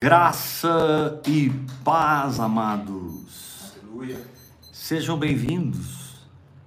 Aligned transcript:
Graça 0.00 1.20
e 1.26 1.50
paz, 1.82 2.38
amados. 2.38 3.72
Aleluia. 3.82 4.24
Sejam 4.72 5.18
bem-vindos 5.18 6.24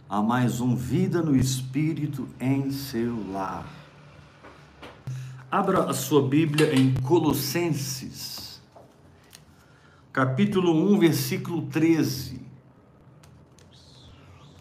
a 0.09 0.21
mais 0.21 0.59
um 0.59 0.75
Vida 0.75 1.21
no 1.21 1.33
Espírito 1.33 2.28
em 2.41 2.70
seu 2.71 3.31
lar. 3.31 3.65
Abra 5.49 5.89
a 5.89 5.94
sua 5.94 6.28
Bíblia 6.28 6.75
em 6.75 6.94
Colossenses, 6.94 8.62
capítulo 10.11 10.73
1, 10.93 11.00
versículo 11.00 11.68
13. 11.68 12.41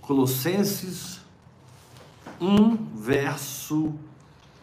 Colossenses 0.01 1.21
1, 2.41 2.77
verso 2.95 3.97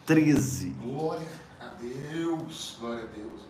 13. 0.05 0.69
Glória 0.81 1.27
a 1.59 1.65
Deus. 1.65 1.97
Glória 1.99 2.13
a 2.13 2.17
Deus. 2.37 2.77
Glória 2.79 3.03
a 3.03 3.07
Deus. 3.07 3.47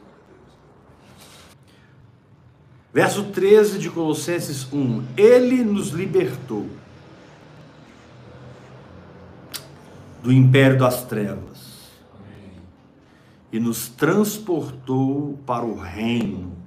Verso 2.97 3.25
13 3.25 3.77
de 3.77 3.91
Colossenses 3.91 4.73
1: 4.73 5.03
Ele 5.15 5.63
nos 5.63 5.89
libertou 5.89 6.65
do 10.23 10.33
império 10.33 10.79
das 10.79 11.05
trevas 11.05 11.91
Amém. 12.15 12.53
e 13.53 13.59
nos 13.59 13.87
transportou 13.87 15.37
para 15.45 15.63
o 15.63 15.77
reino 15.77 16.57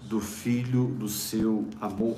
Do 0.00 0.20
Filho. 0.20 0.86
do 0.98 1.06
seu 1.06 1.68
amor. 1.82 2.16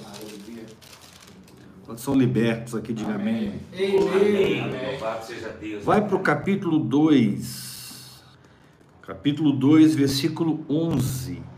Quando 1.84 1.98
são 1.98 2.14
libertos 2.14 2.76
aqui, 2.76 2.92
diga 2.92 3.16
amém. 3.16 3.54
Amém. 3.72 4.60
Amém. 4.60 4.90
Louvado 4.92 5.26
seja 5.26 5.48
Deus. 5.48 5.82
Vai 5.82 6.06
para 6.06 6.14
o 6.14 6.20
capítulo 6.20 6.78
2, 6.78 8.22
capítulo 9.02 9.50
2, 9.50 9.96
versículo 9.96 10.64
11. 10.70 11.57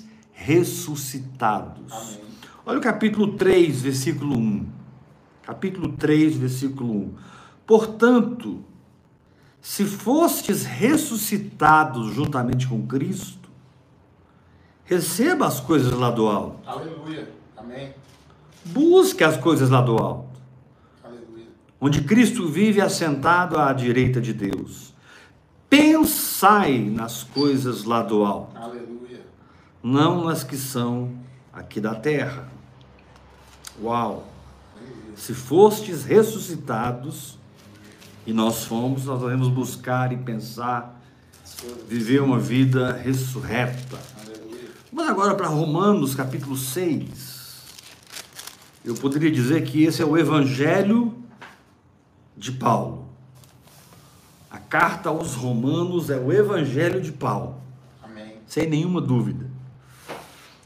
ressuscitados. 0.43 1.91
Amém. 1.91 2.21
Olha 2.65 2.79
o 2.79 2.81
capítulo 2.81 3.33
3, 3.33 3.81
versículo 3.81 4.37
1. 4.37 4.65
Capítulo 5.43 5.93
3, 5.93 6.35
versículo 6.35 6.93
1. 6.93 7.13
Portanto, 7.65 8.63
se 9.61 9.85
fostes 9.85 10.65
ressuscitados 10.65 12.13
juntamente 12.13 12.67
com 12.67 12.85
Cristo, 12.87 13.49
receba 14.85 15.45
as 15.45 15.59
coisas 15.59 15.91
lá 15.93 16.09
do 16.09 16.27
alto. 16.27 16.67
Aleluia. 16.67 17.29
Amém. 17.55 17.93
Busque 18.65 19.23
as 19.23 19.37
coisas 19.37 19.69
lá 19.69 19.81
do 19.81 19.97
alto. 19.97 20.39
Aleluia. 21.03 21.47
onde 21.79 22.03
Cristo 22.03 22.47
vive 22.47 22.81
assentado 22.81 23.57
à 23.57 23.73
direita 23.73 24.19
de 24.19 24.33
Deus. 24.33 24.91
Pensai 25.69 26.79
nas 26.79 27.23
coisas 27.23 27.85
lá 27.85 28.03
do 28.03 28.25
alto, 28.25 28.57
Aleluia. 28.57 29.10
Não 29.83 30.25
nas 30.25 30.43
que 30.43 30.57
são 30.57 31.11
aqui 31.51 31.79
da 31.79 31.95
terra. 31.95 32.47
Uau! 33.81 34.27
Se 35.15 35.33
fostes 35.33 36.03
ressuscitados, 36.03 37.37
e 38.25 38.33
nós 38.33 38.65
fomos, 38.65 39.05
nós 39.05 39.19
devemos 39.19 39.47
buscar 39.47 40.13
e 40.13 40.17
pensar, 40.17 41.01
viver 41.87 42.21
uma 42.21 42.39
vida 42.39 42.93
ressurreta. 42.93 43.99
Vamos 44.91 45.09
agora 45.09 45.35
para 45.35 45.47
Romanos 45.47 46.13
capítulo 46.13 46.55
6. 46.55 47.31
Eu 48.83 48.95
poderia 48.95 49.31
dizer 49.31 49.63
que 49.63 49.83
esse 49.83 50.01
é 50.01 50.05
o 50.05 50.17
Evangelho 50.17 51.15
de 52.35 52.51
Paulo. 52.51 53.05
A 54.49 54.57
carta 54.57 55.09
aos 55.09 55.33
Romanos 55.33 56.09
é 56.09 56.17
o 56.17 56.31
Evangelho 56.31 57.01
de 57.01 57.11
Paulo, 57.11 57.55
Amém. 58.03 58.37
sem 58.47 58.67
nenhuma 58.67 58.99
dúvida. 58.99 59.40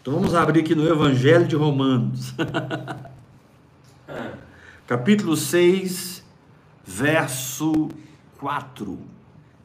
Então 0.05 0.13
vamos 0.13 0.35
abrir 0.35 0.59
aqui 0.59 0.75
no 0.75 0.88
Evangelho 0.88 1.47
de 1.47 1.55
Romanos, 1.55 2.31
capítulo 4.85 5.35
6, 5.35 6.23
verso 6.85 7.89
4. 8.38 8.99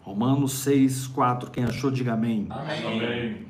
Romanos 0.00 0.54
6, 0.60 1.08
4. 1.08 1.50
Quem 1.50 1.64
achou, 1.64 1.90
diga 1.90 2.14
amém. 2.14 2.46
Amém. 2.48 3.46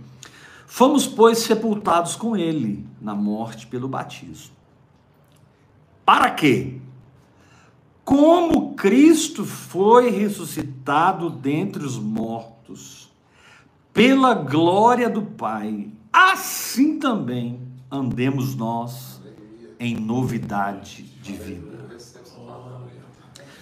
Fomos, 0.66 1.06
pois, 1.06 1.38
sepultados 1.38 2.16
com 2.16 2.36
ele 2.36 2.84
na 3.00 3.14
morte 3.14 3.68
pelo 3.68 3.86
batismo. 3.86 4.56
Para 6.04 6.28
quê? 6.30 6.80
Como 8.04 8.74
Cristo 8.74 9.44
foi 9.44 10.10
ressuscitado 10.10 11.30
dentre 11.30 11.84
os 11.84 11.96
mortos, 11.96 13.08
pela 13.92 14.34
glória 14.34 15.08
do 15.08 15.22
Pai, 15.22 15.92
assim 16.12 16.98
também 16.98 17.60
andemos 17.90 18.54
nós 18.54 19.20
em 19.78 19.96
novidade 19.96 21.04
de 21.22 21.32
vida. 21.32 21.88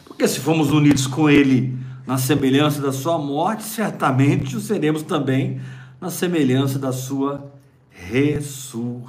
Porque 0.04 0.26
se 0.26 0.40
fomos 0.40 0.70
unidos 0.70 1.06
com 1.06 1.30
Ele 1.30 1.78
na 2.06 2.18
semelhança 2.18 2.82
da 2.82 2.92
Sua 2.92 3.18
morte, 3.18 3.62
certamente 3.62 4.56
o 4.56 4.60
seremos 4.60 5.02
também 5.02 5.60
na 6.00 6.10
semelhança 6.10 6.78
da 6.78 6.92
Sua 6.92 7.52
ressurreição. 7.90 9.08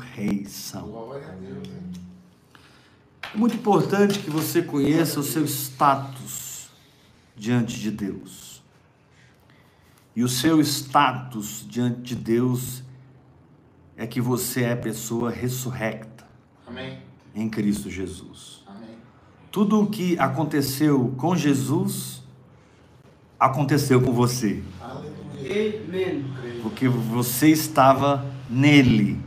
É 3.33 3.37
muito 3.37 3.55
importante 3.55 4.19
que 4.19 4.29
você 4.29 4.61
conheça 4.61 5.19
o 5.19 5.23
seu 5.23 5.45
status 5.45 6.69
diante 7.35 7.79
de 7.79 7.89
Deus. 7.91 8.61
E 10.15 10.23
o 10.23 10.29
seu 10.29 10.59
status 10.61 11.65
diante 11.67 12.01
de 12.01 12.15
Deus 12.15 12.83
é 13.99 14.07
que 14.07 14.21
você 14.21 14.63
é 14.63 14.75
pessoa 14.77 15.29
ressurrecta 15.29 16.25
Amém. 16.65 16.99
em 17.35 17.49
Cristo 17.49 17.89
Jesus. 17.89 18.63
Amém. 18.65 18.95
Tudo 19.51 19.81
o 19.81 19.87
que 19.87 20.17
aconteceu 20.17 21.13
com 21.17 21.35
Jesus 21.35 22.23
aconteceu 23.37 24.01
com 24.01 24.13
você. 24.13 24.63
Amém. 24.81 26.25
porque 26.63 26.87
você 26.87 27.49
estava 27.49 28.25
nele 28.49 29.19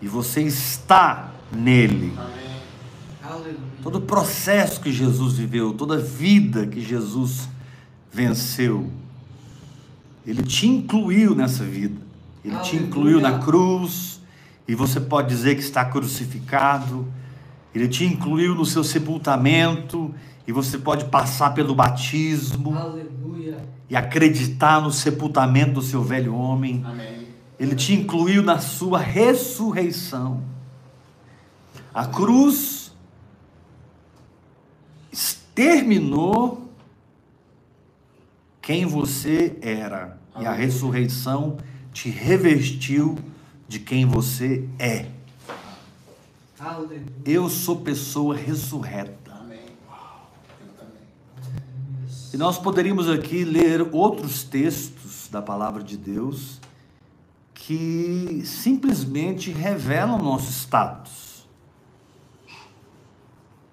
e 0.00 0.08
você 0.08 0.40
está 0.40 1.32
nele. 1.52 2.16
Todo 3.82 3.96
o 3.96 4.00
processo 4.00 4.80
que 4.80 4.90
Jesus 4.90 5.34
viveu, 5.34 5.74
toda 5.74 5.96
a 5.96 6.00
vida 6.00 6.66
que 6.66 6.80
Jesus 6.80 7.46
venceu, 8.10 8.90
ele 10.26 10.42
te 10.42 10.66
incluiu 10.66 11.34
nessa 11.34 11.62
vida. 11.62 12.01
Ele 12.44 12.56
te 12.58 12.70
Aleluia. 12.70 12.82
incluiu 12.82 13.20
na 13.20 13.38
cruz, 13.38 14.20
e 14.66 14.74
você 14.74 15.00
pode 15.00 15.28
dizer 15.28 15.54
que 15.54 15.62
está 15.62 15.84
crucificado. 15.84 17.06
Ele 17.74 17.88
te 17.88 18.04
incluiu 18.04 18.54
no 18.54 18.64
seu 18.66 18.82
sepultamento, 18.84 20.14
e 20.46 20.52
você 20.52 20.76
pode 20.76 21.04
passar 21.06 21.54
pelo 21.54 21.74
batismo 21.74 22.76
Aleluia. 22.76 23.58
e 23.88 23.94
acreditar 23.96 24.80
no 24.80 24.90
sepultamento 24.90 25.74
do 25.74 25.82
seu 25.82 26.02
velho 26.02 26.34
homem. 26.34 26.82
Amém. 26.84 27.28
Ele 27.58 27.76
te 27.76 27.92
incluiu 27.94 28.42
na 28.42 28.58
sua 28.58 28.98
ressurreição. 28.98 30.42
A 31.94 32.06
cruz 32.06 32.92
exterminou 35.12 36.68
quem 38.60 38.86
você 38.86 39.56
era, 39.60 40.18
e 40.40 40.46
a 40.46 40.52
ressurreição 40.52 41.58
te 41.92 42.08
revestiu 42.10 43.18
de 43.68 43.78
quem 43.78 44.06
você 44.06 44.68
é. 44.78 45.06
Eu 47.24 47.48
sou 47.48 47.80
pessoa 47.80 48.36
ressurreta. 48.36 49.32
E 52.32 52.36
nós 52.36 52.58
poderíamos 52.58 53.10
aqui 53.10 53.44
ler 53.44 53.86
outros 53.92 54.42
textos 54.42 55.28
da 55.30 55.42
palavra 55.42 55.82
de 55.82 55.98
Deus 55.98 56.58
que 57.52 58.42
simplesmente 58.44 59.50
revelam 59.50 60.18
nosso 60.18 60.50
status 60.50 61.46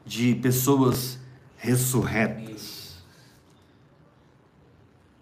de 0.05 0.35
pessoas 0.35 1.19
ressurretas. 1.55 2.48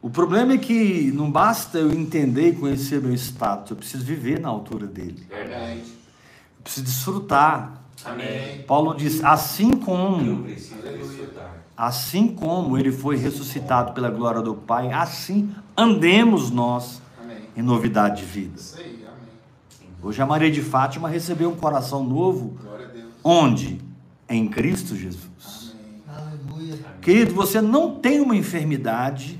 O 0.01 0.09
problema 0.09 0.53
é 0.53 0.57
que 0.57 1.11
não 1.11 1.29
basta 1.31 1.79
eu 1.79 1.91
entender 1.91 2.49
e 2.49 2.55
conhecer 2.55 3.01
meu 3.01 3.13
status, 3.13 3.71
eu 3.71 3.77
preciso 3.77 4.05
viver 4.05 4.39
na 4.39 4.47
altura 4.49 4.85
dele. 4.85 5.25
Verdade. 5.29 5.79
Eu 5.81 6.63
preciso 6.63 6.85
desfrutar. 6.85 7.81
Amém. 8.05 8.61
Paulo 8.67 8.93
diz: 8.95 9.23
assim 9.23 9.71
Eu 9.71 9.77
como, 9.79 10.43
preciso 10.43 10.81
desfrutar. 10.81 11.51
assim 11.75 12.27
como 12.27 12.77
ele 12.77 12.91
foi 12.91 13.17
ressuscitado 13.17 13.93
pela 13.93 14.09
glória 14.11 14.41
do 14.41 14.53
Pai, 14.53 14.91
assim 14.93 15.49
andemos 15.75 16.51
nós 16.51 17.01
Amém. 17.21 17.37
em 17.55 17.61
novidade 17.63 18.17
de 18.21 18.25
vida. 18.25 18.53
Isso 18.55 18.77
aí, 18.77 18.85
amém. 19.03 19.89
Hoje 20.01 20.21
a 20.21 20.25
Maria 20.27 20.51
de 20.51 20.61
Fátima 20.61 21.09
recebeu 21.09 21.49
um 21.49 21.55
coração 21.55 22.03
novo, 22.03 22.55
Glória 22.61 22.85
a 22.85 22.89
Deus. 22.89 23.05
onde? 23.23 23.81
Em 24.29 24.47
Cristo 24.47 24.95
Jesus. 24.95 25.73
Amém. 26.07 26.79
Querido, 27.01 27.33
você 27.33 27.61
não 27.61 27.95
tem 27.95 28.19
uma 28.21 28.35
enfermidade 28.35 29.39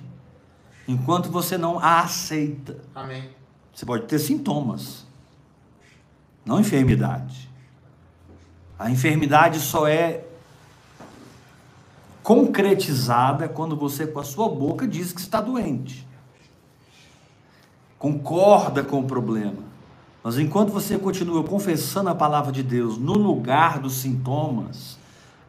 enquanto 0.87 1.29
você 1.29 1.57
não 1.57 1.79
a 1.79 2.01
aceita. 2.01 2.77
Amém. 2.95 3.29
Você 3.73 3.85
pode 3.85 4.05
ter 4.05 4.19
sintomas, 4.19 5.05
não 6.45 6.59
enfermidade. 6.59 7.47
A 8.79 8.89
enfermidade 8.89 9.59
só 9.59 9.87
é 9.87 10.23
concretizada 12.23 13.47
quando 13.47 13.75
você, 13.75 14.05
com 14.05 14.19
a 14.19 14.23
sua 14.23 14.49
boca, 14.49 14.87
diz 14.87 15.11
que 15.11 15.21
está 15.21 15.41
doente. 15.41 16.07
Concorda 17.97 18.83
com 18.83 18.99
o 18.99 19.03
problema. 19.05 19.63
Mas 20.23 20.37
enquanto 20.37 20.71
você 20.71 20.97
continua 20.97 21.43
confessando 21.43 22.09
a 22.09 22.15
palavra 22.15 22.51
de 22.51 22.61
Deus 22.61 22.97
no 22.97 23.13
lugar 23.13 23.79
dos 23.79 23.93
sintomas, 23.93 24.97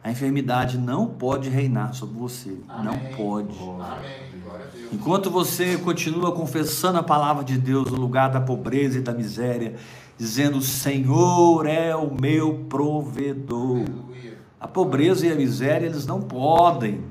a 0.03 0.09
enfermidade 0.09 0.77
não 0.77 1.07
pode 1.07 1.49
reinar 1.49 1.93
sobre 1.93 2.17
você. 2.17 2.57
Não 2.67 2.93
Amém. 2.93 3.15
pode. 3.15 3.57
Amém. 3.59 4.41
Glória 4.43 4.65
a 4.65 4.69
Deus. 4.75 4.93
Enquanto 4.93 5.29
você 5.29 5.77
continua 5.77 6.31
confessando 6.31 6.99
a 6.99 7.03
palavra 7.03 7.43
de 7.43 7.57
Deus 7.57 7.91
no 7.91 7.97
lugar 7.97 8.29
da 8.29 8.39
pobreza 8.39 8.97
e 8.97 9.01
da 9.01 9.13
miséria, 9.13 9.75
dizendo: 10.17 10.61
Senhor 10.61 11.65
é 11.65 11.93
o 11.95 12.13
meu 12.13 12.65
provedor. 12.69 13.81
Aleluia. 13.81 14.37
A 14.59 14.67
pobreza 14.67 15.27
e 15.27 15.31
a 15.31 15.35
miséria, 15.35 15.85
eles 15.85 16.05
não 16.05 16.21
podem 16.21 17.03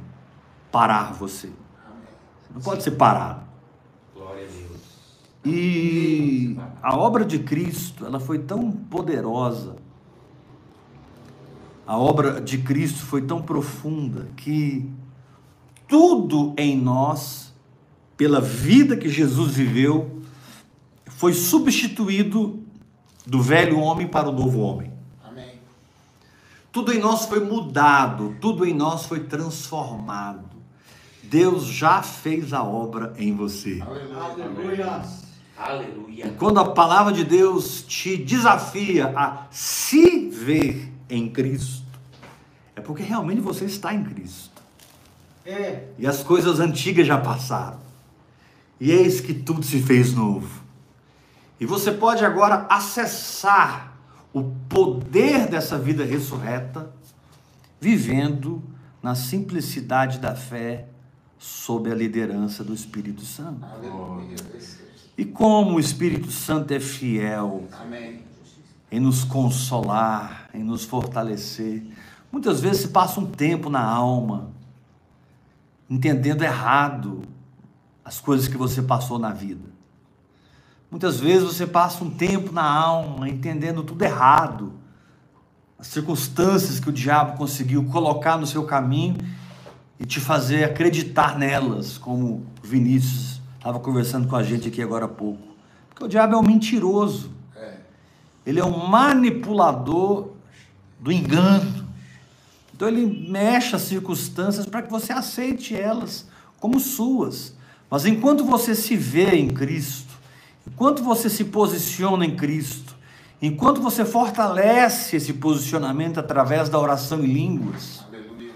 parar 0.73 1.12
você. 1.12 1.49
Amém. 1.87 2.05
Não 2.55 2.61
pode 2.62 2.82
ser 2.82 2.93
parado. 2.93 3.43
Glória 4.14 4.44
a 4.44 4.46
Deus. 4.46 4.81
E 5.44 6.58
a 6.82 6.96
obra 6.96 7.25
de 7.25 7.38
Cristo, 7.38 8.06
ela 8.06 8.19
foi 8.19 8.38
tão 8.38 8.70
poderosa. 8.70 9.76
A 11.88 11.96
obra 11.96 12.38
de 12.38 12.58
Cristo 12.58 12.99
foi 12.99 13.23
tão 13.23 13.40
profunda 13.40 14.29
que 14.37 14.87
tudo 15.88 16.52
em 16.58 16.76
nós, 16.76 17.50
pela 18.14 18.43
vida 18.43 18.94
que 18.94 19.08
Jesus 19.08 19.55
viveu, 19.55 20.20
foi 21.06 21.32
substituído 21.32 22.62
do 23.26 23.40
velho 23.40 23.79
homem 23.79 24.06
para 24.06 24.29
o 24.29 24.32
novo 24.32 24.61
homem. 24.61 24.93
Amém. 25.25 25.55
Tudo 26.70 26.93
em 26.93 26.99
nós 26.99 27.25
foi 27.25 27.40
mudado, 27.40 28.37
tudo 28.38 28.67
em 28.67 28.75
nós 28.75 29.06
foi 29.06 29.20
transformado. 29.20 30.44
Deus 31.23 31.64
já 31.64 32.02
fez 32.02 32.52
a 32.52 32.62
obra 32.62 33.14
em 33.17 33.34
você. 33.34 33.81
Aleluia. 33.81 34.20
Aleluia. 34.20 35.02
Aleluia. 35.56 36.34
Quando 36.38 36.61
a 36.61 36.67
palavra 36.67 37.14
de 37.14 37.25
Deus 37.25 37.81
te 37.81 38.14
desafia 38.14 39.11
a 39.17 39.46
se 39.50 40.29
ver 40.29 40.98
em 41.08 41.28
Cristo, 41.28 41.87
é 42.76 42.81
porque 42.81 43.02
realmente 43.02 43.40
você 43.40 43.64
está 43.64 43.94
em 43.94 44.05
Cristo. 44.05 44.62
É. 45.44 45.84
E 45.99 46.06
as 46.06 46.22
coisas 46.22 46.60
antigas 46.60 47.06
já 47.06 47.19
passaram. 47.19 47.78
E 48.81 48.90
eis 48.90 49.20
que 49.20 49.34
tudo 49.34 49.64
se 49.64 49.81
fez 49.81 50.12
novo. 50.12 50.62
E 51.58 51.66
você 51.66 51.90
pode 51.90 52.25
agora 52.25 52.66
acessar 52.69 53.99
o 54.32 54.44
poder 54.69 55.49
dessa 55.49 55.78
vida 55.78 56.05
ressurreta, 56.05 56.93
vivendo 57.81 58.62
na 59.02 59.14
simplicidade 59.14 60.19
da 60.19 60.34
fé, 60.34 60.87
sob 61.38 61.90
a 61.90 61.94
liderança 61.94 62.62
do 62.62 62.75
Espírito 62.75 63.25
Santo. 63.25 63.64
Aleluia. 63.64 64.37
E 65.16 65.25
como 65.25 65.76
o 65.76 65.81
Espírito 65.81 66.31
Santo 66.31 66.72
é 66.72 66.78
fiel 66.78 67.66
Amém. 67.72 68.28
Em 68.90 69.00
nos 69.00 69.25
consolar, 69.25 70.49
em 70.55 70.62
nos 70.62 70.85
fortalecer. 70.85 71.82
Muitas 72.32 72.61
vezes 72.61 72.82
se 72.82 72.88
passa 72.88 73.20
um 73.20 73.26
tempo 73.26 73.69
na 73.70 73.82
alma, 73.82 74.50
entendendo 75.88 76.43
errado 76.43 77.23
as 78.05 78.20
coisas 78.20 78.49
que 78.49 78.56
você 78.56 78.82
passou 78.82 79.19
na 79.19 79.32
vida. 79.32 79.69
Muitas 80.90 81.20
vezes 81.20 81.44
você 81.44 81.67
passa 81.67 82.02
um 82.02 82.11
tempo 82.11 82.50
na 82.52 82.64
alma, 82.64 83.29
entendendo 83.29 83.82
tudo 83.82 84.02
errado, 84.02 84.73
as 85.79 85.87
circunstâncias 85.88 86.81
que 86.81 86.88
o 86.88 86.93
diabo 86.93 87.37
conseguiu 87.37 87.84
colocar 87.84 88.38
no 88.38 88.46
seu 88.46 88.64
caminho 88.64 89.17
e 90.00 90.06
te 90.06 90.19
fazer 90.19 90.64
acreditar 90.64 91.38
nelas, 91.38 91.99
como 91.99 92.46
Vinícius 92.62 93.41
estava 93.58 93.79
conversando 93.79 94.26
com 94.26 94.34
a 94.34 94.43
gente 94.43 94.69
aqui 94.69 94.82
agora 94.82 95.05
há 95.05 95.08
pouco. 95.08 95.46
Porque 95.91 96.05
o 96.05 96.08
diabo 96.08 96.34
é 96.34 96.38
um 96.38 96.43
mentiroso. 96.43 97.31
Ele 98.49 98.59
é 98.59 98.65
um 98.65 98.87
manipulador 98.87 100.31
do 100.99 101.12
engano. 101.12 101.87
Então 102.75 102.89
ele 102.89 103.05
mexe 103.29 103.77
as 103.77 103.83
circunstâncias 103.83 104.65
para 104.65 104.81
que 104.81 104.91
você 104.91 105.12
aceite 105.12 105.77
elas 105.77 106.27
como 106.59 106.81
suas. 106.81 107.55
Mas 107.91 108.06
enquanto 108.06 108.45
você 108.47 108.75
se 108.75 108.97
vê 108.97 109.37
em 109.37 109.49
Cristo, 109.49 110.15
enquanto 110.67 111.03
você 111.03 111.29
se 111.29 111.45
posiciona 111.45 112.25
em 112.25 112.37
Cristo, 112.37 112.97
enquanto 113.43 113.83
você 113.83 114.03
fortalece 114.03 115.17
esse 115.17 115.35
posicionamento 115.35 116.19
através 116.19 116.71
da 116.71 116.79
oração 116.79 117.23
em 117.23 117.27
línguas, 117.27 118.03
Aleluia. 118.09 118.53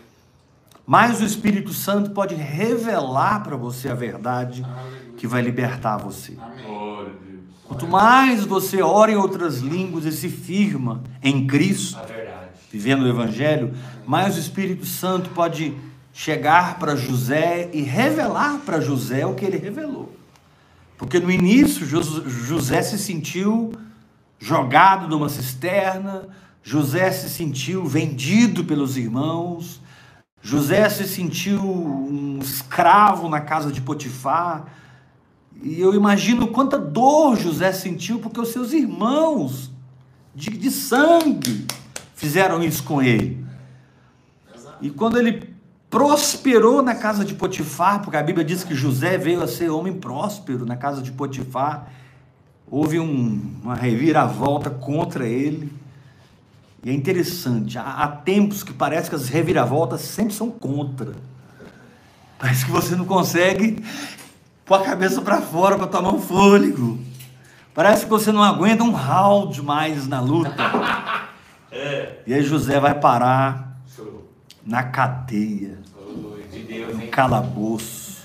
mais 0.86 1.20
o 1.20 1.24
Espírito 1.24 1.74
Santo 1.74 2.12
pode 2.12 2.34
revelar 2.34 3.42
para 3.42 3.56
você 3.56 3.90
a 3.90 3.94
verdade 3.94 4.64
Aleluia. 4.64 5.12
que 5.18 5.26
vai 5.26 5.42
libertar 5.42 5.98
você. 5.98 6.34
Amém. 6.40 6.62
Quanto 7.72 7.88
mais 7.88 8.44
você 8.44 8.82
ora 8.82 9.10
em 9.10 9.16
outras 9.16 9.60
línguas 9.60 10.04
e 10.04 10.12
se 10.12 10.28
firma 10.28 11.02
em 11.22 11.46
Cristo, 11.46 11.98
verdade. 12.06 12.50
vivendo 12.70 13.00
o 13.04 13.08
Evangelho, 13.08 13.72
mais 14.06 14.36
o 14.36 14.38
Espírito 14.38 14.84
Santo 14.84 15.30
pode 15.30 15.74
chegar 16.12 16.78
para 16.78 16.94
José 16.94 17.70
e 17.72 17.80
revelar 17.80 18.58
para 18.58 18.78
José 18.78 19.24
o 19.24 19.34
que 19.34 19.46
ele 19.46 19.56
revelou. 19.56 20.14
Porque 20.98 21.18
no 21.18 21.30
início 21.30 21.86
Jos- 21.86 22.22
José 22.46 22.82
se 22.82 22.98
sentiu 22.98 23.72
jogado 24.38 25.08
numa 25.08 25.30
cisterna, 25.30 26.28
José 26.62 27.10
se 27.10 27.30
sentiu 27.30 27.86
vendido 27.86 28.64
pelos 28.64 28.98
irmãos, 28.98 29.80
José 30.42 30.90
se 30.90 31.08
sentiu 31.08 31.62
um 31.64 32.38
escravo 32.42 33.30
na 33.30 33.40
casa 33.40 33.72
de 33.72 33.80
Potifar. 33.80 34.66
E 35.62 35.80
eu 35.80 35.94
imagino 35.94 36.48
quanta 36.48 36.76
dor 36.76 37.36
José 37.36 37.72
sentiu 37.72 38.18
porque 38.18 38.40
os 38.40 38.48
seus 38.48 38.72
irmãos 38.72 39.70
de, 40.34 40.50
de 40.50 40.70
sangue 40.70 41.66
fizeram 42.16 42.62
isso 42.62 42.82
com 42.82 43.00
ele. 43.00 43.44
E 44.80 44.90
quando 44.90 45.18
ele 45.18 45.52
prosperou 45.88 46.82
na 46.82 46.94
casa 46.94 47.24
de 47.24 47.34
Potifar, 47.34 48.00
porque 48.02 48.16
a 48.16 48.22
Bíblia 48.22 48.44
diz 48.44 48.64
que 48.64 48.74
José 48.74 49.16
veio 49.16 49.42
a 49.42 49.46
ser 49.46 49.70
homem 49.70 49.92
próspero 49.92 50.66
na 50.66 50.76
casa 50.76 51.00
de 51.00 51.12
Potifar, 51.12 51.88
houve 52.68 52.98
um- 52.98 53.54
uma 53.62 53.74
reviravolta 53.74 54.70
contra 54.70 55.28
ele. 55.28 55.72
E 56.82 56.90
é 56.90 56.92
interessante, 56.92 57.78
há, 57.78 57.82
há 57.84 58.08
tempos 58.08 58.64
que 58.64 58.72
parece 58.72 59.08
que 59.08 59.14
as 59.14 59.28
reviravoltas 59.28 60.00
sempre 60.00 60.34
são 60.34 60.50
contra. 60.50 61.12
Parece 62.38 62.64
que 62.64 62.72
você 62.72 62.96
não 62.96 63.04
consegue 63.04 63.84
pôr 64.64 64.80
a 64.80 64.84
cabeça 64.84 65.20
para 65.20 65.40
fora 65.40 65.76
para 65.76 65.86
tomar 65.86 66.12
um 66.12 66.20
fôlego. 66.20 66.98
Parece 67.74 68.04
que 68.04 68.10
você 68.10 68.30
não 68.30 68.42
aguenta 68.42 68.84
um 68.84 68.92
round 68.92 69.62
mais 69.62 70.06
na 70.06 70.20
luta. 70.20 70.52
E 72.26 72.34
aí 72.34 72.42
José 72.42 72.78
vai 72.78 73.00
parar 73.00 73.78
Show. 73.96 74.28
na 74.64 74.82
cadeia, 74.82 75.78
Glória 76.14 76.44
de 76.46 76.58
Deus, 76.64 76.94
no 76.94 77.02
hein? 77.02 77.08
calabouço. 77.10 78.22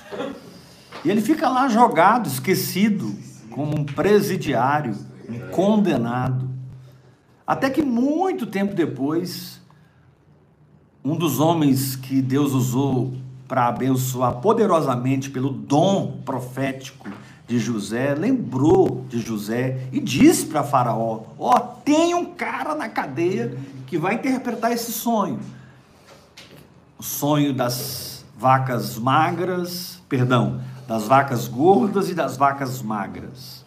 E 1.03 1.10
ele 1.10 1.22
fica 1.22 1.48
lá 1.48 1.70
jogado, 1.70 2.27
esquecido, 2.27 3.15
como 3.50 3.79
um 3.79 3.86
presidiário, 3.86 4.98
um 5.29 5.50
condenado. 5.50 6.50
Até 7.46 7.70
que 7.70 7.82
muito 7.82 8.46
tempo 8.46 8.75
depois, 8.75 9.62
um 11.03 11.15
dos 11.15 11.39
homens 11.39 11.96
que 11.96 12.22
Deus 12.22 12.51
usou 12.51 13.13
para 13.48 13.68
abençoar 13.68 14.36
poderosamente 14.36 15.30
pelo 15.30 15.50
dom 15.50 16.20
profético 16.25 17.10
de 17.48 17.58
José, 17.60 18.13
lembrou 18.13 19.06
de 19.08 19.20
José 19.20 19.88
e 19.92 20.00
disse 20.00 20.46
para 20.48 20.63
Faraó: 20.63 21.22
Ó, 21.39 21.58
tem 21.58 22.13
um 22.13 22.25
cara 22.25 22.75
na 22.75 22.89
cadeia 22.89 23.58
que 23.86 23.98
vai 23.98 24.16
interpretar 24.16 24.72
esse 24.72 24.92
sonho. 24.92 25.39
O 27.00 27.04
sonho 27.04 27.54
das 27.54 28.25
vacas 28.38 28.98
magras, 28.98 30.01
perdão, 30.10 30.62
das 30.88 31.04
vacas 31.04 31.48
gordas 31.48 32.10
e 32.10 32.13
das 32.13 32.36
vacas 32.36 32.82
magras. 32.82 33.66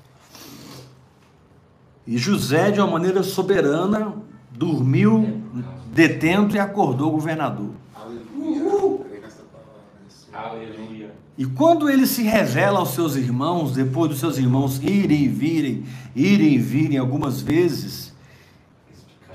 E 2.06 2.18
José, 2.18 2.70
de 2.70 2.80
uma 2.80 2.90
maneira 2.90 3.22
soberana, 3.22 4.14
dormiu 4.50 5.42
detento 5.92 6.56
e 6.56 6.58
acordou 6.58 7.10
governador. 7.12 7.70
Aleluia. 7.94 8.98
Creio 9.04 9.22
nessa 9.22 9.42
palavra. 9.44 9.82
Aleluia. 10.32 11.12
E 11.36 11.44
quando 11.46 11.88
ele 11.88 12.06
se 12.06 12.22
revela 12.22 12.78
aos 12.78 12.90
seus 12.90 13.16
irmãos, 13.16 13.72
depois 13.72 14.10
dos 14.10 14.20
seus 14.20 14.38
irmãos 14.38 14.78
irem 14.82 15.24
e 15.24 15.28
virem, 15.28 15.84
irem 16.14 16.54
e 16.54 16.58
virem 16.58 16.98
algumas 16.98 17.40
vezes, 17.40 18.12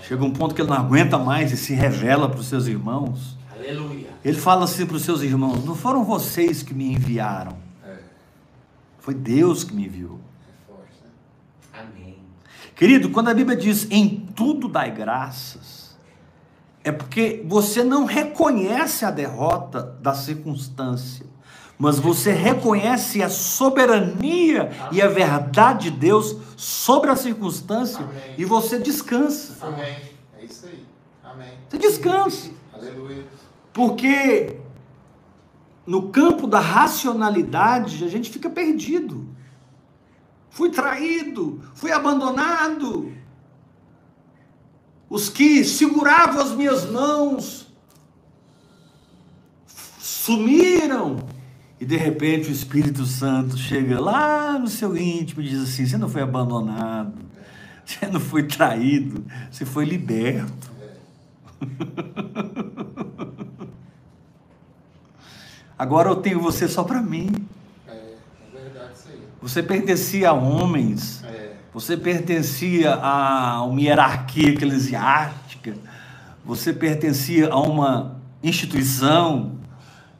chega 0.01 0.23
um 0.23 0.31
ponto 0.31 0.53
que 0.53 0.61
ele 0.61 0.69
não 0.69 0.77
aguenta 0.77 1.17
mais 1.17 1.51
e 1.51 1.57
se 1.57 1.73
revela 1.73 2.29
para 2.29 2.39
os 2.39 2.47
seus 2.47 2.67
irmãos. 2.67 3.35
Aleluia. 3.53 4.09
Ele 4.23 4.37
fala 4.37 4.65
assim 4.65 4.85
para 4.85 4.95
os 4.95 5.03
seus 5.03 5.21
irmãos: 5.21 5.65
Não 5.65 5.75
foram 5.75 6.03
vocês 6.03 6.61
que 6.61 6.73
me 6.73 6.93
enviaram, 6.93 7.57
É, 7.85 7.97
foi 8.99 9.13
Deus 9.15 9.63
que 9.63 9.73
me 9.73 9.85
enviou. 9.85 10.19
é? 11.73 11.79
Amém. 11.79 12.17
Querido, 12.75 13.09
quando 13.09 13.29
a 13.29 13.33
Bíblia 13.33 13.57
diz 13.57 13.87
em 13.89 14.27
tudo 14.35 14.67
dai 14.67 14.91
graças, 14.91 15.84
é 16.85 16.91
porque 16.91 17.43
você 17.47 17.83
não 17.83 18.05
reconhece 18.05 19.05
a 19.05 19.09
derrota 19.09 19.97
da 19.99 20.13
circunstância, 20.13 21.25
mas 21.79 21.97
você 21.97 22.31
reconhece 22.31 23.23
a 23.23 23.27
soberania 23.27 24.69
e 24.91 25.01
a 25.01 25.07
verdade 25.07 25.89
de 25.89 25.97
Deus 25.97 26.37
sobre 26.55 27.09
a 27.09 27.15
circunstância 27.15 28.05
Amém. 28.05 28.35
e 28.37 28.45
você 28.45 28.77
descansa. 28.77 29.65
Amém. 29.65 29.97
É 30.39 30.45
isso 30.45 30.67
aí. 30.67 30.85
Amém. 31.23 31.49
Você 31.67 31.77
descansa. 31.79 32.51
Aleluia. 32.71 33.25
Porque 33.73 34.57
no 35.87 36.09
campo 36.09 36.45
da 36.45 36.59
racionalidade 36.59 38.05
a 38.05 38.07
gente 38.07 38.29
fica 38.29 38.49
perdido. 38.49 39.27
Fui 40.51 40.69
traído, 40.69 41.63
fui 41.73 41.91
abandonado. 41.91 43.11
Os 45.15 45.29
que 45.29 45.63
seguravam 45.63 46.41
as 46.41 46.51
minhas 46.51 46.83
mãos 46.91 47.67
sumiram. 49.97 51.25
E 51.79 51.85
de 51.85 51.95
repente 51.95 52.49
o 52.49 52.51
Espírito 52.51 53.05
Santo 53.05 53.57
chega 53.57 53.97
lá 53.97 54.59
no 54.59 54.67
seu 54.67 54.97
íntimo 54.97 55.41
e 55.41 55.47
diz 55.47 55.61
assim: 55.61 55.85
Você 55.85 55.97
não 55.97 56.09
foi 56.09 56.21
abandonado, 56.21 57.13
você 57.85 58.07
não 58.07 58.19
foi 58.19 58.43
traído, 58.43 59.23
você 59.49 59.63
foi 59.63 59.85
liberto. 59.85 60.69
Agora 65.79 66.09
eu 66.09 66.17
tenho 66.17 66.41
você 66.41 66.67
só 66.67 66.83
para 66.83 67.01
mim. 67.01 67.31
É, 67.87 67.91
é 67.91 68.17
verdade 68.51 68.95
isso 68.95 69.07
aí. 69.07 69.21
Você 69.41 69.63
pertencia 69.63 70.31
a 70.31 70.33
homens, 70.33 71.23
É, 71.23 71.54
você 71.75 71.97
pertencia 71.97 72.93
a 72.95 73.61
uma 73.65 73.81
hierarquia 73.81 74.51
eclesiástica, 74.51 75.73
você 76.45 76.71
pertencia 76.71 77.49
a 77.49 77.59
uma 77.59 78.21
instituição. 78.41 79.57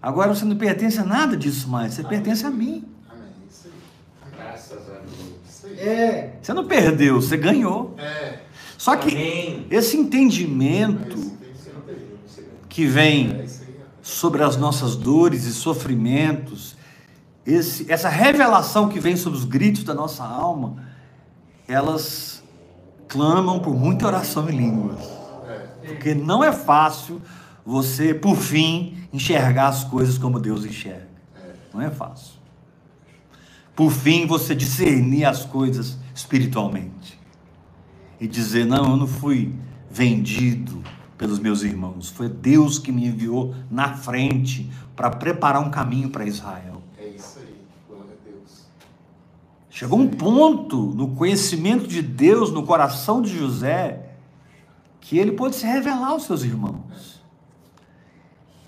Agora 0.02 0.36
você 0.36 0.44
não 0.44 0.58
pertence 0.58 1.00
a 1.00 1.06
nada 1.06 1.38
disso 1.38 1.70
mais, 1.70 1.94
você 1.94 2.04
pertence 2.04 2.46
a 2.46 2.52
mim. 2.52 2.84
amém. 3.10 3.30
Isso 3.50 3.70
aí. 3.70 4.32
Graças 4.38 4.90
a 4.90 5.00
Deus. 5.00 5.32
Isso 5.50 5.68
aí. 5.68 5.80
É. 5.80 6.38
Você 6.42 6.52
não 6.52 6.68
perdeu, 6.68 7.22
você 7.22 7.38
ganhou. 7.38 7.96
É. 8.00 8.40
Só 8.78 8.98
que 8.98 9.12
Amém. 9.12 9.66
esse 9.72 9.96
É 9.96 10.00
entendimento 10.02 11.18
isso 11.18 11.38
que 12.68 12.86
vem 12.86 13.32
É 13.32 13.46
sobre 14.02 14.44
as 14.44 14.58
nossas 14.58 14.98
dores 14.98 15.46
e 15.46 15.54
sofrimentos, 15.54 16.76
esse, 17.46 17.90
essa 17.90 18.10
revelação 18.10 18.90
que 18.90 19.00
vem 19.00 19.16
sobre 19.16 19.40
os 19.40 19.46
gritos 19.46 19.86
da 19.86 19.94
nossa 19.94 20.26
alma, 20.26 20.84
elas 21.68 22.44
clamam 23.08 23.60
por 23.60 23.76
muita 23.76 24.08
oração 24.08 24.50
em 24.50 24.58
línguas. 24.58 25.00
Porque 25.86 26.16
não 26.16 26.44
é 26.44 26.52
fácil 26.52 27.22
você, 27.66 28.14
por 28.14 28.36
fim, 28.36 28.98
enxergar 29.12 29.68
as 29.68 29.84
coisas 29.84 30.18
como 30.18 30.40
Deus 30.40 30.66
enxerga. 30.66 31.08
Não 31.74 31.82
é 31.82 31.90
fácil. 31.90 32.36
Por 33.76 33.92
fim, 33.92 34.26
você 34.26 34.56
discernir 34.56 35.26
as 35.26 35.46
coisas 35.46 35.98
espiritualmente. 36.14 37.20
E 38.20 38.28
dizer: 38.28 38.66
não, 38.66 38.92
eu 38.92 38.98
não 38.98 39.08
fui 39.08 39.54
vendido 39.90 40.82
pelos 41.18 41.40
meus 41.40 41.64
irmãos. 41.64 42.10
Foi 42.10 42.30
Deus 42.30 42.80
que 42.80 42.92
me 42.92 43.08
enviou 43.08 43.54
na 43.70 43.94
frente 43.94 44.72
para 44.96 45.10
preparar 45.10 45.62
um 45.62 45.70
caminho 45.70 46.10
para 46.10 46.26
Israel. 46.26 46.82
É 46.98 47.08
isso 47.08 47.40
aí. 47.40 47.56
Glória 47.88 48.12
a 48.12 48.30
Deus. 48.30 48.68
Chegou 49.76 50.00
um 50.00 50.08
ponto 50.08 50.78
no 50.78 51.10
conhecimento 51.10 51.86
de 51.86 52.02
Deus, 52.02 52.50
no 52.50 52.64
coração 52.64 53.22
de 53.22 53.38
José, 53.38 54.12
que 55.02 55.18
ele 55.18 55.34
pôde 55.34 55.58
se 55.58 55.66
revelar 55.66 56.12
aos 56.12 56.24
seus 56.24 56.44
irmãos. 56.44 57.22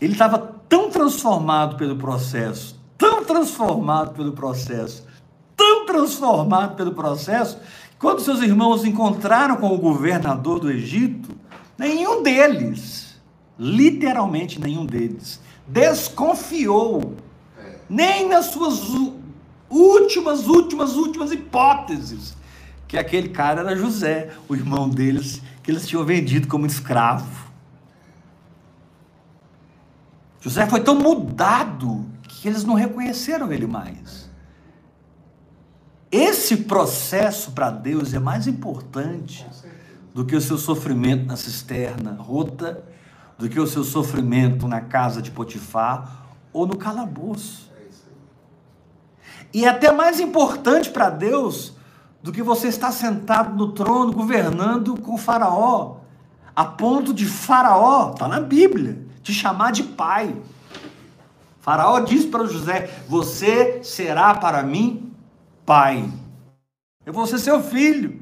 Ele 0.02 0.12
estava 0.12 0.38
tão 0.68 0.90
transformado 0.90 1.78
pelo 1.78 1.96
processo, 1.96 2.78
tão 2.98 3.24
transformado 3.24 4.16
pelo 4.16 4.34
processo, 4.34 5.08
tão 5.56 5.86
transformado 5.86 6.76
pelo 6.76 6.92
processo, 6.92 7.56
que 7.56 7.98
quando 7.98 8.20
seus 8.20 8.42
irmãos 8.42 8.84
encontraram 8.84 9.56
com 9.56 9.74
o 9.74 9.78
governador 9.78 10.60
do 10.60 10.70
Egito, 10.70 11.38
nenhum 11.78 12.22
deles, 12.22 13.18
literalmente 13.58 14.60
nenhum 14.60 14.86
deles, 14.86 15.40
desconfiou 15.66 17.16
nem 17.90 18.28
nas 18.28 18.48
suas 18.48 18.90
últimas, 19.70 20.48
últimas, 20.48 20.96
últimas 20.96 21.32
hipóteses, 21.32 22.36
que 22.88 22.98
aquele 22.98 23.30
cara 23.30 23.62
era 23.62 23.76
José, 23.76 24.34
o 24.48 24.56
irmão 24.56 24.90
deles, 24.90 25.42
que 25.62 25.72
eles 25.72 25.88
tinham 25.88 26.06
vendido 26.06 26.48
como 26.48 26.66
escravo. 26.66 27.48
José 30.40 30.66
foi 30.68 30.80
tão 30.82 30.96
mudado 30.96 32.06
que 32.24 32.48
eles 32.48 32.64
não 32.64 32.76
reconheceram 32.76 33.52
ele 33.52 33.68
mais. 33.68 34.30
Esse 36.10 36.58
processo 36.58 37.52
para 37.52 37.70
Deus 37.70 38.14
é 38.14 38.20
mais 38.20 38.48
importante 38.48 39.46
do 40.14 40.24
que 40.24 40.36
o 40.36 40.42
seu 40.42 40.58
sofrimento 40.58 41.26
na 41.26 41.36
cisterna 41.36 42.14
rota, 42.14 42.84
do 43.38 43.50
que 43.50 43.60
o 43.60 43.68
seu 43.68 43.84
sofrimento 43.84 44.68
na 44.68 44.82
casa 44.82 45.22
de 45.22 45.30
Potifar 45.30 46.26
ou 46.54 46.66
no 46.66 46.78
calabouço. 46.78 47.70
E 49.58 49.66
é 49.66 49.70
até 49.70 49.92
mais 49.92 50.20
importante 50.20 50.92
para 50.92 51.10
Deus 51.10 51.74
do 52.22 52.32
que 52.32 52.44
você 52.44 52.68
estar 52.68 52.92
sentado 52.92 53.56
no 53.56 53.72
trono 53.72 54.14
governando 54.14 54.96
com 55.02 55.18
Faraó, 55.18 55.98
a 56.56 56.64
ponto 56.64 57.12
de 57.12 57.26
Faraó, 57.26 58.12
está 58.12 58.28
na 58.28 58.40
Bíblia, 58.40 59.04
te 59.24 59.34
chamar 59.34 59.72
de 59.72 59.82
pai. 59.82 60.40
Faraó 61.60 62.00
diz 62.02 62.24
para 62.24 62.46
José: 62.46 63.02
Você 63.10 63.82
será 63.82 64.36
para 64.36 64.62
mim 64.62 65.12
pai. 65.66 66.08
Eu 67.04 67.12
vou 67.12 67.26
ser 67.26 67.40
seu 67.40 67.60
filho. 67.64 68.22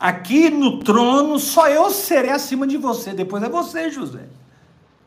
Aqui 0.00 0.48
no 0.48 0.78
trono, 0.78 1.38
só 1.38 1.68
eu 1.68 1.90
serei 1.90 2.30
acima 2.30 2.66
de 2.66 2.78
você. 2.78 3.12
Depois 3.12 3.42
é 3.42 3.48
você, 3.50 3.90
José. 3.90 4.26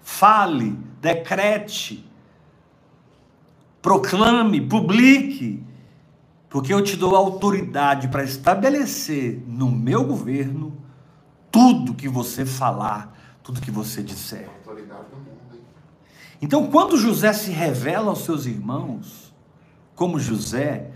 Fale, 0.04 0.78
decrete, 1.02 2.08
proclame, 3.82 4.62
publique, 4.62 5.64
porque 6.50 6.74
eu 6.74 6.84
te 6.84 6.96
dou 6.96 7.16
autoridade 7.16 8.08
para 8.10 8.24
estabelecer 8.24 9.44
no 9.48 9.72
meu 9.72 10.04
governo 10.04 10.78
tudo 11.50 11.94
que 11.94 12.08
você 12.08 12.46
falar, 12.46 13.18
tudo 13.44 13.62
que 13.62 13.72
você 13.72 14.04
disser. 14.04 14.50
Então, 16.42 16.68
quando 16.72 16.98
José 16.98 17.34
se 17.34 17.52
revela 17.52 18.10
aos 18.10 18.26
seus 18.26 18.46
irmãos, 18.46 19.34
como 19.96 20.20
José, 20.20 20.92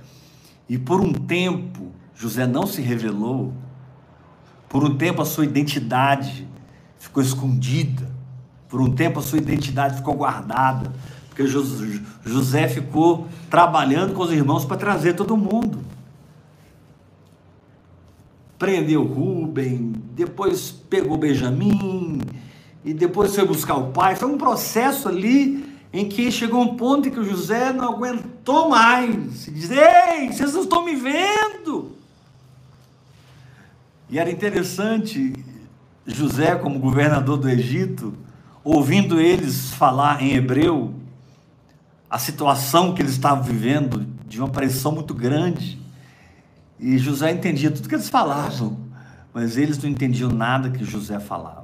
e 0.67 0.77
por 0.77 0.99
um 0.99 1.13
tempo 1.13 1.91
José 2.15 2.47
não 2.47 2.65
se 2.65 2.81
revelou, 2.81 3.53
por 4.67 4.83
um 4.83 4.97
tempo 4.97 5.21
a 5.21 5.25
sua 5.25 5.45
identidade 5.45 6.47
ficou 6.97 7.21
escondida, 7.21 8.11
por 8.67 8.81
um 8.81 8.93
tempo 8.93 9.19
a 9.19 9.21
sua 9.21 9.37
identidade 9.37 9.97
ficou 9.97 10.15
guardada, 10.15 10.91
porque 11.35 11.47
Jos- 11.47 11.83
José 12.23 12.69
ficou 12.69 13.27
trabalhando 13.49 14.13
com 14.13 14.23
os 14.23 14.31
irmãos 14.31 14.63
para 14.63 14.77
trazer 14.77 15.15
todo 15.15 15.35
mundo. 15.35 15.79
Prendeu 18.57 19.03
Rubem, 19.03 19.91
depois 20.15 20.71
pegou 20.71 21.17
Benjamim, 21.17 22.21
e 22.85 22.93
depois 22.93 23.35
foi 23.35 23.45
buscar 23.45 23.75
o 23.75 23.91
pai. 23.91 24.15
Foi 24.15 24.29
um 24.29 24.37
processo 24.37 25.09
ali 25.09 25.65
em 25.91 26.07
que 26.07 26.31
chegou 26.31 26.61
um 26.61 26.77
ponto 26.77 27.09
em 27.09 27.11
que 27.11 27.19
o 27.19 27.25
José 27.25 27.73
não 27.73 27.83
aguentou 27.95 28.69
mais. 28.69 29.45
Diz: 29.47 29.69
Ei, 29.71 30.31
vocês 30.31 30.53
não 30.53 30.61
estão 30.61 30.85
me 30.85 30.95
vendo. 30.95 31.91
E 34.09 34.17
era 34.17 34.31
interessante, 34.31 35.33
José, 36.07 36.55
como 36.55 36.79
governador 36.79 37.35
do 37.37 37.49
Egito, 37.49 38.13
ouvindo 38.63 39.19
eles 39.19 39.71
falar 39.71 40.23
em 40.23 40.33
hebreu, 40.33 40.93
a 42.09 42.17
situação 42.19 42.93
que 42.93 43.01
eles 43.01 43.13
estavam 43.13 43.43
vivendo 43.43 44.05
de 44.25 44.39
uma 44.39 44.49
pressão 44.49 44.91
muito 44.91 45.13
grande. 45.13 45.79
E 46.79 46.97
José 46.97 47.31
entendia 47.31 47.71
tudo 47.71 47.87
que 47.87 47.95
eles 47.95 48.09
falavam, 48.09 48.77
mas 49.33 49.57
eles 49.57 49.77
não 49.77 49.89
entendiam 49.89 50.29
nada 50.29 50.69
que 50.69 50.83
José 50.83 51.19
falava. 51.19 51.63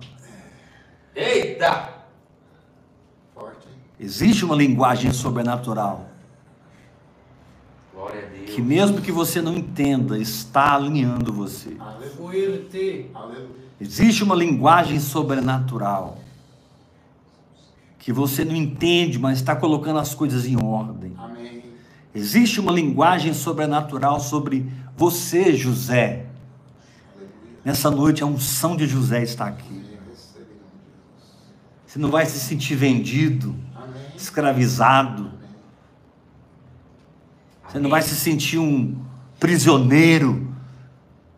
Eita! 1.16 1.90
Forte? 3.34 3.68
Existe 4.00 4.46
uma 4.46 4.56
linguagem 4.56 5.12
sobrenatural 5.12 6.10
Glória 7.94 8.26
a 8.26 8.30
Deus. 8.30 8.50
que, 8.52 8.62
mesmo 8.62 9.02
que 9.02 9.12
você 9.12 9.42
não 9.42 9.56
entenda, 9.56 10.18
está 10.18 10.74
alinhando 10.76 11.34
você. 11.34 11.76
Aleluia. 13.14 13.50
Existe 13.80 14.24
uma 14.24 14.36
linguagem 14.36 15.00
sobrenatural 15.00 16.21
que 18.02 18.12
você 18.12 18.44
não 18.44 18.56
entende, 18.56 19.20
mas 19.20 19.38
está 19.38 19.56
colocando 19.56 20.00
as 20.00 20.16
coisas 20.16 20.48
em 20.48 20.58
ordem. 20.62 21.14
Amém. 21.20 21.62
Existe 22.16 22.60
uma 22.60 22.72
linguagem 22.72 23.32
sobrenatural 23.32 24.20
sobre 24.20 24.66
você, 24.98 25.56
José. 25.56 26.26
Nessa 27.64 27.92
noite 27.92 28.24
a 28.24 28.26
unção 28.26 28.76
de 28.76 28.88
José 28.88 29.22
está 29.22 29.46
aqui. 29.46 29.86
Você 31.86 32.00
não 32.00 32.10
vai 32.10 32.26
se 32.26 32.40
sentir 32.40 32.76
vendido, 32.76 33.56
escravizado. 34.18 35.32
Você 37.68 37.78
não 37.78 37.90
vai 37.90 38.02
se 38.02 38.16
sentir 38.16 38.58
um 38.58 39.00
prisioneiro. 39.40 40.52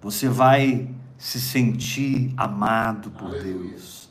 Você 0.01 0.29
vai 0.29 0.87
se 1.17 1.41
sentir 1.41 2.33
amado 2.37 3.11
por. 3.11 3.31
Deus, 3.31 4.09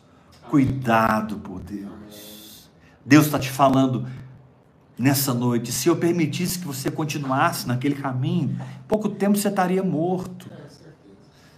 cuidado 0.50 1.38
por 1.38 1.58
Deus. 1.58 2.31
Deus 3.04 3.26
está 3.26 3.38
te 3.38 3.50
falando 3.50 4.06
nessa 4.98 5.34
noite. 5.34 5.72
Se 5.72 5.88
eu 5.88 5.96
permitisse 5.96 6.58
que 6.58 6.66
você 6.66 6.90
continuasse 6.90 7.66
naquele 7.66 7.94
caminho, 7.94 8.58
pouco 8.86 9.08
tempo 9.08 9.36
você 9.36 9.48
estaria 9.48 9.82
morto. 9.82 10.48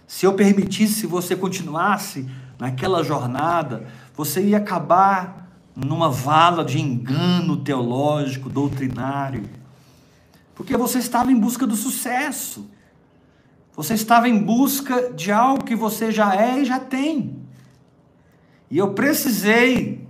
Se 0.07 0.25
eu 0.25 0.33
permitisse 0.33 1.01
que 1.01 1.07
você 1.07 1.35
continuasse 1.35 2.27
naquela 2.59 3.03
jornada, 3.03 3.87
você 4.15 4.41
ia 4.41 4.57
acabar 4.57 5.49
numa 5.75 6.09
vala 6.09 6.63
de 6.63 6.79
engano 6.79 7.57
teológico, 7.57 8.49
doutrinário. 8.49 9.43
Porque 10.55 10.77
você 10.77 10.99
estava 10.99 11.31
em 11.31 11.39
busca 11.39 11.67
do 11.67 11.75
sucesso. 11.75 12.69
Você 13.75 13.93
estava 13.93 14.29
em 14.29 14.41
busca 14.41 15.11
de 15.11 15.31
algo 15.31 15.65
que 15.65 15.75
você 15.75 16.11
já 16.11 16.33
é 16.35 16.61
e 16.61 16.65
já 16.65 16.79
tem. 16.79 17.41
E 18.71 18.77
eu 18.77 18.93
precisei 18.93 20.04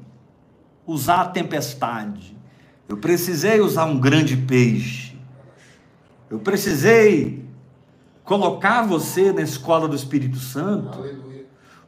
usar 0.86 1.22
a 1.22 1.26
tempestade. 1.28 2.36
Eu 2.88 2.98
precisei 2.98 3.60
usar 3.60 3.86
um 3.86 4.00
grande 4.00 4.38
peixe. 4.38 5.16
Eu 6.30 6.40
precisei 6.40 7.44
colocar 8.24 8.84
você 8.84 9.32
na 9.32 9.42
escola 9.42 9.88
do 9.88 9.96
Espírito 9.96 10.38
Santo 10.38 11.04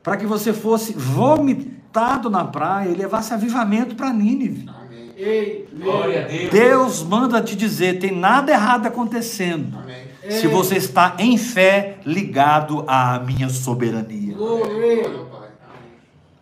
para 0.03 0.17
que 0.17 0.25
você 0.25 0.53
fosse 0.53 0.93
vomitado 0.93 2.29
na 2.29 2.45
praia 2.45 2.89
e 2.89 2.95
levasse 2.95 3.33
avivamento 3.33 3.95
para 3.95 4.13
Nínive. 4.13 4.69
Ei, 5.17 5.67
Glória 5.73 6.25
a 6.25 6.27
Deus. 6.27 6.49
Deus 6.51 7.03
manda 7.03 7.41
te 7.41 7.55
dizer, 7.55 7.97
tem 7.97 8.11
nada 8.11 8.51
errado 8.51 8.85
acontecendo. 8.85 9.75
Amém. 9.79 10.07
Se 10.29 10.47
você 10.47 10.75
está 10.75 11.15
em 11.17 11.37
fé 11.37 11.97
ligado 12.05 12.83
à 12.87 13.19
minha 13.19 13.49
soberania. 13.49 14.35
Glória. 14.35 14.65
Glória 14.65 15.19
ao 15.19 15.25
Pai. 15.25 15.49
Amém. 15.69 15.91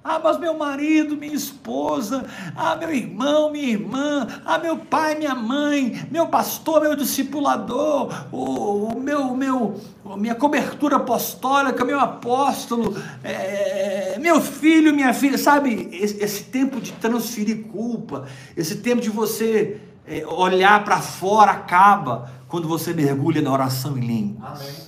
Ah, 0.08 0.22
mas 0.24 0.38
meu 0.38 0.54
marido, 0.54 1.18
minha 1.18 1.34
esposa, 1.34 2.24
ah, 2.56 2.76
meu 2.76 2.94
irmão, 2.94 3.52
minha 3.52 3.70
irmã, 3.70 4.28
ah, 4.46 4.60
meu 4.60 4.78
pai, 4.78 5.16
minha 5.16 5.34
mãe, 5.34 6.08
meu 6.12 6.28
pastor, 6.28 6.82
meu 6.82 6.96
discipulador, 6.96 8.28
o, 8.32 8.94
o 8.94 9.00
meu, 9.00 9.36
meu, 9.36 9.82
minha 10.16 10.36
cobertura 10.36 10.98
apostólica, 10.98 11.84
meu 11.84 12.00
apóstolo, 12.00 12.96
é, 13.24 14.20
meu 14.20 14.40
filho, 14.40 14.94
minha 14.94 15.12
filha, 15.12 15.40
sabe? 15.40 15.90
Esse, 15.92 16.24
esse 16.24 16.44
tempo 16.44 16.80
de 16.80 16.92
transferir 16.92 17.64
culpa, 17.64 18.28
esse 18.56 18.76
tempo 18.76 19.02
de 19.02 19.10
você 19.10 19.82
é, 20.06 20.24
olhar 20.28 20.84
para 20.84 21.02
fora 21.02 21.50
acaba 21.50 22.30
quando 22.48 22.68
você 22.68 22.94
mergulha 22.94 23.42
na 23.42 23.52
oração 23.52 23.98
em 23.98 24.02
línguas. 24.02 24.62
Amém. 24.62 24.85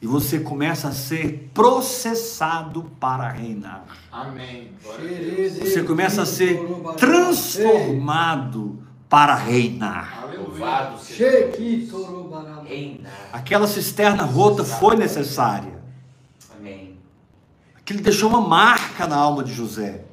E 0.00 0.06
você 0.06 0.38
começa 0.40 0.88
a 0.88 0.92
ser 0.92 1.50
processado 1.54 2.84
para 3.00 3.28
reinar. 3.28 3.84
Amém. 4.12 4.72
Você 5.60 5.82
começa 5.82 6.22
a 6.22 6.26
ser 6.26 6.60
transformado 6.98 8.78
para 9.08 9.34
reinar. 9.34 10.22
Aleluia. 10.22 10.66
Aquela 13.32 13.66
cisterna 13.66 14.24
rota 14.24 14.64
foi 14.64 14.96
necessária. 14.96 15.80
Amém. 16.58 16.98
Aquilo 17.76 18.02
deixou 18.02 18.28
uma 18.28 18.40
marca 18.40 19.06
na 19.06 19.16
alma 19.16 19.42
de 19.42 19.52
José. 19.52 20.04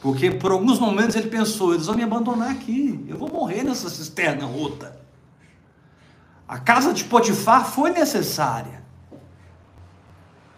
Porque 0.00 0.32
por 0.32 0.50
alguns 0.50 0.80
momentos 0.80 1.14
ele 1.14 1.28
pensou: 1.28 1.74
eles 1.74 1.86
vão 1.86 1.94
me 1.94 2.02
abandonar 2.02 2.50
aqui, 2.50 3.04
eu 3.08 3.16
vou 3.16 3.30
morrer 3.30 3.62
nessa 3.62 3.88
cisterna 3.88 4.44
rota. 4.44 5.00
A 6.48 6.58
casa 6.58 6.92
de 6.92 7.04
Potifar 7.04 7.64
foi 7.64 7.90
necessária. 7.92 8.81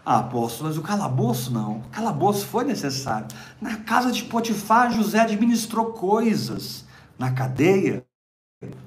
Ah, 0.05 0.19
apóstolo, 0.19 0.69
mas 0.69 0.77
o 0.77 0.83
calabouço 0.83 1.51
não. 1.51 1.77
O 1.77 1.89
calabouço 1.89 2.45
foi 2.45 2.63
necessário. 2.63 3.27
Na 3.59 3.77
casa 3.77 4.11
de 4.11 4.23
Potifar, 4.23 4.91
José 4.91 5.19
administrou 5.19 5.93
coisas. 5.93 6.85
Na 7.17 7.31
cadeia, 7.31 8.05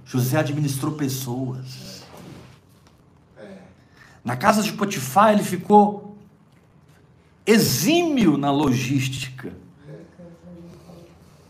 José 0.05 0.39
administrou 0.39 0.93
pessoas. 0.93 2.05
Na 4.25 4.37
casa 4.37 4.63
de 4.63 4.73
Potifar, 4.73 5.33
ele 5.33 5.43
ficou 5.43 6.17
exímio 7.45 8.37
na 8.37 8.53
logística. 8.53 9.53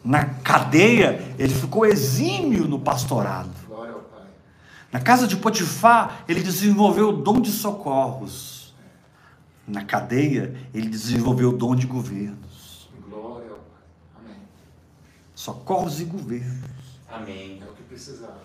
Na 0.02 0.24
cadeia, 0.24 1.34
ele 1.38 1.52
ficou 1.52 1.84
exímio 1.84 2.66
no 2.66 2.78
pastorado. 2.78 3.50
Na 4.90 5.00
casa 5.00 5.26
de 5.26 5.36
Potifar, 5.36 6.24
ele 6.26 6.40
desenvolveu 6.42 7.10
o 7.10 7.12
dom 7.12 7.38
de 7.38 7.50
socorros. 7.50 8.57
Na 9.68 9.84
cadeia, 9.84 10.54
ele 10.72 10.88
desenvolveu 10.88 11.50
o 11.50 11.56
dom 11.56 11.76
de 11.76 11.86
governos. 11.86 12.88
Glória 13.08 13.50
ao 13.50 13.56
Pai. 13.58 14.24
Amém. 14.24 14.36
Socorros 15.34 16.00
e 16.00 16.04
governos. 16.04 16.98
Amém. 17.08 17.60
É 17.60 17.70
o 17.70 17.74
que 17.74 17.82
precisava. 17.82 18.38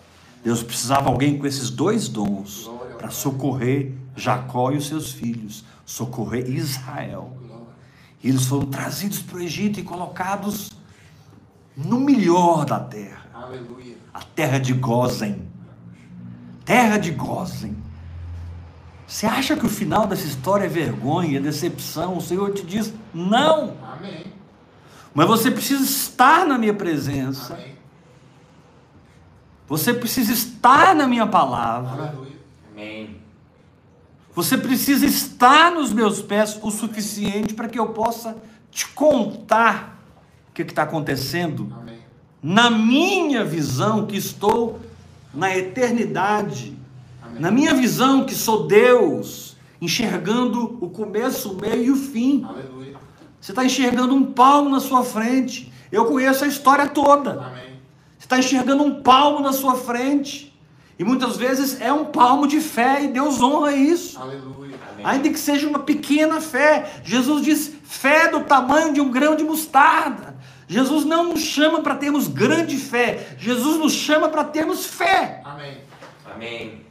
Deus 0.44 0.62
precisava 0.62 1.04
de 1.04 1.08
alguém 1.08 1.38
com 1.38 1.46
esses 1.46 1.70
dois 1.70 2.08
dons 2.08 2.70
para 2.98 3.10
socorrer 3.10 3.94
Jacó 4.14 4.70
e 4.70 4.76
os 4.76 4.86
seus 4.86 5.10
filhos, 5.12 5.64
socorrer 5.86 6.48
Israel. 6.50 7.34
E 8.22 8.28
eles 8.28 8.44
foram 8.44 8.66
trazidos 8.66 9.20
para 9.20 9.38
o 9.38 9.40
Egito 9.40 9.80
e 9.80 9.82
colocados 9.82 10.70
no 11.76 11.98
melhor 11.98 12.64
da 12.64 12.78
terra, 12.78 13.26
Aleluia. 13.34 13.96
a 14.12 14.20
terra 14.20 14.58
de 14.58 14.72
Gozen. 14.74 15.48
Terra 16.64 16.98
de 16.98 17.10
Gozen. 17.10 17.76
Você 19.06 19.26
acha 19.26 19.56
que 19.56 19.66
o 19.66 19.68
final 19.68 20.06
dessa 20.06 20.26
história 20.26 20.64
é 20.64 20.68
vergonha, 20.68 21.38
é 21.38 21.40
decepção? 21.40 22.16
O 22.16 22.20
Senhor 22.20 22.52
te 22.52 22.64
diz: 22.64 22.92
não, 23.12 23.76
Amém. 23.92 24.24
mas 25.12 25.26
você 25.26 25.50
precisa 25.50 25.84
estar 25.84 26.46
na 26.46 26.56
minha 26.56 26.74
presença, 26.74 27.54
Amém. 27.54 27.76
você 29.68 29.92
precisa 29.92 30.32
estar 30.32 30.94
na 30.94 31.06
minha 31.06 31.26
palavra, 31.26 32.08
Aleluia. 32.08 32.32
Amém. 32.72 33.20
você 34.34 34.56
precisa 34.56 35.04
estar 35.06 35.70
nos 35.70 35.92
meus 35.92 36.22
pés 36.22 36.58
o 36.62 36.70
suficiente 36.70 37.54
para 37.54 37.68
que 37.68 37.78
eu 37.78 37.88
possa 37.88 38.36
te 38.70 38.88
contar 38.88 40.02
o 40.48 40.52
que 40.52 40.62
está 40.62 40.82
acontecendo 40.84 41.72
Amém. 41.78 41.98
na 42.42 42.70
minha 42.70 43.44
visão 43.44 44.06
que 44.06 44.16
estou 44.16 44.80
na 45.32 45.54
eternidade, 45.56 46.68
Amém. 46.68 46.83
Na 47.38 47.50
minha 47.50 47.74
visão 47.74 48.24
que 48.24 48.34
sou 48.34 48.66
Deus, 48.66 49.56
enxergando 49.80 50.78
o 50.80 50.88
começo, 50.88 51.52
o 51.52 51.60
meio 51.60 51.84
e 51.84 51.90
o 51.90 51.96
fim. 51.96 52.44
Aleluia. 52.44 52.96
Você 53.40 53.52
está 53.52 53.64
enxergando 53.64 54.14
um 54.14 54.32
palmo 54.32 54.70
na 54.70 54.80
sua 54.80 55.04
frente. 55.04 55.72
Eu 55.92 56.06
conheço 56.06 56.44
a 56.44 56.46
história 56.46 56.88
toda. 56.88 57.32
Amém. 57.32 57.74
Você 58.18 58.24
está 58.24 58.38
enxergando 58.38 58.82
um 58.82 59.02
palmo 59.02 59.40
na 59.40 59.52
sua 59.52 59.74
frente. 59.74 60.54
E 60.98 61.04
muitas 61.04 61.36
vezes 61.36 61.80
é 61.80 61.92
um 61.92 62.06
palmo 62.06 62.46
de 62.46 62.60
fé 62.60 63.02
e 63.02 63.08
Deus 63.08 63.42
honra 63.42 63.72
isso. 63.72 64.18
Aleluia. 64.18 64.76
Amém. 64.92 65.04
Ainda 65.04 65.28
que 65.28 65.38
seja 65.38 65.68
uma 65.68 65.80
pequena 65.80 66.40
fé. 66.40 67.00
Jesus 67.04 67.44
diz: 67.44 67.72
fé 67.84 68.28
do 68.28 68.40
tamanho 68.44 68.94
de 68.94 69.00
um 69.00 69.10
grão 69.10 69.34
de 69.36 69.44
mostarda. 69.44 70.36
Jesus 70.66 71.04
não 71.04 71.24
nos 71.30 71.40
chama 71.40 71.82
para 71.82 71.96
termos 71.96 72.28
grande 72.28 72.76
fé. 72.76 73.36
Jesus 73.38 73.76
nos 73.76 73.92
chama 73.92 74.28
para 74.28 74.44
termos 74.44 74.86
fé. 74.86 75.42
Amém. 75.44 75.78
Amém. 76.34 76.83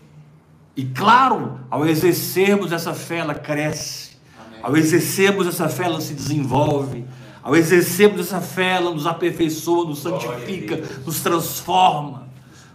E 0.76 0.86
claro, 0.86 1.60
ao 1.70 1.86
exercermos 1.86 2.72
essa 2.72 2.94
fé, 2.94 3.18
ela 3.18 3.36
cresce. 3.36 4.18
Amém. 4.38 4.60
Ao 4.64 4.76
exercermos 4.76 5.48
essa 5.48 5.70
fé, 5.70 5.86
ela 5.86 6.02
se 6.02 6.14
desenvolve. 6.14 7.06
Ao 7.44 7.56
exercermos 7.56 8.22
essa 8.22 8.42
fé, 8.42 8.76
ela 8.76 8.92
nos 8.92 9.06
aperfeiçoa, 9.06 9.86
nos 9.86 10.00
santifica, 10.00 10.78
nos 11.06 11.22
transforma. 11.22 12.28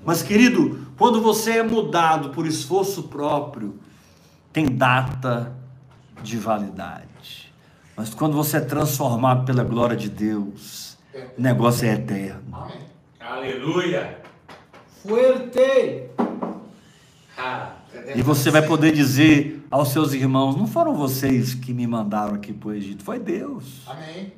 Mas, 0.04 0.22
querido, 0.22 0.86
quando 0.96 1.20
você 1.20 1.58
é 1.58 1.62
mudado 1.62 2.30
por 2.30 2.46
esforço 2.46 3.04
próprio, 3.04 3.78
tem 4.52 4.66
data 4.66 5.52
de 6.22 6.36
validade. 6.36 7.52
Mas 7.96 8.14
quando 8.14 8.34
você 8.34 8.58
é 8.58 8.60
transformado 8.60 9.44
pela 9.44 9.64
glória 9.64 9.96
de 9.96 10.08
Deus, 10.08 10.96
o 11.36 11.40
negócio 11.40 11.88
é 11.88 11.94
eterno. 11.94 12.42
Amém. 12.52 12.88
Aleluia. 13.18 14.22
Fuerte. 15.02 16.10
Ha. 17.36 17.77
E 18.14 18.22
você 18.22 18.50
vai 18.50 18.62
poder 18.62 18.92
dizer 18.92 19.66
aos 19.70 19.88
seus 19.88 20.12
irmãos: 20.12 20.56
não 20.56 20.66
foram 20.66 20.94
vocês 20.94 21.54
que 21.54 21.72
me 21.72 21.86
mandaram 21.86 22.34
aqui 22.34 22.52
para 22.52 22.68
o 22.68 22.74
Egito, 22.74 23.02
foi 23.02 23.18
Deus. 23.18 23.82
Amém. 23.86 24.32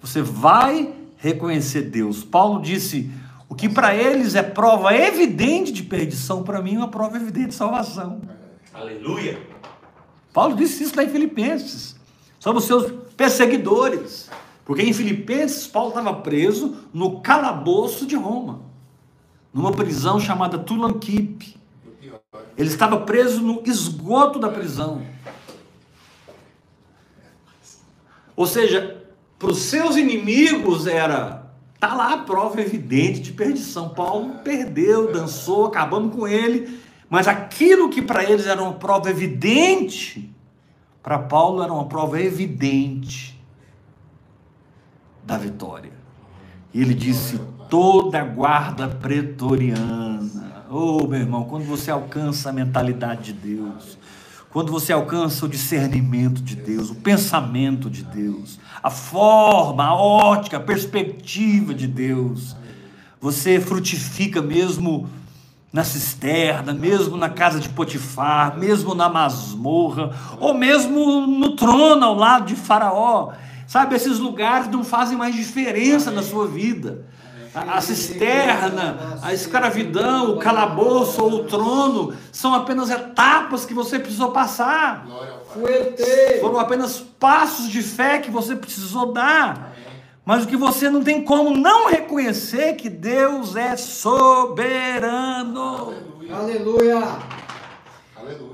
Você 0.00 0.22
vai 0.22 0.94
reconhecer 1.16 1.82
Deus. 1.82 2.22
Paulo 2.24 2.62
disse: 2.62 3.10
o 3.48 3.54
que 3.54 3.68
para 3.68 3.94
eles 3.94 4.34
é 4.34 4.42
prova 4.42 4.94
evidente 4.94 5.72
de 5.72 5.82
perdição, 5.82 6.42
para 6.42 6.60
mim 6.60 6.74
é 6.74 6.78
uma 6.78 6.88
prova 6.88 7.16
evidente 7.16 7.48
de 7.48 7.54
salvação. 7.54 8.20
Aleluia. 8.72 9.40
Paulo 10.32 10.54
disse 10.54 10.84
isso 10.84 10.94
lá 10.94 11.02
em 11.02 11.08
Filipenses, 11.08 11.96
sobre 12.38 12.58
os 12.58 12.66
seus 12.66 12.92
perseguidores. 13.16 14.30
Porque 14.64 14.82
em 14.82 14.92
Filipenses, 14.92 15.66
Paulo 15.66 15.88
estava 15.88 16.12
preso 16.14 16.76
no 16.92 17.20
calabouço 17.20 18.06
de 18.06 18.14
Roma, 18.14 18.60
numa 19.52 19.72
prisão 19.72 20.20
chamada 20.20 20.58
Tulanquipe. 20.58 21.57
Ele 22.58 22.68
estava 22.68 22.98
preso 23.00 23.40
no 23.40 23.62
esgoto 23.64 24.40
da 24.40 24.48
prisão. 24.48 25.00
Ou 28.34 28.46
seja, 28.46 29.04
para 29.38 29.50
os 29.52 29.58
seus 29.58 29.96
inimigos 29.96 30.88
era 30.88 31.46
tá 31.78 31.94
lá 31.94 32.14
a 32.14 32.18
prova 32.18 32.60
evidente 32.60 33.20
de 33.20 33.32
perdição. 33.32 33.90
Paulo 33.90 34.40
perdeu, 34.42 35.12
dançou, 35.12 35.66
acabamos 35.66 36.12
com 36.12 36.26
ele, 36.26 36.80
mas 37.08 37.28
aquilo 37.28 37.88
que 37.88 38.02
para 38.02 38.24
eles 38.24 38.46
era 38.46 38.60
uma 38.60 38.72
prova 38.72 39.08
evidente, 39.08 40.34
para 41.00 41.18
Paulo 41.18 41.62
era 41.62 41.72
uma 41.72 41.86
prova 41.86 42.20
evidente 42.20 43.40
da 45.24 45.38
vitória. 45.38 45.92
E 46.74 46.80
ele 46.80 46.94
disse: 46.94 47.40
toda 47.70 48.20
a 48.20 48.24
guarda 48.24 48.88
pretoriana. 48.88 50.27
Oh, 50.70 51.06
meu 51.06 51.20
irmão, 51.20 51.44
quando 51.44 51.64
você 51.64 51.90
alcança 51.90 52.50
a 52.50 52.52
mentalidade 52.52 53.32
de 53.32 53.54
Deus, 53.54 53.96
quando 54.50 54.70
você 54.70 54.92
alcança 54.92 55.46
o 55.46 55.48
discernimento 55.48 56.42
de 56.42 56.54
Deus, 56.54 56.90
o 56.90 56.94
pensamento 56.96 57.88
de 57.88 58.02
Deus, 58.02 58.58
a 58.82 58.90
forma, 58.90 59.84
a 59.84 59.94
ótica, 59.94 60.58
a 60.58 60.60
perspectiva 60.60 61.72
de 61.72 61.86
Deus, 61.86 62.54
você 63.18 63.58
frutifica 63.58 64.42
mesmo 64.42 65.08
na 65.72 65.84
cisterna, 65.84 66.74
mesmo 66.74 67.16
na 67.16 67.30
casa 67.30 67.60
de 67.60 67.70
Potifar, 67.70 68.58
mesmo 68.58 68.94
na 68.94 69.08
masmorra, 69.08 70.14
ou 70.38 70.52
mesmo 70.52 71.26
no 71.26 71.56
trono 71.56 72.04
ao 72.04 72.14
lado 72.14 72.46
de 72.46 72.54
Faraó. 72.54 73.32
Sabe, 73.66 73.96
esses 73.96 74.18
lugares 74.18 74.68
não 74.68 74.84
fazem 74.84 75.16
mais 75.16 75.34
diferença 75.34 76.10
na 76.10 76.22
sua 76.22 76.46
vida. 76.46 77.06
A, 77.66 77.80
cisterna, 77.80 79.18
a 79.22 79.32
escravidão, 79.34 80.32
o 80.32 80.38
calabouço 80.38 81.22
ou 81.22 81.40
o 81.40 81.44
trono 81.44 82.14
são 82.30 82.54
apenas 82.54 82.90
etapas 82.90 83.64
que 83.64 83.74
você 83.74 83.98
precisou 83.98 84.30
passar. 84.30 85.06
Foram 86.40 86.58
apenas 86.58 87.00
passos 87.00 87.68
de 87.68 87.82
fé 87.82 88.18
que 88.18 88.30
você 88.30 88.54
precisou 88.54 89.12
dar. 89.12 89.74
Mas 90.24 90.44
o 90.44 90.46
que 90.46 90.56
você 90.56 90.90
não 90.90 91.02
tem 91.02 91.24
como 91.24 91.56
não 91.56 91.88
reconhecer 91.88 92.74
que 92.74 92.90
Deus 92.90 93.56
é 93.56 93.76
soberano. 93.78 95.94
Aleluia. 96.30 97.02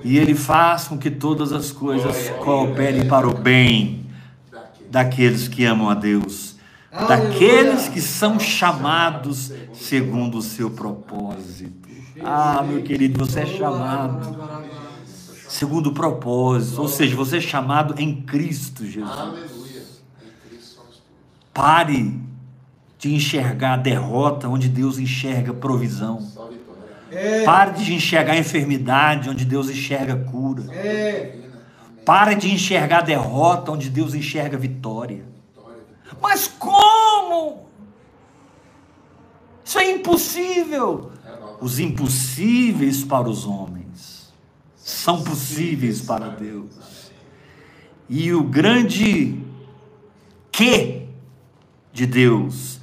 E 0.04 0.16
Ele 0.18 0.36
faz 0.36 0.86
com 0.86 0.96
que 0.96 1.10
todas 1.10 1.52
as 1.52 1.72
coisas 1.72 2.30
cooperem 2.44 3.08
para 3.08 3.26
o 3.26 3.34
bem 3.34 4.06
Daquele. 4.52 4.88
daqueles 4.88 5.48
que 5.48 5.64
amam 5.64 5.90
a 5.90 5.94
Deus. 5.94 6.53
Daqueles 7.08 7.88
que 7.88 8.00
são 8.00 8.38
chamados 8.38 9.52
segundo 9.72 10.38
o 10.38 10.42
seu 10.42 10.70
propósito. 10.70 11.88
Ah, 12.22 12.62
meu 12.62 12.82
querido, 12.82 13.18
você 13.18 13.40
é 13.40 13.46
chamado 13.46 14.64
segundo 15.48 15.90
o 15.90 15.92
propósito, 15.92 16.82
ou 16.82 16.88
seja, 16.88 17.14
você 17.14 17.36
é 17.36 17.40
chamado 17.40 17.94
em 17.98 18.22
Cristo 18.22 18.84
Jesus. 18.84 20.02
Pare 21.52 22.20
de 22.98 23.14
enxergar 23.14 23.74
a 23.74 23.76
derrota 23.76 24.48
onde 24.48 24.68
Deus 24.68 24.98
enxerga 24.98 25.52
provisão. 25.52 26.26
Pare 27.44 27.84
de 27.84 27.94
enxergar 27.94 28.32
a 28.32 28.38
enfermidade 28.38 29.30
onde 29.30 29.44
Deus 29.44 29.70
enxerga 29.70 30.16
cura. 30.16 30.64
É. 30.72 31.36
Pare 32.04 32.34
de 32.34 32.52
enxergar 32.52 32.98
a 32.98 33.02
derrota 33.02 33.70
onde 33.70 33.88
Deus 33.88 34.14
enxerga 34.14 34.56
vitória. 34.56 35.33
Mas 36.20 36.48
como? 36.48 37.68
Isso 39.64 39.78
é 39.78 39.90
impossível. 39.90 41.12
Os 41.60 41.78
impossíveis 41.78 43.02
para 43.02 43.28
os 43.28 43.46
homens 43.46 44.32
são 44.76 45.22
possíveis 45.22 46.02
para 46.02 46.28
Deus. 46.28 46.70
E 48.08 48.32
o 48.32 48.44
grande 48.44 49.42
que 50.52 51.08
de 51.92 52.06
Deus 52.06 52.80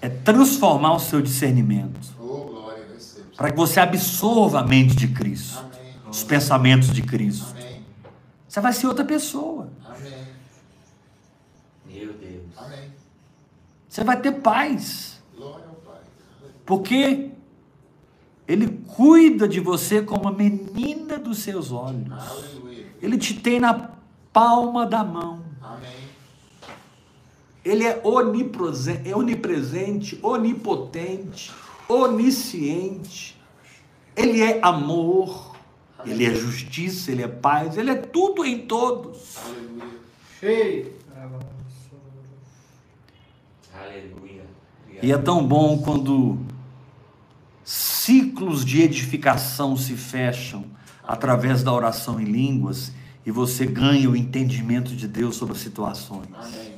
é 0.00 0.08
transformar 0.08 0.94
o 0.94 0.98
seu 0.98 1.20
discernimento 1.20 2.00
Oh, 2.18 2.70
para 3.36 3.50
que 3.50 3.56
você 3.56 3.80
absorva 3.80 4.60
a 4.60 4.66
mente 4.66 4.94
de 4.94 5.08
Cristo, 5.08 5.64
os 6.10 6.22
pensamentos 6.22 6.92
de 6.92 7.02
Cristo. 7.02 7.54
Você 8.48 8.60
vai 8.60 8.72
ser 8.72 8.86
outra 8.86 9.04
pessoa. 9.04 9.68
Amém. 9.84 10.12
Meu 11.92 12.12
Deus. 12.12 12.42
Amém. 12.56 12.90
Você 13.88 14.04
vai 14.04 14.20
ter 14.20 14.32
paz. 14.32 15.20
Glória 15.36 15.66
ao 15.66 15.74
Pai. 15.74 16.00
Porque 16.64 17.30
Ele 18.46 18.68
cuida 18.86 19.48
de 19.48 19.60
você 19.60 20.02
como 20.02 20.28
a 20.28 20.32
menina 20.32 21.18
dos 21.18 21.38
seus 21.38 21.72
olhos. 21.72 22.12
Aleluia. 22.12 22.86
Ele 23.02 23.18
te 23.18 23.34
tem 23.34 23.58
na 23.58 23.90
palma 24.32 24.86
da 24.86 25.02
mão. 25.02 25.42
Amém. 25.60 25.90
Ele 27.64 27.84
é 27.84 28.00
é 29.04 29.14
onipresente, 29.14 30.18
onipotente, 30.22 31.52
onisciente. 31.88 33.38
Ele 34.16 34.42
é 34.42 34.60
amor, 34.62 35.56
ele 36.04 36.24
é 36.24 36.34
justiça, 36.34 37.10
ele 37.10 37.22
é 37.22 37.28
paz, 37.28 37.76
ele 37.76 37.90
é 37.90 37.94
tudo 37.94 38.44
em 38.44 38.66
todos. 38.66 39.36
Aleluia. 39.36 40.00
Cheio. 40.38 40.99
Aleluia. 43.82 44.44
E 45.02 45.12
é 45.12 45.18
tão 45.18 45.46
bom 45.46 45.78
quando 45.78 46.38
ciclos 47.64 48.64
de 48.64 48.82
edificação 48.82 49.76
se 49.76 49.94
fecham 49.94 50.64
através 51.06 51.62
da 51.62 51.72
oração 51.72 52.20
em 52.20 52.24
línguas 52.24 52.92
e 53.24 53.30
você 53.30 53.66
ganha 53.66 54.08
o 54.08 54.16
entendimento 54.16 54.94
de 54.94 55.06
Deus 55.06 55.36
sobre 55.36 55.54
as 55.54 55.60
situações. 55.60 56.28
Amém. 56.34 56.70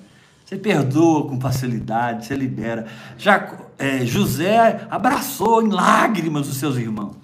Você 0.45 0.57
perdoa 0.57 1.29
com 1.29 1.41
facilidade, 1.41 2.27
você 2.27 2.37
libera. 2.37 2.87
Já 3.17 3.57
é, 3.79 4.05
José 4.05 4.87
abraçou 4.91 5.63
em 5.63 5.71
lágrimas 5.71 6.47
os 6.47 6.57
seus 6.57 6.77
irmãos. 6.77 7.22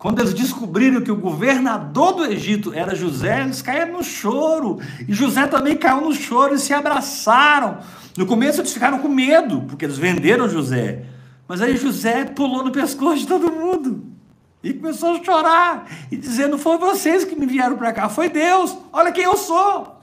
Quando 0.00 0.20
eles 0.20 0.32
descobriram 0.32 1.02
que 1.02 1.12
o 1.12 1.16
governador 1.16 2.14
do 2.14 2.24
Egito 2.24 2.72
era 2.72 2.94
José, 2.94 3.42
eles 3.42 3.60
caíram 3.60 3.98
no 3.98 4.02
choro. 4.02 4.80
E 5.06 5.12
José 5.12 5.46
também 5.46 5.76
caiu 5.76 6.00
no 6.00 6.14
choro 6.14 6.54
e 6.54 6.58
se 6.58 6.72
abraçaram. 6.72 7.80
No 8.16 8.24
começo 8.24 8.62
eles 8.62 8.72
ficaram 8.72 8.98
com 9.00 9.08
medo, 9.08 9.60
porque 9.68 9.84
eles 9.84 9.98
venderam 9.98 10.48
José. 10.48 11.04
Mas 11.46 11.60
aí 11.60 11.76
José 11.76 12.24
pulou 12.24 12.64
no 12.64 12.72
pescoço 12.72 13.18
de 13.18 13.26
todo 13.26 13.52
mundo. 13.52 14.02
E 14.64 14.72
começou 14.72 15.16
a 15.16 15.22
chorar. 15.22 15.86
E 16.10 16.16
dizer: 16.16 16.48
Não 16.48 16.56
foi 16.56 16.78
vocês 16.78 17.22
que 17.22 17.36
me 17.36 17.44
vieram 17.44 17.76
para 17.76 17.92
cá, 17.92 18.08
foi 18.08 18.30
Deus. 18.30 18.74
Olha 18.90 19.12
quem 19.12 19.24
eu 19.24 19.36
sou. 19.36 20.00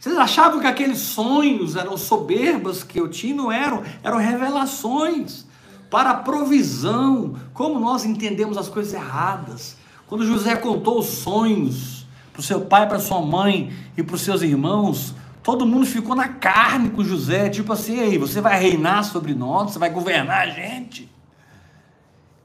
Vocês 0.00 0.18
achavam 0.18 0.58
que 0.58 0.66
aqueles 0.66 0.98
sonhos 0.98 1.76
eram 1.76 1.96
soberbas 1.96 2.82
que 2.82 2.98
eu 2.98 3.08
tinha? 3.08 3.36
Não 3.36 3.52
eram, 3.52 3.84
eram 4.02 4.18
revelações 4.18 5.45
para 5.90 6.10
a 6.10 6.14
provisão. 6.14 7.34
Como 7.52 7.80
nós 7.80 8.04
entendemos 8.04 8.56
as 8.56 8.68
coisas 8.68 8.92
erradas. 8.92 9.76
Quando 10.06 10.26
José 10.26 10.54
contou 10.56 11.00
os 11.00 11.06
sonhos 11.06 12.06
para 12.32 12.40
o 12.40 12.42
seu 12.42 12.60
pai, 12.62 12.86
para 12.88 12.98
sua 12.98 13.20
mãe 13.20 13.72
e 13.96 14.02
para 14.02 14.14
os 14.14 14.22
seus 14.22 14.42
irmãos, 14.42 15.14
todo 15.42 15.66
mundo 15.66 15.86
ficou 15.86 16.14
na 16.14 16.28
carne 16.28 16.90
com 16.90 17.02
José, 17.02 17.48
tipo 17.48 17.72
assim, 17.72 18.00
aí, 18.00 18.18
você 18.18 18.40
vai 18.40 18.60
reinar 18.60 19.04
sobre 19.04 19.34
nós, 19.34 19.72
você 19.72 19.78
vai 19.78 19.90
governar 19.90 20.42
a 20.42 20.50
gente. 20.50 21.10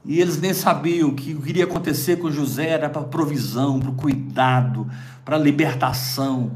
E 0.04 0.20
eles 0.20 0.40
nem 0.40 0.52
sabiam 0.52 1.14
que 1.14 1.34
o 1.34 1.40
que 1.40 1.50
iria 1.50 1.64
acontecer 1.64 2.16
com 2.16 2.30
José 2.30 2.68
era 2.68 2.88
para 2.88 3.02
provisão, 3.02 3.78
para 3.78 3.90
o 3.90 3.94
cuidado, 3.94 4.88
para 5.24 5.36
a 5.36 5.38
libertação. 5.38 6.50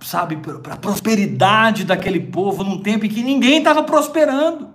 sabe, 0.00 0.36
para 0.36 0.74
a 0.74 0.76
prosperidade 0.76 1.84
daquele 1.84 2.20
povo 2.20 2.62
num 2.62 2.82
tempo 2.82 3.06
em 3.06 3.08
que 3.08 3.22
ninguém 3.22 3.58
estava 3.58 3.82
prosperando. 3.82 4.68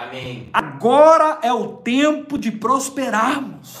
Amém. 0.00 0.48
Agora 0.50 1.40
é 1.42 1.52
o 1.52 1.68
tempo 1.68 2.38
de 2.38 2.50
prosperarmos. 2.50 3.76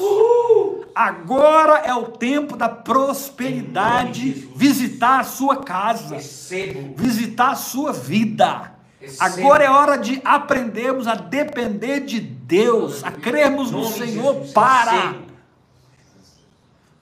Agora 0.94 1.78
é 1.78 1.94
o 1.94 2.08
tempo 2.08 2.58
da 2.58 2.68
prosperidade 2.68 4.30
visitar 4.54 5.20
a 5.20 5.24
sua 5.24 5.56
casa, 5.56 6.16
Recebo. 6.16 6.94
visitar 6.94 7.52
a 7.52 7.54
sua 7.54 7.90
vida. 7.92 8.74
Recebo. 9.00 9.24
Agora 9.24 9.64
é 9.64 9.70
hora 9.70 9.96
de 9.96 10.20
aprendermos 10.22 11.06
a 11.06 11.14
depender 11.14 12.00
de 12.00 12.20
Deus, 12.20 13.02
a 13.02 13.10
crermos 13.10 13.70
no 13.70 13.86
Senhor 13.86 14.46
para. 14.52 15.14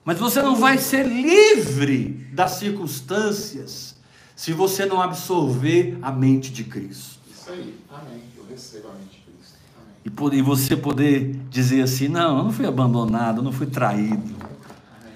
Mas 0.05 0.17
você 0.21 0.41
não 0.41 0.55
vai 0.55 0.79
ser 0.79 1.05
livre 1.05 2.29
das 2.33 2.53
circunstâncias 2.53 3.97
se 4.37 4.53
você 4.53 4.87
não 4.87 5.03
absorver 5.03 5.99
a 6.01 6.13
mente 6.13 6.53
de 6.53 6.63
Cristo. 6.63 7.19
Isso 7.29 7.51
aí. 7.51 7.75
Amém. 7.91 8.38
Eu 8.49 8.55
recebo 8.55 8.89
a 8.89 8.93
mente 8.93 9.11
de 9.11 9.19
Cristo. 9.33 9.55
Amém. 9.77 9.95
E 10.05 10.11
poder- 10.11 10.37
e 10.39 10.43
você 10.43 10.77
poder 10.77 11.35
dizer 11.51 11.83
assim: 11.83 12.09
não, 12.09 12.39
eu 12.39 12.45
não 12.45 12.53
fui 12.53 12.67
abandonado, 12.67 13.39
eu 13.39 13.43
não 13.43 13.53
fui 13.53 13.67
traído, 13.67 14.17
Amém. 14.17 15.15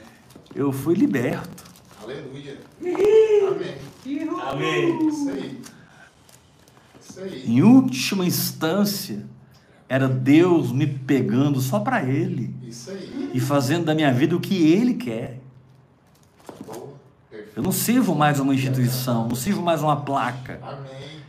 eu 0.55 0.73
fui 0.73 0.95
liberto. 0.95 1.65
Aleluia. 2.03 2.59
Amém. 2.81 4.29
Amém. 4.51 5.09
Isso 5.09 5.31
aí. 5.31 5.61
Isso 7.01 7.21
aí. 7.21 7.45
Em 7.47 7.63
última 7.63 8.27
instância, 8.27 9.25
era 9.89 10.09
Deus 10.09 10.73
me 10.73 10.87
pegando 10.87 11.61
só 11.61 11.79
para 11.81 12.03
Ele 12.05 12.55
Isso 12.63 12.91
aí. 12.91 13.31
e 13.33 13.41
fazendo 13.41 13.85
da 13.87 13.95
minha 13.95 14.13
vida 14.13 14.35
o 14.37 14.41
que 14.41 14.73
Ele 14.73 14.95
quer. 14.95 15.41
Eu 17.55 17.63
não 17.63 17.73
sirvo 17.73 18.15
mais 18.15 18.41
uma 18.41 18.55
instituição, 18.55 19.29
não 19.29 19.37
sirvo 19.37 19.61
mais 19.63 19.83
uma 19.83 19.97
placa, 20.01 20.59
Amém. 20.63 21.22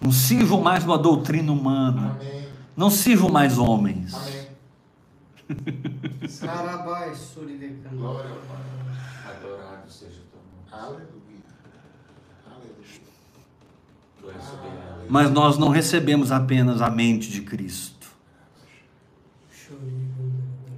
Não 0.00 0.12
sirvo 0.12 0.60
mais 0.60 0.84
uma 0.84 0.98
doutrina 0.98 1.52
humana, 1.52 2.16
Amém. 2.20 2.48
não 2.76 2.90
sirvo 2.90 3.30
mais 3.30 3.58
homens. 3.58 4.14
Amém. 4.14 4.48
Sarabai. 6.28 7.12
Glória 7.92 8.30
ao 8.30 8.36
Pai. 8.36 9.34
Adorado 9.34 9.90
seja 9.90 10.20
o 10.20 10.24
teu 10.30 10.40
nome. 10.44 10.66
Aleluia. 10.70 11.08
Aleluia. 14.22 15.08
Mas 15.08 15.30
nós 15.30 15.56
não 15.56 15.68
recebemos 15.68 16.30
apenas 16.30 16.82
a 16.82 16.90
mente 16.90 17.30
de 17.30 17.40
Cristo. 17.42 18.08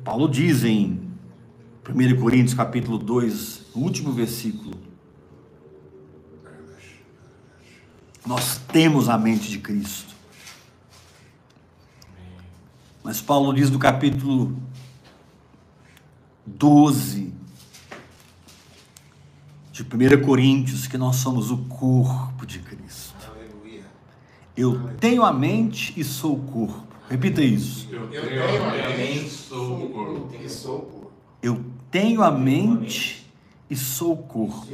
Paulo 0.04 0.28
diz 0.28 0.64
em 0.64 1.00
1 1.88 2.20
Coríntios 2.20 2.54
capítulo 2.54 2.98
2, 2.98 3.66
no 3.74 3.82
último 3.82 4.12
versículo, 4.12 4.76
nós 8.30 8.58
temos 8.58 9.08
a 9.08 9.18
mente 9.18 9.50
de 9.50 9.58
Cristo. 9.58 10.14
Mas 13.02 13.20
Paulo 13.20 13.52
diz 13.52 13.68
no 13.70 13.78
capítulo 13.80 14.56
12 16.46 17.34
de 19.72 19.82
1 19.82 20.24
Coríntios 20.24 20.86
que 20.86 20.96
nós 20.96 21.16
somos 21.16 21.50
o 21.50 21.58
corpo 21.58 22.46
de 22.46 22.60
Cristo. 22.60 23.16
Aleluia. 23.34 23.82
Eu 24.56 24.94
tenho 25.00 25.24
a 25.24 25.32
mente 25.32 25.92
e 25.96 26.04
sou 26.04 26.36
o 26.36 26.42
corpo. 26.44 26.86
Repita 27.08 27.42
isso. 27.42 27.88
Eu 27.90 28.06
tenho 28.06 28.44
a 28.44 28.90
mente. 28.96 29.24
E 29.24 29.28
sou 29.28 29.74
o 29.74 29.88
corpo. 29.88 31.10
Eu 31.42 31.64
tenho 31.90 32.22
a 32.22 32.30
mente 32.30 33.26
e 33.68 33.74
sou 33.74 34.12
o 34.12 34.18
corpo. 34.18 34.68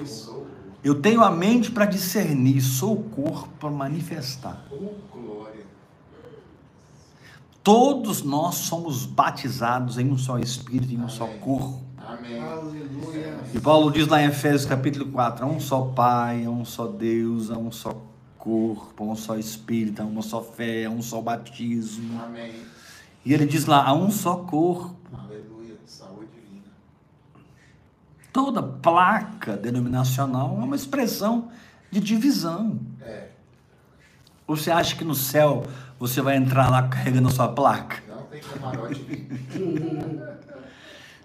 Eu 0.86 0.94
tenho 0.94 1.20
a 1.20 1.32
mente 1.32 1.68
para 1.72 1.84
discernir, 1.84 2.60
sou 2.60 2.92
o 2.92 3.02
corpo 3.02 3.48
para 3.58 3.68
manifestar. 3.72 4.64
Oh, 4.70 4.92
glória. 5.12 5.66
Todos 7.60 8.22
nós 8.22 8.54
somos 8.54 9.04
batizados 9.04 9.98
em 9.98 10.08
um 10.08 10.16
só 10.16 10.38
espírito, 10.38 10.94
em 10.94 11.00
um 11.00 11.08
só 11.08 11.24
Amém. 11.24 11.38
corpo. 11.40 11.82
Amém. 11.98 12.38
Aleluia. 12.38 13.36
E 13.52 13.58
Paulo 13.58 13.90
diz 13.90 14.06
lá 14.06 14.22
em 14.22 14.26
Efésios 14.26 14.64
capítulo 14.64 15.06
4: 15.06 15.44
há 15.44 15.48
um 15.48 15.58
só 15.58 15.86
Pai, 15.86 16.44
há 16.44 16.50
um 16.50 16.64
só 16.64 16.86
Deus, 16.86 17.50
há 17.50 17.58
um 17.58 17.72
só 17.72 18.00
corpo, 18.38 19.02
há 19.02 19.06
um 19.08 19.16
só 19.16 19.36
espírito, 19.36 20.02
há 20.02 20.04
uma 20.04 20.22
só 20.22 20.40
fé, 20.40 20.84
há 20.84 20.90
um 20.90 21.02
só 21.02 21.20
batismo. 21.20 22.22
Amém. 22.22 22.54
E 23.24 23.34
ele 23.34 23.44
diz 23.44 23.66
lá: 23.66 23.84
há 23.84 23.92
um 23.92 24.08
só 24.08 24.36
corpo. 24.36 24.94
Aleluia. 25.12 25.55
Toda 28.36 28.62
placa 28.62 29.56
denominacional 29.56 30.58
é 30.60 30.64
uma 30.64 30.76
expressão 30.76 31.48
de 31.90 31.98
divisão. 32.00 32.78
É. 33.00 33.28
Ou 34.46 34.54
você 34.54 34.70
acha 34.70 34.94
que 34.94 35.04
no 35.04 35.14
céu 35.14 35.64
você 35.98 36.20
vai 36.20 36.36
entrar 36.36 36.70
lá 36.70 36.82
carregando 36.86 37.28
a 37.28 37.30
sua 37.30 37.48
placa? 37.48 37.96
Não 38.06 38.24
tem 38.24 38.42
camarote. 38.42 39.28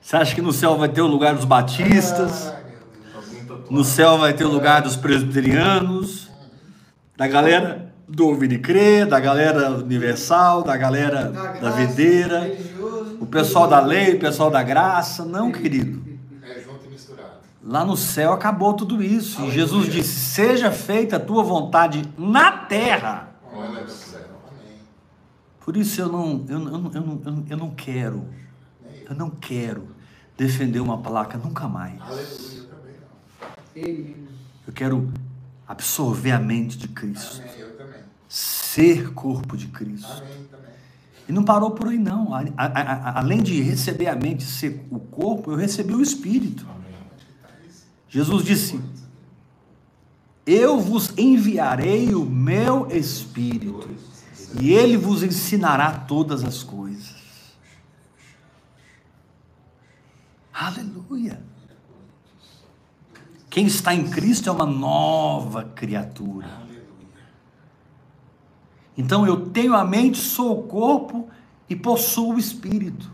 Você 0.02 0.16
acha 0.16 0.34
que 0.34 0.42
no 0.42 0.54
céu 0.54 0.78
vai 0.78 0.88
ter 0.88 1.02
o 1.02 1.08
lugar 1.08 1.36
dos 1.36 1.44
batistas? 1.44 2.54
No 3.70 3.84
céu 3.84 4.18
vai 4.18 4.34
ter 4.34 4.46
o 4.46 4.50
lugar 4.50 4.82
dos 4.82 4.96
presbiterianos? 4.96 6.30
Da 7.18 7.28
galera 7.28 7.94
do 8.08 8.28
ouvir 8.28 8.54
e 8.54 8.58
crer, 8.58 9.06
da 9.06 9.20
galera 9.20 9.72
universal, 9.72 10.64
da 10.64 10.78
galera 10.78 11.26
da 11.26 11.52
graça, 11.52 11.72
videira, 11.78 12.40
religioso. 12.40 13.18
o 13.20 13.26
pessoal 13.26 13.68
da 13.68 13.80
lei, 13.82 14.16
o 14.16 14.20
pessoal 14.20 14.50
da 14.50 14.64
graça? 14.64 15.24
Não, 15.26 15.52
querido. 15.52 16.02
É 16.44 16.60
junto 16.60 16.86
e 16.86 16.90
misturado. 16.90 17.40
Lá 17.64 17.86
no 17.86 17.96
céu 17.96 18.34
acabou 18.34 18.74
tudo 18.74 19.04
isso. 19.04 19.42
E 19.44 19.52
Jesus 19.52 19.88
disse: 19.92 20.20
Seja 20.20 20.72
feita 20.72 21.18
a 21.18 21.20
tua 21.20 21.44
vontade 21.44 22.04
na 22.18 22.52
terra. 22.66 23.36
Olha 23.54 23.84
do 23.84 23.92
céu. 23.92 24.22
Amém. 24.50 24.78
Por 25.60 25.78
isso 25.78 26.02
eu 26.02 26.10
não, 26.12 26.46
eu, 26.50 26.60
não- 26.60 26.72
eu, 26.72 26.92
eu, 26.94 27.02
não- 27.02 27.22
eu, 27.24 27.32
não- 27.32 27.46
eu 27.52 27.58
não 27.58 27.70
quero, 27.70 28.26
eu 29.08 29.16
não 29.16 29.30
quero 29.30 29.90
defender 30.36 30.80
uma 30.80 30.98
placa 30.98 31.38
nunca 31.38 31.68
mais. 31.68 32.02
Aleluia. 32.02 32.24
Eu 32.58 32.66
também 32.66 32.96
não. 33.76 33.84
Amém. 33.84 34.16
Eu 34.66 34.74
quero 34.74 35.14
absorver 35.68 36.32
a 36.32 36.40
mente 36.40 36.78
de 36.80 36.88
Cristo, 36.88 37.42
ser 38.28 39.14
corpo 39.14 39.56
de 39.56 39.68
Cristo. 39.68 40.24
E 41.30 41.32
não 41.32 41.44
parou 41.44 41.72
por 41.72 41.88
aí 41.90 42.00
não. 42.00 42.34
A- 42.34 42.40
a- 42.58 42.66
a- 42.66 42.82
a- 42.82 43.20
além 43.20 43.44
de 43.44 43.62
receber 43.62 44.08
a 44.08 44.16
mente, 44.16 44.42
e 44.42 44.48
ser 44.48 44.84
o 44.90 45.00
corpo, 45.00 45.52
eu 45.52 45.56
recebi 45.56 45.94
o 45.94 46.02
Espírito. 46.02 46.66
Jesus 48.12 48.44
disse: 48.44 48.80
Eu 50.46 50.82
vos 50.82 51.18
enviarei 51.18 52.14
o 52.14 52.26
meu 52.26 52.92
Espírito, 52.92 53.90
e 54.60 54.74
ele 54.74 54.98
vos 54.98 55.24
ensinará 55.24 55.94
todas 55.94 56.44
as 56.44 56.62
coisas. 56.62 57.16
Aleluia. 60.54 61.42
Quem 63.50 63.66
está 63.66 63.96
em 63.96 64.10
Cristo 64.10 64.50
é 64.50 64.52
uma 64.52 64.66
nova 64.66 65.64
criatura. 65.64 66.50
Então 68.98 69.26
eu 69.26 69.50
tenho 69.50 69.74
a 69.74 69.86
mente, 69.86 70.18
sou 70.18 70.60
o 70.60 70.64
corpo 70.64 71.30
e 71.70 71.78
possuo 71.78 72.36
o 72.36 72.40
espírito. 72.40 73.10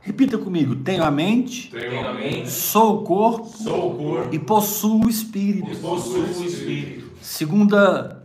Repita 0.00 0.38
comigo: 0.38 0.76
tenho 0.76 1.04
a 1.04 1.10
mente, 1.10 1.70
Tenho 1.70 2.08
a 2.08 2.14
mente, 2.14 2.50
sou 2.50 3.00
o 3.00 3.04
corpo 3.04 3.48
Sou 3.56 3.92
o 3.92 3.96
corpo 3.96 4.34
e 4.34 4.38
possuo 4.38 5.04
o 5.04 5.08
espírito. 5.08 5.70
e 5.70 5.76
possuo 5.76 6.22
o 6.22 6.44
Espírito. 6.44 7.10
Segunda, 7.20 8.24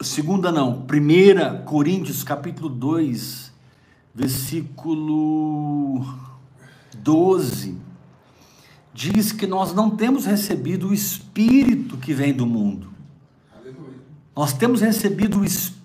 segunda 0.00 0.50
não, 0.50 0.82
primeira 0.82 1.58
Coríntios 1.66 2.24
capítulo 2.24 2.70
2, 2.70 3.52
versículo 4.14 6.04
12, 6.98 7.76
diz 8.94 9.30
que 9.32 9.46
nós 9.46 9.74
não 9.74 9.90
temos 9.90 10.24
recebido 10.24 10.88
o 10.88 10.94
Espírito 10.94 11.96
que 11.98 12.14
vem 12.14 12.32
do 12.32 12.46
mundo. 12.46 12.88
Aleluia. 13.54 13.98
Nós 14.34 14.52
temos 14.54 14.80
recebido 14.80 15.40
o 15.40 15.44
Espírito, 15.44 15.81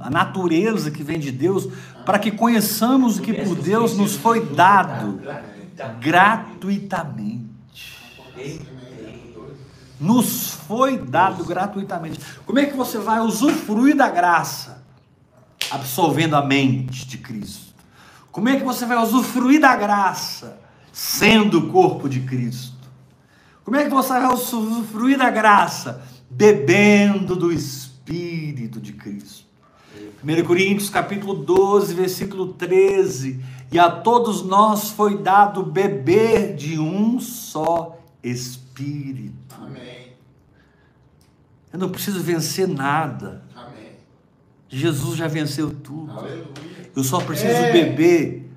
a 0.00 0.10
natureza 0.10 0.90
que 0.90 1.02
vem 1.02 1.18
de 1.18 1.32
Deus, 1.32 1.66
para 2.04 2.18
que 2.18 2.30
conheçamos 2.30 3.18
o 3.18 3.22
que 3.22 3.32
por 3.32 3.54
Deus 3.54 3.96
nos 3.96 4.14
foi 4.14 4.44
dado 4.44 5.20
gratuitamente. 6.00 7.50
Nos 9.98 10.50
foi 10.50 10.98
dado 10.98 11.44
gratuitamente. 11.44 12.20
Como 12.44 12.58
é 12.58 12.66
que 12.66 12.76
você 12.76 12.98
vai 12.98 13.20
usufruir 13.20 13.96
da 13.96 14.10
graça? 14.10 14.82
Absorvendo 15.70 16.36
a 16.36 16.44
mente 16.44 17.06
de 17.06 17.16
Cristo. 17.16 17.72
Como 18.30 18.48
é 18.48 18.56
que 18.56 18.64
você 18.64 18.84
vai 18.84 18.98
usufruir 18.98 19.60
da 19.60 19.76
graça? 19.76 20.58
Sendo 20.92 21.58
o 21.60 21.68
corpo 21.70 22.08
de 22.08 22.20
Cristo. 22.20 22.76
Como 23.64 23.76
é 23.76 23.84
que 23.84 23.90
você 23.90 24.08
vai 24.08 24.34
usufruir 24.34 25.16
da 25.16 25.30
graça? 25.30 26.02
Bebendo 26.28 27.36
do 27.36 27.50
Espírito 27.52 27.81
de 28.04 28.92
Cristo. 28.92 29.44
1 30.24 30.44
Coríntios 30.44 30.88
capítulo 30.90 31.34
12, 31.34 31.94
versículo 31.94 32.54
13. 32.54 33.42
E 33.70 33.78
a 33.78 33.90
todos 33.90 34.42
nós 34.42 34.90
foi 34.90 35.22
dado 35.22 35.62
beber 35.62 36.54
de 36.54 36.78
um 36.78 37.20
só 37.20 37.98
espírito. 38.22 39.56
Amém. 39.60 40.12
Eu 41.72 41.78
não 41.78 41.88
preciso 41.88 42.20
vencer 42.20 42.68
nada. 42.68 43.42
Amém. 43.54 43.92
Jesus 44.68 45.16
já 45.16 45.26
venceu 45.26 45.70
tudo. 45.70 46.12
Aleluia. 46.12 46.44
Eu 46.94 47.02
só 47.04 47.20
preciso 47.20 47.48
É. 47.52 47.72
beber 47.72 48.50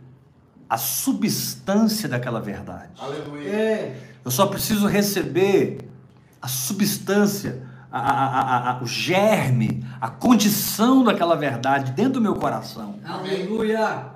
a 0.69 0.77
substância 0.77 2.10
daquela 2.10 2.41
verdade. 2.41 2.91
Aleluia. 2.97 3.47
É. 3.49 4.01
Eu 4.23 4.31
só 4.31 4.47
preciso 4.47 4.88
receber 4.88 5.77
a 6.41 6.47
substância, 6.47 7.63
a- 7.99 8.71
a- 8.71 8.84
o 8.84 8.86
germe, 8.86 9.86
a 10.01 10.10
condição 10.10 11.03
daquela 11.03 11.36
verdade 11.36 11.91
dentro 11.93 12.13
do 12.13 12.21
meu 12.21 12.36
coração. 12.36 12.95
Aleluia. 13.05 14.08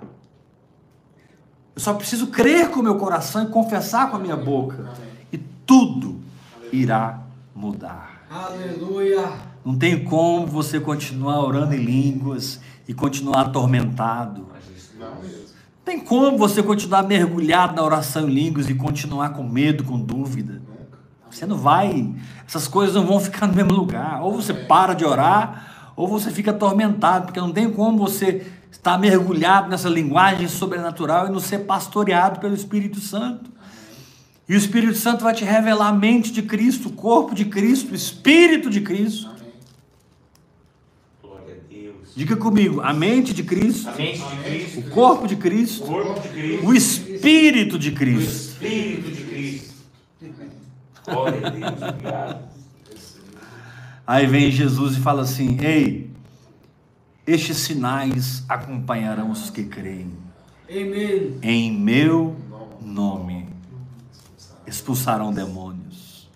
Eu 1.76 1.82
só 1.82 1.94
preciso 1.94 2.28
crer 2.28 2.70
com 2.70 2.82
o 2.82 2.84
meu 2.84 2.96
coração 2.98 3.44
e 3.44 3.48
confessar 3.48 4.10
com 4.10 4.18
a 4.18 4.20
minha 4.20 4.36
boca. 4.36 4.76
Amém. 4.80 4.94
E 5.32 5.38
tudo 5.38 6.20
irá 6.74 7.20
mudar. 7.56 8.24
Aleluia. 8.30 9.32
Não 9.64 9.78
tem 9.78 10.04
como 10.04 10.46
você 10.46 10.80
continuar 10.80 11.40
orando 11.40 11.74
em 11.74 11.78
línguas 11.84 12.60
e 12.88 12.94
continuar 12.94 13.42
atormentado. 13.42 14.48
Não. 15.00 15.08
Não 15.08 15.24
tem 15.86 16.00
como 16.00 16.38
você 16.38 16.62
continuar 16.62 17.04
mergulhado 17.04 17.76
na 17.76 17.84
oração 17.84 18.28
em 18.30 18.34
línguas 18.34 18.70
e 18.70 18.76
continuar 18.76 19.30
com 19.30 19.44
medo, 19.44 19.84
com 19.84 19.98
dúvida. 20.00 20.62
Você 21.30 21.46
não 21.46 21.58
vai, 21.58 22.10
essas 22.48 22.68
coisas 22.68 22.96
não 22.96 23.06
vão 23.06 23.20
ficar 23.20 23.48
no 23.48 23.54
mesmo 23.54 23.74
lugar. 23.74 24.22
Ou 24.22 24.34
você 24.34 24.54
para 24.54 24.94
de 24.94 25.06
orar, 25.06 25.92
ou 25.96 26.08
você 26.08 26.32
fica 26.32 26.52
atormentado, 26.52 27.26
porque 27.26 27.40
não 27.40 27.52
tem 27.52 27.70
como 27.72 27.98
você 27.98 28.46
estar 28.72 28.98
mergulhado 28.98 29.70
nessa 29.70 29.90
linguagem 29.90 30.48
sobrenatural 30.48 31.28
e 31.28 31.32
não 31.32 31.40
ser 31.40 31.60
pastoreado 31.60 32.40
pelo 32.40 32.56
Espírito 32.56 33.00
Santo. 33.00 33.52
E 34.48 34.54
o 34.54 34.58
Espírito 34.58 34.96
Santo 34.96 35.24
vai 35.24 35.34
te 35.34 35.44
revelar 35.44 35.90
a 35.90 35.94
mente 35.94 36.32
de 36.32 36.42
Cristo, 36.42 36.90
o 36.90 36.92
corpo 36.94 37.36
de 37.36 37.46
Cristo, 37.46 37.92
o 37.92 37.96
Espírito 37.96 38.70
de 38.70 38.82
Cristo. 38.82 39.30
Diga 42.16 42.36
comigo, 42.36 42.82
a 42.82 42.92
mente 42.92 43.34
de 43.34 43.44
Cristo, 43.44 43.90
mente 43.96 44.20
de 44.20 44.44
Cristo. 44.44 44.80
o 44.80 44.90
corpo 44.90 45.28
de 45.28 45.36
O 45.36 45.38
Cristo, 45.38 45.86
corpo 45.86 46.20
de 46.20 46.28
Cristo. 46.30 46.66
o 46.66 46.74
Espírito 46.74 47.80
de 47.80 47.90
O 47.90 47.96
Cristo. 47.96 48.32
Espírito 48.32 49.10
de 49.10 49.24
Cristo. 49.24 49.29
Glória 51.10 51.48
a 51.48 51.50
Deus. 51.50 51.82
Obrigado. 51.82 52.50
Aí 54.06 54.26
vem 54.26 54.52
Jesus 54.52 54.98
e 54.98 55.00
fala 55.00 55.22
assim: 55.22 55.58
Ei, 55.62 56.10
estes 57.28 57.58
sinais 57.58 58.44
acompanharão 58.50 59.30
os 59.30 59.50
que 59.50 59.64
creem. 59.64 60.12
Amém. 60.70 61.38
Em 61.42 61.72
meu 61.72 62.36
nome 62.82 63.48
expulsarão 64.66 65.34
demônios. 65.34 66.28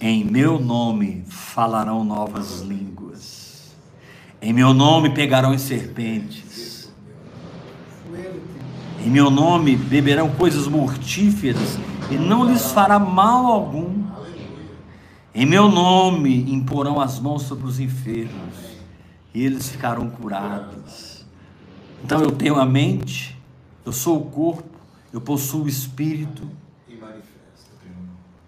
Em 0.00 0.24
meu 0.24 0.60
nome 0.60 1.24
falarão 1.28 2.04
novas 2.04 2.60
línguas. 2.60 3.72
Em 4.40 4.52
meu 4.52 4.72
nome 4.72 5.10
pegarão 5.10 5.52
em 5.52 5.58
serpentes. 5.58 6.67
Em 9.04 9.10
meu 9.10 9.30
nome 9.30 9.76
beberão 9.76 10.30
coisas 10.30 10.66
mortíferas 10.66 11.78
e 12.10 12.16
não 12.16 12.44
lhes 12.44 12.72
fará 12.72 12.98
mal 12.98 13.46
algum. 13.46 14.04
Em 15.34 15.46
meu 15.46 15.68
nome 15.68 16.50
imporão 16.52 17.00
as 17.00 17.18
mãos 17.20 17.42
sobre 17.42 17.66
os 17.66 17.78
enfermos 17.78 18.54
e 19.32 19.44
eles 19.44 19.68
ficarão 19.68 20.10
curados. 20.10 21.24
Então 22.02 22.20
eu 22.20 22.32
tenho 22.32 22.58
a 22.58 22.64
mente, 22.66 23.36
eu 23.84 23.92
sou 23.92 24.18
o 24.18 24.26
corpo, 24.26 24.78
eu 25.12 25.20
possuo 25.20 25.64
o 25.64 25.68
espírito 25.68 26.48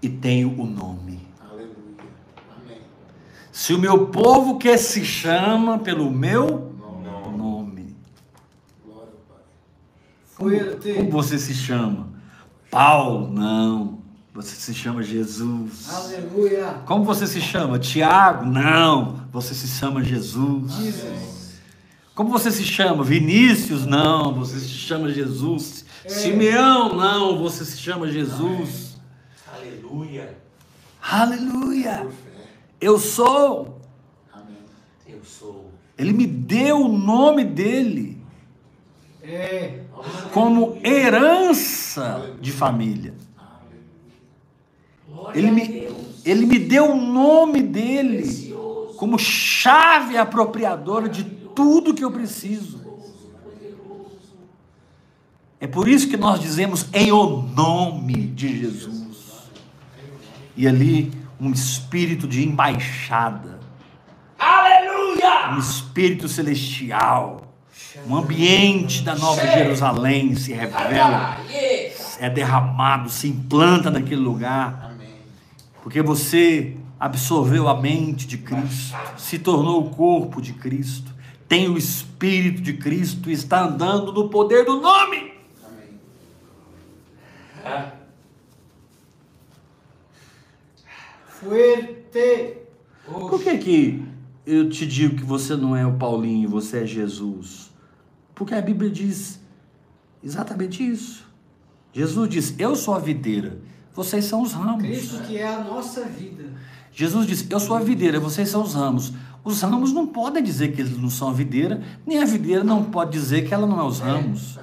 E 0.02 0.08
tenho 0.08 0.58
o 0.60 0.66
nome. 0.66 1.20
Se 3.52 3.74
o 3.74 3.78
meu 3.78 4.06
povo 4.06 4.58
que 4.58 4.76
se 4.78 5.04
chama 5.04 5.78
pelo 5.78 6.10
meu 6.10 6.72
Não. 6.78 7.36
nome, 7.36 7.94
Glória 8.82 9.12
ao 9.12 9.34
Pai. 9.36 9.44
Como 10.40 10.50
Fuerte. 10.50 11.02
você 11.10 11.38
se 11.38 11.52
chama? 11.52 12.08
Paulo, 12.70 13.30
não. 13.30 14.00
Você 14.32 14.54
se 14.54 14.72
chama 14.72 15.02
Jesus. 15.02 15.92
Aleluia. 15.92 16.80
Como 16.86 17.04
você 17.04 17.26
se 17.26 17.40
chama? 17.42 17.78
Tiago? 17.78 18.46
Não. 18.46 19.26
Você 19.30 19.54
se 19.54 19.68
chama 19.68 20.02
Jesus. 20.02 20.72
Jesus. 20.72 21.60
Como 22.14 22.30
você 22.30 22.50
se 22.50 22.64
chama? 22.64 23.04
Vinícius? 23.04 23.84
Não. 23.84 24.32
Você 24.34 24.58
se 24.60 24.68
chama 24.68 25.10
Jesus. 25.12 25.84
Simeão? 26.08 26.96
Não. 26.96 27.38
Você 27.38 27.64
se 27.64 27.76
chama 27.76 28.10
Jesus. 28.10 28.96
Aleluia. 29.54 30.38
Aleluia. 31.02 32.06
Fé. 32.06 32.46
Eu 32.80 32.98
sou. 32.98 33.80
Amém. 34.32 34.56
Eu 35.06 35.22
sou. 35.22 35.70
Ele 35.98 36.14
me 36.14 36.26
deu 36.26 36.78
o 36.86 36.96
nome 36.96 37.44
dele 37.44 38.22
É. 39.22 39.80
como 40.32 40.78
herança 40.84 42.34
de 42.40 42.52
família. 42.52 43.14
Ele 45.34 45.50
me, 45.50 45.88
ele 46.24 46.46
me 46.46 46.58
deu 46.58 46.92
o 46.92 47.00
nome 47.00 47.62
dele 47.62 48.54
como 48.96 49.18
chave 49.18 50.16
apropriadora 50.16 51.08
de 51.08 51.24
tudo 51.24 51.94
que 51.94 52.04
eu 52.04 52.10
preciso. 52.10 52.80
É 55.58 55.66
por 55.66 55.88
isso 55.88 56.08
que 56.08 56.16
nós 56.16 56.40
dizemos 56.40 56.86
em 56.92 57.12
o 57.12 57.42
nome 57.42 58.14
de 58.14 58.60
Jesus. 58.60 59.50
E 60.56 60.66
ali 60.66 61.12
um 61.38 61.50
espírito 61.52 62.26
de 62.26 62.46
embaixada, 62.46 63.60
Aleluia. 64.38 65.54
um 65.54 65.58
espírito 65.58 66.28
celestial, 66.28 67.49
um 68.06 68.16
ambiente 68.16 69.02
da 69.02 69.14
Nova 69.14 69.40
Jerusalém 69.46 70.34
se 70.34 70.52
revela, 70.52 71.38
é 72.18 72.30
derramado, 72.30 73.08
se 73.10 73.28
implanta 73.28 73.90
naquele 73.90 74.20
lugar. 74.20 74.94
Porque 75.82 76.02
você 76.02 76.76
absorveu 76.98 77.68
a 77.68 77.80
mente 77.80 78.26
de 78.26 78.38
Cristo, 78.38 78.96
se 79.16 79.38
tornou 79.38 79.86
o 79.86 79.90
corpo 79.90 80.40
de 80.40 80.52
Cristo, 80.52 81.12
tem 81.48 81.68
o 81.68 81.76
Espírito 81.76 82.60
de 82.60 82.74
Cristo 82.74 83.30
e 83.30 83.32
está 83.32 83.64
andando 83.64 84.12
no 84.12 84.28
poder 84.28 84.64
do 84.64 84.80
nome. 84.80 85.32
Ah, 87.64 87.92
Fuerte. 91.40 92.58
Por 93.06 93.42
que, 93.42 93.56
que 93.56 94.02
eu 94.46 94.68
te 94.68 94.86
digo 94.86 95.16
que 95.16 95.24
você 95.24 95.56
não 95.56 95.74
é 95.74 95.86
o 95.86 95.94
Paulinho, 95.94 96.48
você 96.48 96.82
é 96.82 96.86
Jesus? 96.86 97.69
Porque 98.40 98.54
a 98.54 98.62
Bíblia 98.62 98.88
diz 98.88 99.38
exatamente 100.24 100.82
isso. 100.82 101.26
Jesus 101.92 102.26
diz: 102.26 102.54
Eu 102.58 102.74
sou 102.74 102.94
a 102.94 102.98
videira, 102.98 103.58
vocês 103.92 104.24
são 104.24 104.40
os 104.40 104.54
ramos. 104.54 104.82
Cristo 104.82 105.22
que 105.24 105.36
é 105.36 105.46
a 105.46 105.62
nossa 105.62 106.06
vida. 106.06 106.44
Jesus 106.90 107.26
disse: 107.26 107.46
Eu 107.50 107.60
sou 107.60 107.76
a 107.76 107.80
videira, 107.80 108.18
vocês 108.18 108.48
são 108.48 108.62
os 108.62 108.72
ramos. 108.72 109.12
Os 109.44 109.60
ramos 109.60 109.92
não 109.92 110.06
podem 110.06 110.42
dizer 110.42 110.72
que 110.72 110.80
eles 110.80 110.96
não 110.96 111.10
são 111.10 111.28
a 111.28 111.34
videira, 111.34 111.82
nem 112.06 112.22
a 112.22 112.24
videira 112.24 112.64
não 112.64 112.82
pode 112.82 113.10
dizer 113.10 113.46
que 113.46 113.52
ela 113.52 113.66
não 113.66 113.78
é 113.78 113.84
os 113.84 113.98
ramos. 114.00 114.58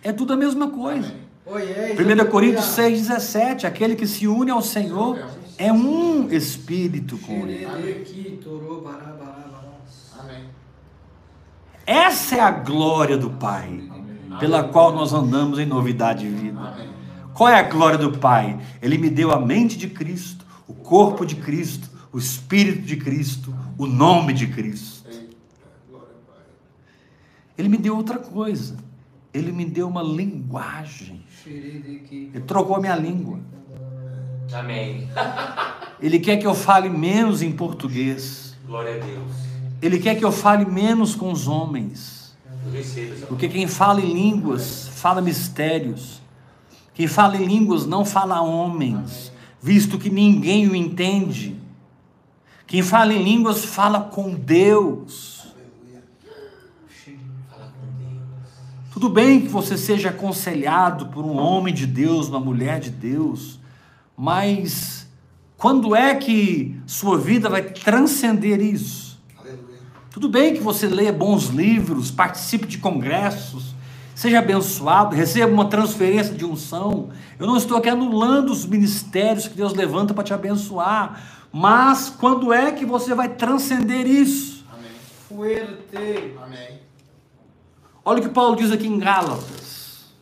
É 0.00 0.12
tudo 0.12 0.34
a 0.34 0.36
mesma 0.36 0.70
coisa. 0.70 1.12
Oiê, 1.44 1.94
1 1.94 2.30
Coríntios 2.30 2.66
6,17: 2.66 3.64
Aquele 3.64 3.96
que 3.96 4.06
se 4.06 4.28
une 4.28 4.52
ao 4.52 4.62
Senhor 4.62 5.18
é 5.58 5.72
um 5.72 6.30
espírito 6.30 7.18
com 7.18 7.48
ele. 7.48 7.66
Essa 11.86 12.36
é 12.36 12.40
a 12.40 12.50
glória 12.50 13.16
do 13.16 13.30
Pai, 13.30 13.82
pela 14.38 14.64
qual 14.64 14.92
nós 14.92 15.12
andamos 15.12 15.58
em 15.58 15.66
novidade 15.66 16.28
de 16.28 16.34
vida. 16.34 16.92
Qual 17.34 17.48
é 17.48 17.58
a 17.58 17.62
glória 17.62 17.98
do 17.98 18.18
Pai? 18.18 18.58
Ele 18.80 18.98
me 18.98 19.10
deu 19.10 19.30
a 19.30 19.40
mente 19.40 19.76
de 19.76 19.88
Cristo, 19.88 20.44
o 20.68 20.74
corpo 20.74 21.24
de 21.24 21.36
Cristo, 21.36 21.90
o 22.12 22.18
Espírito 22.18 22.82
de 22.82 22.96
Cristo, 22.96 23.54
o 23.78 23.86
nome 23.86 24.32
de 24.32 24.46
Cristo. 24.46 25.08
Ele 27.56 27.68
me 27.68 27.76
deu 27.76 27.96
outra 27.96 28.18
coisa. 28.18 28.76
Ele 29.32 29.50
me 29.50 29.64
deu 29.64 29.88
uma 29.88 30.02
linguagem. 30.02 31.24
Ele 31.46 32.40
trocou 32.46 32.76
a 32.76 32.80
minha 32.80 32.96
língua. 32.96 33.40
amém. 34.52 35.08
Ele 36.00 36.18
quer 36.18 36.36
que 36.36 36.46
eu 36.46 36.54
fale 36.54 36.88
menos 36.90 37.40
em 37.42 37.52
português. 37.52 38.56
Glória 38.66 38.96
a 38.96 38.98
Deus. 38.98 39.51
Ele 39.82 39.98
quer 39.98 40.14
que 40.14 40.24
eu 40.24 40.30
fale 40.30 40.64
menos 40.64 41.16
com 41.16 41.32
os 41.32 41.48
homens. 41.48 42.22
Porque 43.26 43.48
quem 43.48 43.66
fala 43.66 44.00
em 44.00 44.14
línguas 44.14 44.88
fala 44.88 45.20
mistérios. 45.20 46.22
Quem 46.94 47.08
fala 47.08 47.36
em 47.36 47.44
línguas 47.44 47.84
não 47.84 48.04
fala 48.04 48.36
a 48.36 48.42
homens, 48.42 49.32
visto 49.60 49.98
que 49.98 50.08
ninguém 50.08 50.68
o 50.68 50.76
entende. 50.76 51.56
Quem 52.66 52.82
fala 52.82 53.12
em 53.12 53.22
línguas 53.22 53.64
fala 53.64 54.00
com 54.00 54.34
Deus. 54.34 55.46
Fala 57.50 57.72
com 57.80 57.86
Deus. 57.98 58.92
Tudo 58.92 59.08
bem 59.08 59.40
que 59.40 59.48
você 59.48 59.76
seja 59.76 60.10
aconselhado 60.10 61.06
por 61.06 61.24
um 61.24 61.36
homem 61.36 61.74
de 61.74 61.86
Deus, 61.86 62.28
uma 62.28 62.40
mulher 62.40 62.78
de 62.78 62.90
Deus, 62.90 63.58
Mas 64.16 65.08
quando 65.56 65.96
é 65.96 66.14
que 66.14 66.80
sua 66.86 67.18
vida 67.18 67.48
vai 67.48 67.62
transcender 67.62 68.60
isso? 68.60 69.01
Tudo 70.12 70.28
bem 70.28 70.52
que 70.52 70.60
você 70.60 70.86
leia 70.86 71.10
bons 71.10 71.46
livros, 71.46 72.10
participe 72.10 72.66
de 72.66 72.76
congressos, 72.76 73.74
seja 74.14 74.40
abençoado, 74.40 75.16
receba 75.16 75.50
uma 75.50 75.64
transferência 75.70 76.34
de 76.34 76.44
unção. 76.44 77.08
Eu 77.38 77.46
não 77.46 77.56
estou 77.56 77.78
aqui 77.78 77.88
anulando 77.88 78.52
os 78.52 78.66
ministérios 78.66 79.48
que 79.48 79.54
Deus 79.54 79.72
levanta 79.72 80.12
para 80.12 80.22
te 80.22 80.34
abençoar, 80.34 81.48
mas 81.50 82.10
quando 82.10 82.52
é 82.52 82.72
que 82.72 82.84
você 82.84 83.14
vai 83.14 83.30
transcender 83.30 84.06
isso? 84.06 84.66
Amém. 84.70 84.90
Fuerte. 85.28 86.34
Amém. 86.44 86.80
Olha 88.04 88.18
o 88.18 88.22
que 88.22 88.28
Paulo 88.28 88.54
diz 88.54 88.70
aqui 88.70 88.86
em 88.86 88.98
Gálatas. 88.98 90.12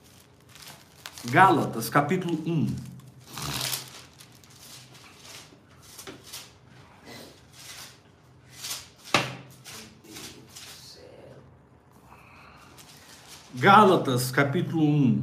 Gálatas, 1.24 1.90
capítulo 1.90 2.38
1. 2.46 2.89
Gálatas, 13.60 14.30
capítulo 14.30 14.82
1. 14.82 15.22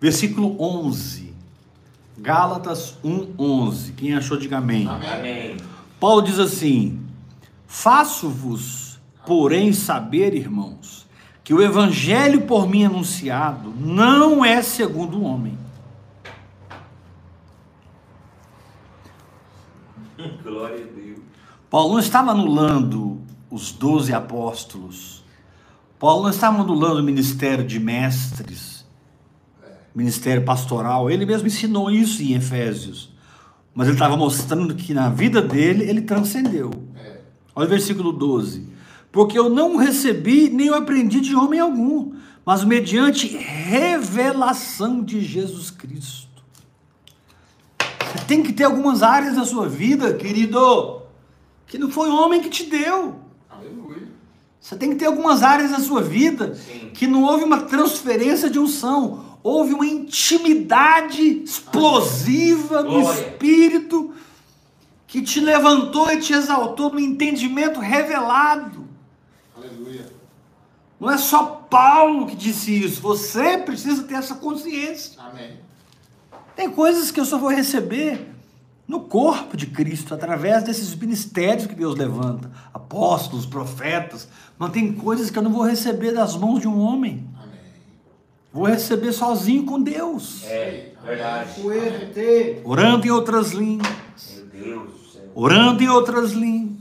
Versículo 0.00 0.60
11. 0.60 1.32
Gálatas 2.18 2.98
1, 3.04 3.34
11. 3.38 3.92
Quem 3.92 4.16
achou, 4.16 4.36
diga 4.36 4.58
amém. 4.58 4.88
Amém. 4.88 5.58
Paulo 6.00 6.22
diz 6.22 6.40
assim: 6.40 7.00
Faço-vos, 7.68 8.98
porém, 9.24 9.72
saber, 9.72 10.34
irmãos, 10.34 11.06
que 11.44 11.54
o 11.54 11.62
evangelho 11.62 12.40
por 12.48 12.68
mim 12.68 12.84
anunciado 12.84 13.72
não 13.78 14.44
é 14.44 14.60
segundo 14.60 15.18
o 15.18 15.22
homem. 15.22 15.56
Glória 20.42 20.84
a 20.84 21.00
Deus. 21.00 21.20
Paulo 21.70 21.92
não 21.92 22.00
estava 22.00 22.32
anulando 22.32 23.19
os 23.50 23.72
doze 23.72 24.12
apóstolos. 24.12 25.24
Paulo 25.98 26.22
não 26.22 26.30
estava 26.30 26.62
anulando 26.62 27.00
o 27.00 27.02
ministério 27.02 27.64
de 27.64 27.78
mestres, 27.78 28.86
ministério 29.94 30.44
pastoral. 30.44 31.10
Ele 31.10 31.26
mesmo 31.26 31.46
ensinou 31.46 31.90
isso 31.90 32.22
em 32.22 32.34
Efésios. 32.34 33.10
Mas 33.74 33.86
ele 33.86 33.96
estava 33.96 34.16
mostrando 34.16 34.74
que 34.74 34.94
na 34.94 35.08
vida 35.08 35.42
dele 35.42 35.84
ele 35.84 36.02
transcendeu. 36.02 36.70
Olha 37.54 37.66
o 37.66 37.70
versículo 37.70 38.12
12. 38.12 38.68
Porque 39.12 39.38
eu 39.38 39.48
não 39.48 39.76
recebi 39.76 40.48
nem 40.48 40.70
aprendi 40.70 41.20
de 41.20 41.34
homem 41.34 41.58
algum, 41.58 42.14
mas 42.44 42.64
mediante 42.64 43.26
revelação 43.26 45.02
de 45.02 45.20
Jesus 45.20 45.70
Cristo. 45.70 46.28
Você 47.78 48.24
tem 48.26 48.42
que 48.42 48.52
ter 48.52 48.64
algumas 48.64 49.02
áreas 49.02 49.36
da 49.36 49.44
sua 49.44 49.68
vida, 49.68 50.14
querido, 50.14 51.02
que 51.66 51.78
não 51.78 51.90
foi 51.90 52.08
homem 52.08 52.40
que 52.40 52.48
te 52.48 52.64
deu. 52.64 53.29
Aleluia. 53.70 54.08
Você 54.60 54.76
tem 54.76 54.90
que 54.90 54.96
ter 54.96 55.06
algumas 55.06 55.42
áreas 55.42 55.70
da 55.70 55.78
sua 55.78 56.02
vida 56.02 56.54
Sim. 56.54 56.90
que 56.92 57.06
não 57.06 57.22
houve 57.22 57.44
uma 57.44 57.62
transferência 57.62 58.50
de 58.50 58.58
unção, 58.58 59.38
houve 59.42 59.72
uma 59.72 59.86
intimidade 59.86 61.42
explosiva 61.42 62.82
no 62.82 63.00
Glória. 63.00 63.20
espírito 63.20 64.12
que 65.06 65.22
te 65.22 65.40
levantou 65.40 66.10
e 66.12 66.20
te 66.20 66.32
exaltou 66.32 66.92
no 66.92 67.00
entendimento 67.00 67.80
revelado. 67.80 68.86
Aleluia. 69.56 70.06
Não 71.00 71.10
é 71.10 71.16
só 71.16 71.66
Paulo 71.70 72.26
que 72.26 72.36
disse 72.36 72.84
isso, 72.84 73.00
você 73.00 73.56
precisa 73.56 74.02
ter 74.02 74.14
essa 74.14 74.34
consciência. 74.34 75.20
Amém. 75.22 75.58
Tem 76.54 76.70
coisas 76.70 77.10
que 77.10 77.18
eu 77.18 77.24
só 77.24 77.38
vou 77.38 77.48
receber 77.48 78.29
no 78.90 79.02
corpo 79.02 79.56
de 79.56 79.68
Cristo, 79.68 80.12
através 80.12 80.64
desses 80.64 80.92
ministérios 80.96 81.68
que 81.68 81.76
Deus 81.76 81.94
levanta, 81.96 82.50
apóstolos, 82.74 83.46
profetas, 83.46 84.28
mas 84.58 84.72
tem 84.72 84.92
coisas 84.92 85.30
que 85.30 85.38
eu 85.38 85.42
não 85.44 85.52
vou 85.52 85.62
receber 85.62 86.12
das 86.12 86.34
mãos 86.34 86.58
de 86.58 86.66
um 86.66 86.80
homem. 86.80 87.24
Amém. 87.40 87.60
Vou 88.52 88.66
receber 88.66 89.12
sozinho 89.12 89.64
com 89.64 89.80
Deus. 89.80 90.42
É, 90.44 90.90
verdade. 91.04 91.50
Orando 92.64 93.06
em 93.06 93.10
outras 93.10 93.52
línguas. 93.52 93.92
Orando 95.36 95.84
em 95.84 95.88
outras 95.88 96.32
línguas. 96.32 96.80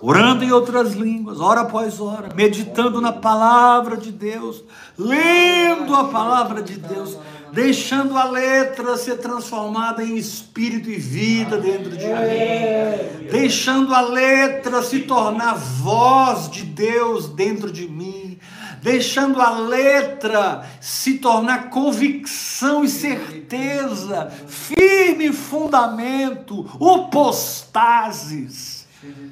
Orando 0.00 0.44
em 0.44 0.50
outras 0.50 0.94
línguas, 0.94 1.40
hora 1.40 1.60
após 1.60 2.00
hora, 2.00 2.34
meditando 2.34 3.00
na 3.00 3.12
palavra 3.12 3.96
de 3.96 4.10
Deus, 4.10 4.64
lendo 4.96 5.94
a 5.94 6.04
palavra 6.04 6.62
de 6.62 6.76
Deus, 6.76 7.18
deixando 7.52 8.16
a 8.16 8.24
letra 8.24 8.96
ser 8.96 9.18
transformada 9.18 10.02
em 10.02 10.16
espírito 10.16 10.90
e 10.90 10.96
vida 10.96 11.58
dentro 11.58 11.90
de 11.90 12.06
mim, 12.06 13.28
deixando 13.30 13.94
a 13.94 14.00
letra 14.00 14.82
se 14.82 15.00
tornar 15.00 15.54
voz 15.54 16.50
de 16.50 16.64
Deus 16.64 17.28
dentro 17.28 17.70
de 17.70 17.86
mim, 17.86 18.38
deixando 18.82 19.40
a 19.40 19.50
letra 19.50 20.66
se 20.80 21.18
tornar 21.18 21.70
convicção 21.70 22.84
e 22.84 22.88
certeza, 22.88 24.32
firme 24.46 25.32
fundamento, 25.32 26.66
upostases 26.80 28.82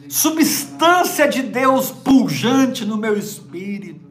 substância 0.08 1.28
de 1.28 1.42
Deus 1.42 1.90
pujante 1.90 2.84
no 2.84 2.96
meu 2.96 3.16
espírito. 3.16 4.09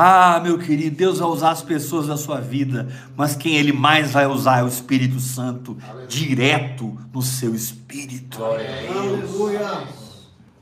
Ah, 0.00 0.38
meu 0.38 0.60
querido, 0.60 0.94
Deus 0.94 1.18
vai 1.18 1.28
usar 1.28 1.50
as 1.50 1.60
pessoas 1.60 2.06
da 2.06 2.16
sua 2.16 2.40
vida, 2.40 2.86
mas 3.16 3.34
quem 3.34 3.56
Ele 3.56 3.72
mais 3.72 4.12
vai 4.12 4.28
usar 4.28 4.60
é 4.60 4.62
o 4.62 4.68
Espírito 4.68 5.18
Santo, 5.18 5.76
direto 6.06 6.96
no 7.12 7.20
seu 7.20 7.52
espírito. 7.52 8.38
Glória 8.38 8.64
a 8.64 8.92
Deus. 8.92 8.96
Aleluia. 8.96 9.88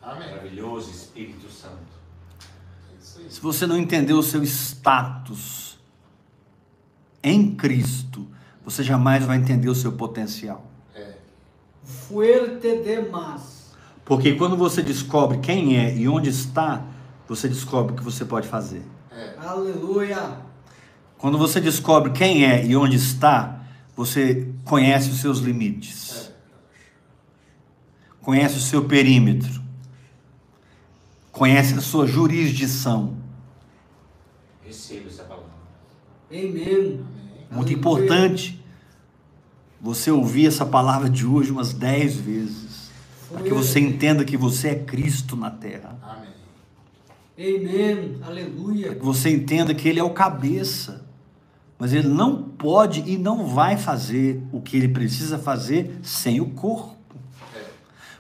Amém. 0.01 0.30
Maravilhoso 0.30 0.91
Espírito 0.91 1.53
Santo. 1.53 1.76
Se 3.28 3.39
você 3.39 3.66
não 3.66 3.76
entender 3.76 4.14
o 4.14 4.22
seu 4.22 4.43
status 4.43 5.78
em 7.22 7.55
Cristo, 7.55 8.26
você 8.64 8.82
jamais 8.82 9.22
vai 9.26 9.37
entender 9.37 9.68
o 9.68 9.74
seu 9.74 9.93
potencial. 9.93 10.64
É. 10.95 11.12
Fuerte 11.84 12.82
demais. 12.82 13.70
Porque 14.03 14.32
quando 14.32 14.57
você 14.57 14.80
descobre 14.80 15.37
quem 15.41 15.76
é 15.76 15.95
e 15.95 16.09
onde 16.09 16.30
está, 16.30 16.87
você 17.28 17.47
descobre 17.47 17.93
o 17.93 17.97
que 17.97 18.03
você 18.03 18.24
pode 18.24 18.49
fazer. 18.49 18.95
É. 19.16 19.34
Aleluia. 19.38 20.36
Quando 21.16 21.38
você 21.38 21.58
descobre 21.58 22.12
quem 22.12 22.44
é 22.44 22.66
e 22.66 22.76
onde 22.76 22.96
está, 22.96 23.64
você 23.96 24.46
conhece 24.64 25.08
os 25.08 25.20
seus 25.20 25.38
limites. 25.38 26.30
Conhece 28.20 28.58
o 28.58 28.60
seu 28.60 28.84
perímetro. 28.84 29.62
Conhece 31.32 31.74
a 31.74 31.80
sua 31.80 32.06
jurisdição. 32.06 33.16
Receba 34.62 35.08
essa 35.08 35.24
palavra. 35.24 35.50
Amém. 36.30 37.00
Muito 37.50 37.72
importante 37.72 38.62
você 39.80 40.10
ouvir 40.10 40.46
essa 40.46 40.66
palavra 40.66 41.08
de 41.08 41.24
hoje 41.24 41.52
umas 41.52 41.72
dez 41.72 42.16
vezes. 42.16 42.90
Para 43.30 43.42
que 43.42 43.50
você 43.54 43.80
entenda 43.80 44.24
que 44.24 44.36
você 44.36 44.68
é 44.68 44.74
Cristo 44.74 45.36
na 45.36 45.50
terra. 45.50 45.98
Amém. 46.02 46.36
Amém. 47.39 48.16
Para 48.18 48.28
Aleluia. 48.28 48.95
que 48.95 49.05
você 49.05 49.30
entenda 49.30 49.74
que 49.74 49.89
Ele 49.89 50.01
é 50.01 50.05
o 50.05 50.11
cabeça. 50.11 51.05
Mas 51.78 51.93
Ele 51.93 52.09
não 52.09 52.43
pode 52.43 53.03
e 53.07 53.18
não 53.18 53.47
vai 53.47 53.76
fazer 53.76 54.43
o 54.51 54.61
que 54.61 54.76
Ele 54.76 54.89
precisa 54.89 55.39
fazer 55.39 55.99
sem 56.03 56.41
o 56.41 56.51
corpo. 56.51 56.97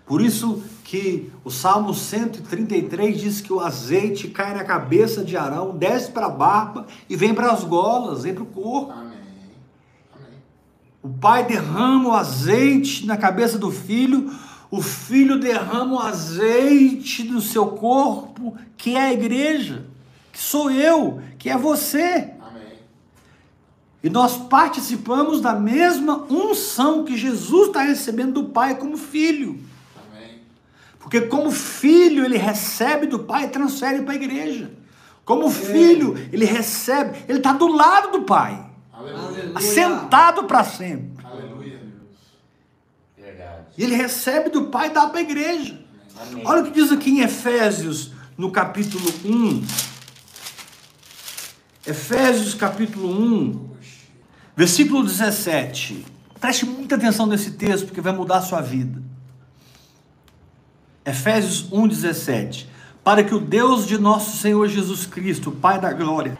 Por 0.04 0.20
isso 0.20 0.62
que 0.84 1.32
o 1.42 1.50
Salmo 1.50 1.92
133 1.92 3.18
diz 3.20 3.40
que 3.40 3.52
o 3.52 3.58
azeite 3.58 4.28
cai 4.28 4.54
na 4.54 4.62
cabeça 4.62 5.24
de 5.24 5.36
Arão, 5.36 5.76
desce 5.76 6.12
para 6.12 6.26
a 6.26 6.30
barba 6.30 6.86
e 7.10 7.16
vem 7.16 7.34
para 7.34 7.50
as 7.50 7.64
golas, 7.64 8.22
vem 8.22 8.32
para 8.32 8.44
o 8.44 8.46
corpo. 8.46 8.92
Amém. 8.92 9.18
Amém. 10.14 10.38
O 11.02 11.08
pai 11.08 11.44
derrama 11.44 12.10
o 12.10 12.12
azeite 12.12 13.04
na 13.04 13.16
cabeça 13.16 13.58
do 13.58 13.72
filho, 13.72 14.30
o 14.70 14.82
filho 14.82 15.38
derrama 15.38 15.96
o 15.96 16.00
azeite 16.00 17.24
no 17.24 17.40
seu 17.40 17.68
corpo, 17.68 18.56
que 18.76 18.96
é 18.96 19.00
a 19.00 19.12
igreja, 19.12 19.86
que 20.32 20.38
sou 20.38 20.70
eu, 20.70 21.20
que 21.38 21.48
é 21.48 21.56
você. 21.56 22.32
Amém. 22.40 22.78
E 24.02 24.10
nós 24.10 24.36
participamos 24.36 25.40
da 25.40 25.54
mesma 25.54 26.24
unção 26.28 27.04
que 27.04 27.16
Jesus 27.16 27.68
está 27.68 27.82
recebendo 27.82 28.42
do 28.42 28.48
Pai 28.48 28.74
como 28.74 28.96
filho. 28.96 29.60
Amém. 29.96 30.40
Porque 30.98 31.22
como 31.22 31.50
filho 31.50 32.24
ele 32.24 32.36
recebe 32.36 33.06
do 33.06 33.20
Pai 33.20 33.44
e 33.44 33.48
transfere 33.48 34.02
para 34.02 34.12
a 34.12 34.16
igreja. 34.16 34.72
Como 35.24 35.50
filho 35.50 36.16
ele 36.32 36.44
recebe, 36.44 37.18
ele 37.28 37.38
está 37.38 37.52
do 37.52 37.66
lado 37.68 38.12
do 38.12 38.22
Pai, 38.22 38.64
Aleluia. 38.92 39.26
Aleluia. 39.26 39.52
assentado 39.56 40.44
para 40.44 40.62
sempre. 40.64 41.15
E 43.76 43.84
ele 43.84 43.94
recebe 43.94 44.50
do 44.50 44.64
Pai 44.64 44.88
e 44.88 44.90
dá 44.90 45.06
para 45.06 45.18
a 45.18 45.22
igreja. 45.22 45.78
Amém. 46.20 46.42
Olha 46.46 46.62
o 46.62 46.64
que 46.64 46.70
diz 46.70 46.90
aqui 46.90 47.10
em 47.10 47.20
Efésios, 47.20 48.12
no 48.36 48.50
capítulo 48.50 49.12
1. 49.24 49.62
Efésios 51.86 52.54
capítulo 52.54 53.08
1, 53.08 53.70
versículo 54.56 55.04
17. 55.04 56.04
Preste 56.40 56.66
muita 56.66 56.96
atenção 56.96 57.26
nesse 57.26 57.52
texto, 57.52 57.86
porque 57.86 58.00
vai 58.00 58.12
mudar 58.12 58.38
a 58.38 58.42
sua 58.42 58.60
vida. 58.60 59.02
Efésios 61.04 61.70
1, 61.70 61.86
17. 61.86 62.68
Para 63.04 63.22
que 63.22 63.34
o 63.34 63.40
Deus 63.40 63.86
de 63.86 63.98
nosso 63.98 64.36
Senhor 64.38 64.66
Jesus 64.66 65.06
Cristo, 65.06 65.52
Pai 65.52 65.80
da 65.80 65.92
glória, 65.92 66.36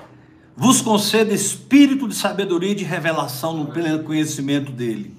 vos 0.57 0.81
conceda 0.81 1.33
espírito 1.33 2.09
de 2.09 2.15
sabedoria 2.15 2.73
e 2.73 2.75
de 2.75 2.83
revelação 2.83 3.57
no 3.57 3.67
pleno 3.67 4.03
conhecimento 4.03 4.73
dele. 4.73 5.15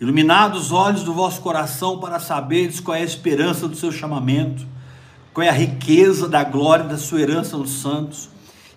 Iluminados 0.00 0.66
os 0.66 0.72
olhos 0.72 1.02
do 1.04 1.14
vosso 1.14 1.40
coração 1.40 1.98
para 1.98 2.18
saberes 2.18 2.80
qual 2.80 2.96
é 2.96 3.00
a 3.00 3.04
esperança 3.04 3.68
do 3.68 3.76
seu 3.76 3.92
chamamento, 3.92 4.66
qual 5.32 5.46
é 5.46 5.48
a 5.48 5.52
riqueza 5.52 6.28
da 6.28 6.42
glória 6.42 6.84
da 6.84 6.98
sua 6.98 7.20
herança 7.20 7.56
nos 7.56 7.80
santos 7.80 8.28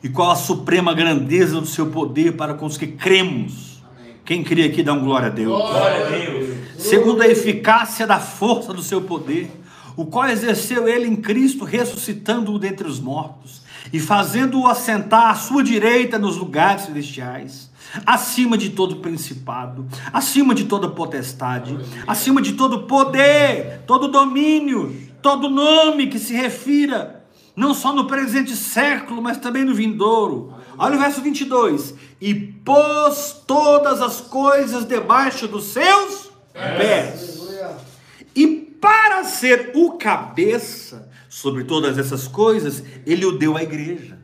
e 0.04 0.10
qual 0.10 0.32
a 0.32 0.36
suprema 0.36 0.94
grandeza 0.94 1.60
do 1.60 1.66
seu 1.66 1.88
poder 1.88 2.34
para 2.34 2.54
com 2.54 2.66
os 2.66 2.78
que 2.78 2.88
cremos. 2.88 3.82
Quem 4.24 4.44
crê 4.44 4.64
aqui 4.64 4.84
dá 4.84 4.94
um 4.94 5.04
glória 5.04 5.28
a 5.28 5.32
Deus. 5.32 5.58
Glória 5.58 6.06
a 6.06 6.10
Deus. 6.10 6.58
Segundo 6.78 7.22
a 7.22 7.28
eficácia 7.28 8.06
da 8.06 8.20
força 8.20 8.74
do 8.74 8.84
seu 8.84 9.02
poder, 9.02 9.50
o 9.96 10.06
qual 10.06 10.30
exerceu 10.30 10.88
ele 10.88 11.08
em 11.08 11.16
Cristo, 11.16 11.66
ressuscitando-o 11.66 12.60
dentre 12.60 12.88
os 12.88 13.00
mortos 13.00 13.62
e 13.92 14.00
fazendo-o 14.00 14.68
assentar 14.68 15.32
à 15.32 15.36
sua 15.36 15.64
direita 15.64 16.20
nos 16.20 16.38
lugares 16.38 16.84
celestiais, 16.84 17.67
acima 18.06 18.58
de 18.58 18.72
todo 18.72 18.98
principado, 18.98 19.88
acima 20.12 20.54
de 20.54 20.66
toda 20.66 20.90
potestade, 20.90 21.78
acima 22.06 22.42
de 22.42 22.54
todo 22.54 22.84
poder, 22.84 23.84
todo 23.86 24.08
domínio, 24.08 24.96
todo 25.22 25.50
nome 25.50 26.08
que 26.08 26.20
se 26.20 26.34
refira, 26.34 27.26
não 27.56 27.74
só 27.74 27.94
no 27.94 28.06
presente 28.06 28.56
século, 28.56 29.22
mas 29.22 29.38
também 29.38 29.64
no 29.64 29.74
vindouro. 29.74 30.54
Olha 30.78 30.96
o 30.96 31.00
verso 31.00 31.22
22. 31.22 31.96
E 32.22 32.34
pôs 32.36 33.44
todas 33.48 34.02
as 34.02 34.22
coisas 34.22 34.86
debaixo 34.86 35.48
dos 35.48 35.66
seus 35.66 36.30
pés. 36.54 37.38
E 38.36 38.48
para 38.80 39.24
ser 39.24 39.72
o 39.74 39.94
cabeça 39.94 41.10
sobre 41.28 41.64
todas 41.64 41.98
essas 41.98 42.28
coisas, 42.28 42.84
ele 43.06 43.26
o 43.26 43.38
deu 43.38 43.58
à 43.58 43.64
igreja. 43.64 44.20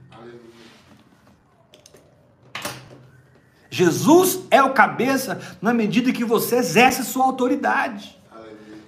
Jesus 3.74 4.42
é 4.52 4.62
o 4.62 4.70
cabeça 4.70 5.42
na 5.60 5.74
medida 5.74 6.12
que 6.12 6.24
você 6.24 6.58
exerce 6.58 7.02
a 7.02 7.04
sua 7.04 7.26
autoridade. 7.26 8.16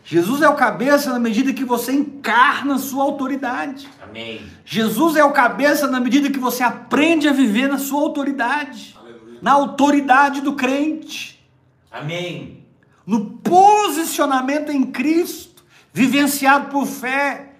Jesus 0.03 0.43
é 0.43 0.47
o 0.47 0.53
cabeça 0.53 1.11
na 1.11 1.17
medida 1.17 1.51
que 1.51 1.65
você 1.65 1.91
encarna 1.91 2.75
a 2.75 2.77
sua 2.77 3.03
autoridade. 3.03 3.89
Amém. 3.99 4.43
Jesus 4.63 5.15
é 5.15 5.23
o 5.23 5.31
cabeça 5.31 5.87
na 5.87 5.99
medida 5.99 6.29
que 6.29 6.37
você 6.37 6.61
aprende 6.61 7.27
a 7.27 7.33
viver 7.33 7.67
na 7.67 7.79
sua 7.79 7.99
autoridade, 7.99 8.95
na 9.41 9.53
autoridade 9.53 10.41
do 10.41 10.53
crente, 10.53 11.43
Amém. 11.91 12.63
no 13.07 13.25
posicionamento 13.37 14.71
em 14.71 14.83
Cristo, 14.83 15.63
vivenciado 15.91 16.69
por 16.69 16.85
fé, 16.85 17.53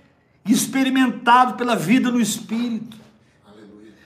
experimentado 0.45 1.55
pela 1.55 1.75
vida 1.75 2.11
no 2.11 2.21
Espírito, 2.21 2.95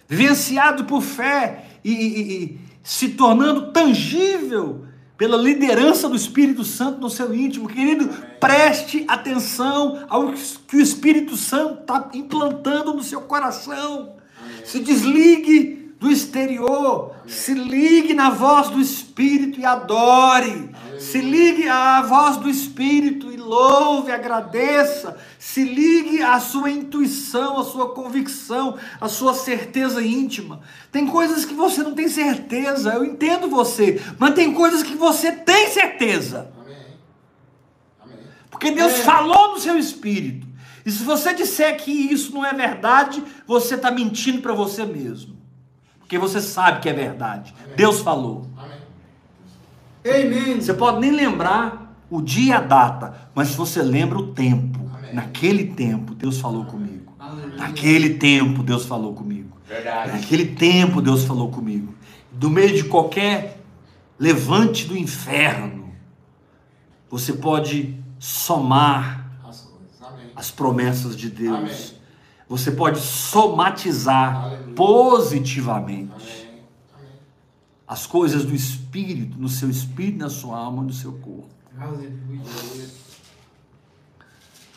vivenciado 0.07 0.85
por 0.85 1.01
fé 1.01 1.65
e- 1.83 1.91
e 1.91 2.68
se 2.83 3.09
tornando 3.09 3.71
tangível 3.71 4.85
pela 5.17 5.35
liderança 5.35 6.07
do 6.07 6.15
Espírito 6.15 6.63
Santo 6.63 7.01
no 7.01 7.09
seu 7.09 7.33
íntimo. 7.33 7.67
Querido, 7.67 8.07
preste 8.39 9.03
atenção 9.07 10.05
ao 10.09 10.33
que 10.67 10.77
o 10.77 10.81
Espírito 10.81 11.35
Santo 11.35 11.81
está 11.81 12.09
implantando 12.13 12.93
no 12.93 13.03
seu 13.03 13.21
coração. 13.21 14.15
Se 14.63 14.79
desligue 14.79 15.78
do 15.99 16.09
exterior, 16.09 17.13
se 17.27 17.53
ligue 17.53 18.13
na 18.13 18.29
voz 18.29 18.69
do 18.69 18.79
Espírito 18.79 19.59
e 19.59 19.65
adore. 19.65 20.69
Se 20.97 21.19
ligue 21.19 21.67
à 21.67 22.01
voz 22.01 22.37
do 22.37 22.49
Espírito 22.49 23.29
e 23.29 23.35
louve, 23.35 24.09
agradeça. 24.09 25.17
Se 25.37 25.61
ligue 25.61 26.21
à 26.21 26.39
sua 26.39 26.71
intuição, 26.71 27.59
à 27.59 27.65
sua 27.65 27.93
convicção, 27.93 28.77
à 29.01 29.09
sua 29.09 29.33
certeza 29.33 30.01
íntima. 30.01 30.61
Tem 30.89 31.05
coisas 31.05 31.43
que 31.43 31.53
você 31.53 31.83
não 31.83 31.93
tem 31.93 32.07
certeza, 32.07 32.93
eu 32.93 33.03
entendo 33.03 33.49
você, 33.49 34.01
mas 34.17 34.33
tem 34.33 34.53
coisas 34.53 34.81
que 34.81 34.95
você 34.95 35.33
tem 35.33 35.67
certeza. 35.67 36.49
Porque 38.49 38.71
Deus 38.71 38.99
falou 38.99 39.51
no 39.51 39.59
seu 39.59 39.77
espírito. 39.77 40.47
E 40.85 40.91
se 40.91 41.03
você 41.03 41.33
disser 41.33 41.75
que 41.77 41.91
isso 41.91 42.33
não 42.33 42.45
é 42.45 42.53
verdade, 42.53 43.21
você 43.45 43.75
está 43.75 43.91
mentindo 43.91 44.41
para 44.41 44.53
você 44.53 44.85
mesmo. 44.85 45.38
Porque 46.09 46.17
você 46.17 46.41
sabe 46.41 46.81
que 46.81 46.89
é 46.89 46.93
verdade. 46.93 47.53
Deus 47.75 47.99
falou. 47.99 48.47
Amém. 48.57 50.25
Amém. 50.25 50.59
Você 50.59 50.73
pode 50.73 50.99
nem 50.99 51.11
lembrar 51.11 51.95
o 52.09 52.19
dia 52.19 52.45
e 52.45 52.51
a 52.51 52.59
data, 52.59 53.29
mas 53.35 53.53
você 53.53 53.83
lembra 53.83 54.17
o 54.17 54.33
tempo. 54.33 54.89
Amém. 54.97 55.13
Naquele 55.13 55.65
tempo, 55.67 56.15
Deus 56.15 56.39
falou 56.39 56.65
comigo. 56.65 57.13
Naquele 57.55 58.15
tempo, 58.15 58.63
Deus 58.63 58.87
falou 58.87 59.13
comigo. 59.13 59.55
Verdade. 59.67 60.13
Naquele 60.13 60.47
tempo, 60.55 60.99
Deus 60.99 61.25
falou 61.25 61.51
comigo. 61.51 61.93
Do 62.31 62.49
meio 62.49 62.75
de 62.75 62.85
qualquer 62.85 63.61
levante 64.17 64.87
do 64.87 64.97
inferno, 64.97 65.93
você 67.07 67.33
pode 67.33 67.95
somar 68.17 69.29
As. 69.47 69.69
Amém. 70.01 70.31
as 70.35 70.49
promessas 70.49 71.15
de 71.15 71.29
Deus. 71.29 71.98
Você 72.49 72.71
pode 72.71 72.99
somatizar 72.99 74.43
Aleluia. 74.45 74.73
positivamente 74.75 76.11
Amém. 76.11 76.43
Amém. 76.97 77.09
as 77.87 78.07
coisas 78.07 78.43
do 78.43 78.55
espírito, 78.55 79.37
no 79.39 79.47
seu 79.47 79.69
espírito, 79.69 80.17
na 80.17 80.29
sua 80.29 80.57
alma 80.57 80.81
e 80.83 80.87
no 80.87 80.93
seu 80.93 81.13
corpo. 81.13 81.47
Aleluia. 81.79 82.41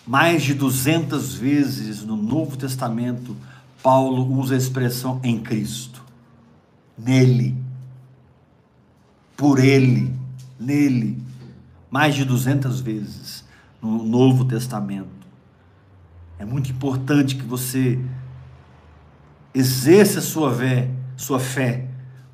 Mais 0.07 0.43
de 0.43 0.53
200 0.53 1.35
vezes 1.35 2.05
no 2.05 2.17
Novo 2.17 2.57
Testamento, 2.57 3.35
Paulo 3.83 4.39
usa 4.39 4.55
a 4.55 4.59
expressão 4.59 5.19
em 5.23 5.41
Cristo. 5.41 6.03
Nele. 6.99 7.57
Por 9.37 9.59
ele. 9.59 10.15
Nele. 10.61 11.23
Mais 11.91 12.15
de 12.15 12.25
200 12.25 12.81
vezes 12.81 13.45
no 13.81 14.03
Novo 14.05 14.45
Testamento. 14.45 15.22
É 16.43 16.45
muito 16.45 16.73
importante 16.73 17.37
que 17.37 17.45
você 17.45 18.01
exerça 19.55 20.21
sua 20.21 20.53
fé, 20.53 20.91
sua 21.17 21.39
fé 21.39 21.87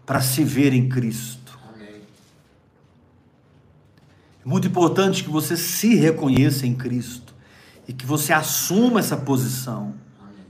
para 0.06 0.22
se 0.22 0.42
ver 0.42 0.72
em 0.72 0.88
Cristo. 0.88 1.58
Amém. 1.74 2.00
É 4.42 4.48
muito 4.48 4.66
importante 4.66 5.22
que 5.22 5.28
você 5.28 5.58
se 5.58 5.94
reconheça 5.94 6.66
em 6.66 6.74
Cristo 6.74 7.34
e 7.86 7.92
que 7.92 8.06
você 8.06 8.32
assuma 8.32 9.00
essa 9.00 9.14
posição. 9.14 9.94
Amém. 10.18 10.46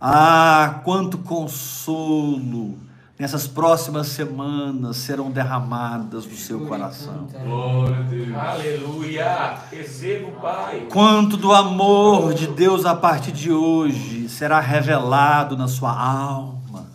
Ah, 0.00 0.80
quanto 0.84 1.18
consolo 1.18 2.78
nessas 3.18 3.48
próximas 3.48 4.06
semanas 4.08 4.96
serão 4.98 5.30
derramadas 5.30 6.24
do 6.24 6.36
seu 6.36 6.60
coração. 6.66 7.26
Glória 7.44 7.96
a 7.96 8.02
Deus. 8.02 8.34
Aleluia. 8.34 9.58
Receba 9.70 10.28
o 10.28 10.32
Pai. 10.32 10.86
Quanto 10.90 11.36
do 11.36 11.52
amor 11.52 12.32
de 12.32 12.46
Deus 12.46 12.86
a 12.86 12.94
partir 12.94 13.32
de 13.32 13.50
hoje 13.50 14.28
será 14.28 14.60
revelado 14.60 15.56
na 15.56 15.66
sua 15.66 15.90
alma. 15.90 16.86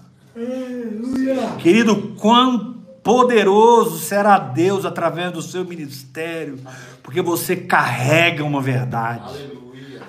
Querido, 1.60 2.16
quão 2.18 2.74
poderoso 3.04 4.00
será 4.00 4.40
Deus 4.40 4.86
através 4.86 5.32
do 5.34 5.42
seu 5.42 5.66
ministério, 5.66 6.58
porque 7.04 7.22
você 7.22 7.56
carrega 7.56 8.44
uma 8.46 8.62
verdade. 8.62 9.26
Aleluia. 9.28 10.02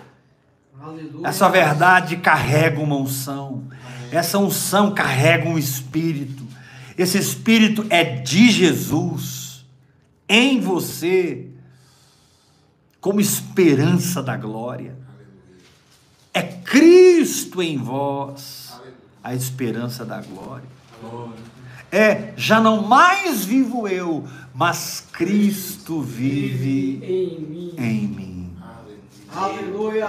Aleluia. 0.80 1.28
Essa 1.28 1.48
verdade 1.48 2.16
carrega 2.18 2.80
uma 2.80 2.96
unção. 2.96 3.64
Essa 4.14 4.38
unção 4.38 4.94
carrega 4.94 5.48
um 5.48 5.58
espírito. 5.58 6.46
Esse 6.96 7.18
espírito 7.18 7.84
é 7.90 8.04
de 8.04 8.50
Jesus 8.50 9.64
em 10.28 10.60
você, 10.60 11.48
como 13.00 13.20
esperança 13.20 14.22
da 14.22 14.36
glória. 14.36 14.96
É 16.32 16.42
Cristo 16.42 17.60
em 17.60 17.76
vós, 17.76 18.72
a 19.22 19.34
esperança 19.34 20.04
da 20.04 20.20
glória. 20.20 20.68
É, 21.90 22.32
já 22.36 22.60
não 22.60 22.82
mais 22.82 23.44
vivo 23.44 23.86
eu, 23.86 24.26
mas 24.54 25.06
Cristo 25.12 26.00
vive 26.00 27.00
em 27.04 27.40
mim. 27.40 27.74
em 27.76 28.06
mim. 28.08 28.56
Aleluia. 29.32 30.08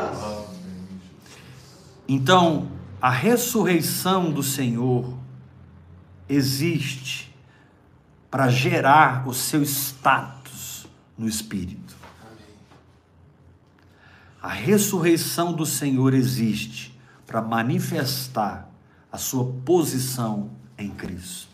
Então, 2.08 2.75
a 3.02 3.10
ressurreição 3.10 4.32
do 4.32 4.42
Senhor 4.42 5.18
existe 6.28 7.34
para 8.30 8.50
gerar 8.50 9.28
o 9.28 9.34
seu 9.34 9.64
status 9.64 10.88
no 11.18 11.28
espírito. 11.28 11.96
A 14.42 14.50
ressurreição 14.50 15.54
do 15.54 15.66
Senhor 15.66 16.14
existe 16.14 16.98
para 17.26 17.42
manifestar 17.42 18.70
a 19.12 19.18
sua 19.18 19.46
posição 19.66 20.52
em 20.78 20.90
Cristo. 20.92 21.50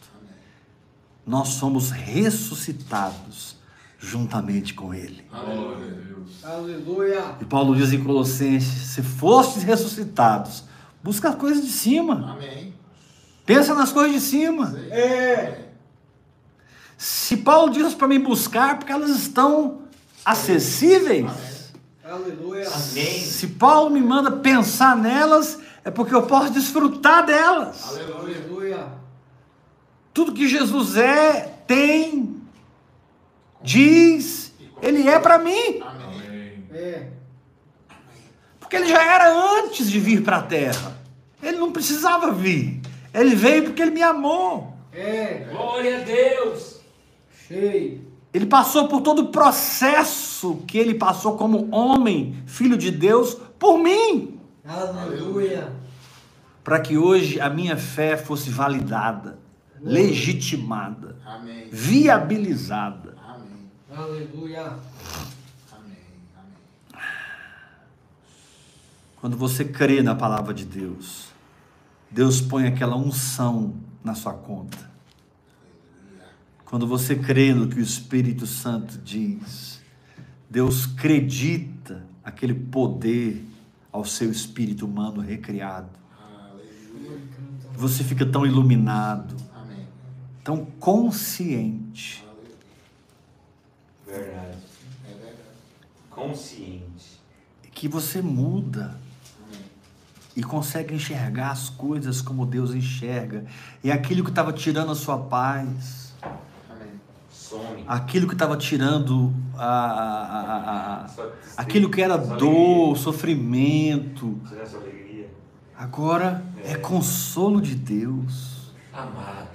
Nós 1.26 1.50
somos 1.50 1.92
ressuscitados 1.92 3.56
juntamente 3.98 4.74
com 4.74 4.94
Ele. 4.94 5.24
Aleluia. 6.44 7.36
E 7.39 7.46
Paulo 7.46 7.76
diz 7.76 7.94
em 7.94 8.04
Colossenses: 8.04 8.88
se 8.88 9.02
fostes 9.04 9.64
ressuscitados, 9.64 10.66
busca 11.04 11.30
as 11.30 11.36
coisas 11.36 11.64
de 11.64 11.72
cima. 11.72 12.34
Amém. 12.34 12.74
Pensa 13.45 13.74
nas 13.74 13.91
coisas 13.91 14.14
de 14.14 14.22
cima. 14.22 14.76
É. 14.89 15.70
Se 16.97 17.38
Paulo 17.38 17.72
diz 17.72 17.93
para 17.93 18.08
mim 18.08 18.20
buscar, 18.20 18.78
porque 18.78 18.91
elas 18.91 19.10
estão 19.10 19.82
acessíveis. 20.24 21.74
Aleluia. 22.04 22.68
Amém. 22.68 23.24
Se 23.24 23.47
Paulo 23.47 23.89
me 23.89 24.02
manda 24.02 24.32
pensar 24.32 24.95
nelas, 24.95 25.60
é 25.84 25.89
porque 25.89 26.14
eu 26.14 26.24
posso 26.24 26.52
desfrutar 26.52 27.26
delas. 27.26 27.88
Aleluia. 27.88 28.88
Tudo 30.14 30.34
que 30.34 30.47
Jesus 30.47 30.97
é, 30.97 31.64
tem, 31.66 32.41
diz, 33.64 34.54
ele 34.82 35.08
é 35.08 35.18
para 35.18 35.39
mim. 35.39 35.80
Amém. 35.82 36.06
Amém. 36.28 36.66
É. 36.72 37.08
Porque 38.72 38.86
ele 38.86 38.89
já 38.89 39.03
era 39.03 39.59
antes 39.59 39.91
de 39.91 39.99
vir 39.99 40.24
para 40.24 40.38
a 40.38 40.41
terra. 40.43 40.95
Ele 41.43 41.57
não 41.57 41.74
precisava 41.74 42.32
vir. 42.32 42.80
Ele 43.13 43.36
veio 43.36 43.65
porque 43.65 43.82
ele 43.82 43.91
me 43.91 44.01
amou. 44.01 44.74
É. 44.93 45.45
Glória 45.51 45.97
a 45.97 45.99
Deus. 45.99 46.80
Cheio. 47.45 47.99
Ele 48.34 48.45
passou 48.45 48.88
por 48.88 49.01
todo 49.01 49.24
o 49.24 49.28
processo 49.28 50.63
que 50.65 50.78
ele 50.78 50.93
passou 50.93 51.36
como 51.36 51.67
homem, 51.76 52.41
filho 52.47 52.78
de 52.78 52.91
Deus, 52.91 53.36
por 53.59 53.78
mim. 53.78 54.39
Aleluia. 54.63 55.69
Para 56.63 56.80
que 56.80 56.97
hoje 56.97 57.41
a 57.41 57.49
minha 57.49 57.76
fé 57.76 58.15
fosse 58.15 58.49
validada, 58.49 59.38
legitimada, 59.82 61.17
Amém. 61.26 61.67
viabilizada. 61.69 63.17
Amém. 63.22 63.69
Aleluia. 63.93 64.61
Amém. 65.74 65.97
Amém. 66.34 67.11
Quando 69.22 69.38
você 69.38 69.63
crê 69.63 70.01
na 70.01 70.15
palavra 70.15 70.51
de 70.51 70.65
Deus, 70.65 71.28
Deus 72.09 72.41
põe 72.41 72.65
aquela 72.65 72.95
unção 72.95 73.76
na 74.03 74.15
sua 74.15 74.34
conta. 74.34 74.89
Quando 76.65 76.88
você 76.88 77.15
crê 77.15 77.53
no 77.53 77.67
que 77.67 77.78
o 77.78 77.84
Espírito 77.84 78.47
Santo 78.47 78.97
diz, 78.97 79.80
Deus 80.49 80.89
acredita 80.93 82.03
aquele 82.24 82.55
poder 82.55 83.45
ao 83.91 84.03
seu 84.03 84.32
espírito 84.32 84.88
humano 84.88 85.22
recriado. 85.22 85.89
Você 87.74 88.03
fica 88.03 88.26
tão 88.26 88.43
iluminado, 88.43 89.36
tão 90.43 90.65
consciente. 90.65 92.26
Verdade. 94.07 94.57
É. 95.05 95.45
Consciente. 96.09 97.22
que 97.72 97.88
você 97.88 98.22
muda. 98.22 99.01
E 100.36 100.41
consegue 100.43 100.93
enxergar 100.95 101.51
as 101.51 101.69
coisas 101.69 102.21
como 102.21 102.45
Deus 102.45 102.73
enxerga. 102.73 103.45
E 103.84 103.91
aquilo 103.91 104.23
que 104.23 104.29
estava 104.29 104.51
tirando 104.53 104.91
a 104.91 104.95
sua 104.95 105.17
paz, 105.17 106.13
Amém. 107.53 107.84
Aquilo 107.86 108.27
que 108.27 108.34
estava 108.34 108.55
tirando 108.55 109.34
a, 109.57 109.65
a- 109.65 111.05
a- 111.05 111.07
aquilo 111.57 111.89
que 111.89 112.01
era 112.01 112.17
dor, 112.17 112.97
sofrimento, 112.97 114.39
agora 115.77 116.43
é 116.63 116.71
É. 116.73 116.75
consolo 116.77 117.61
de 117.61 117.75
Deus. 117.75 118.71
Amado. 118.93 119.47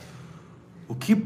O 0.89 0.95
que 0.95 1.17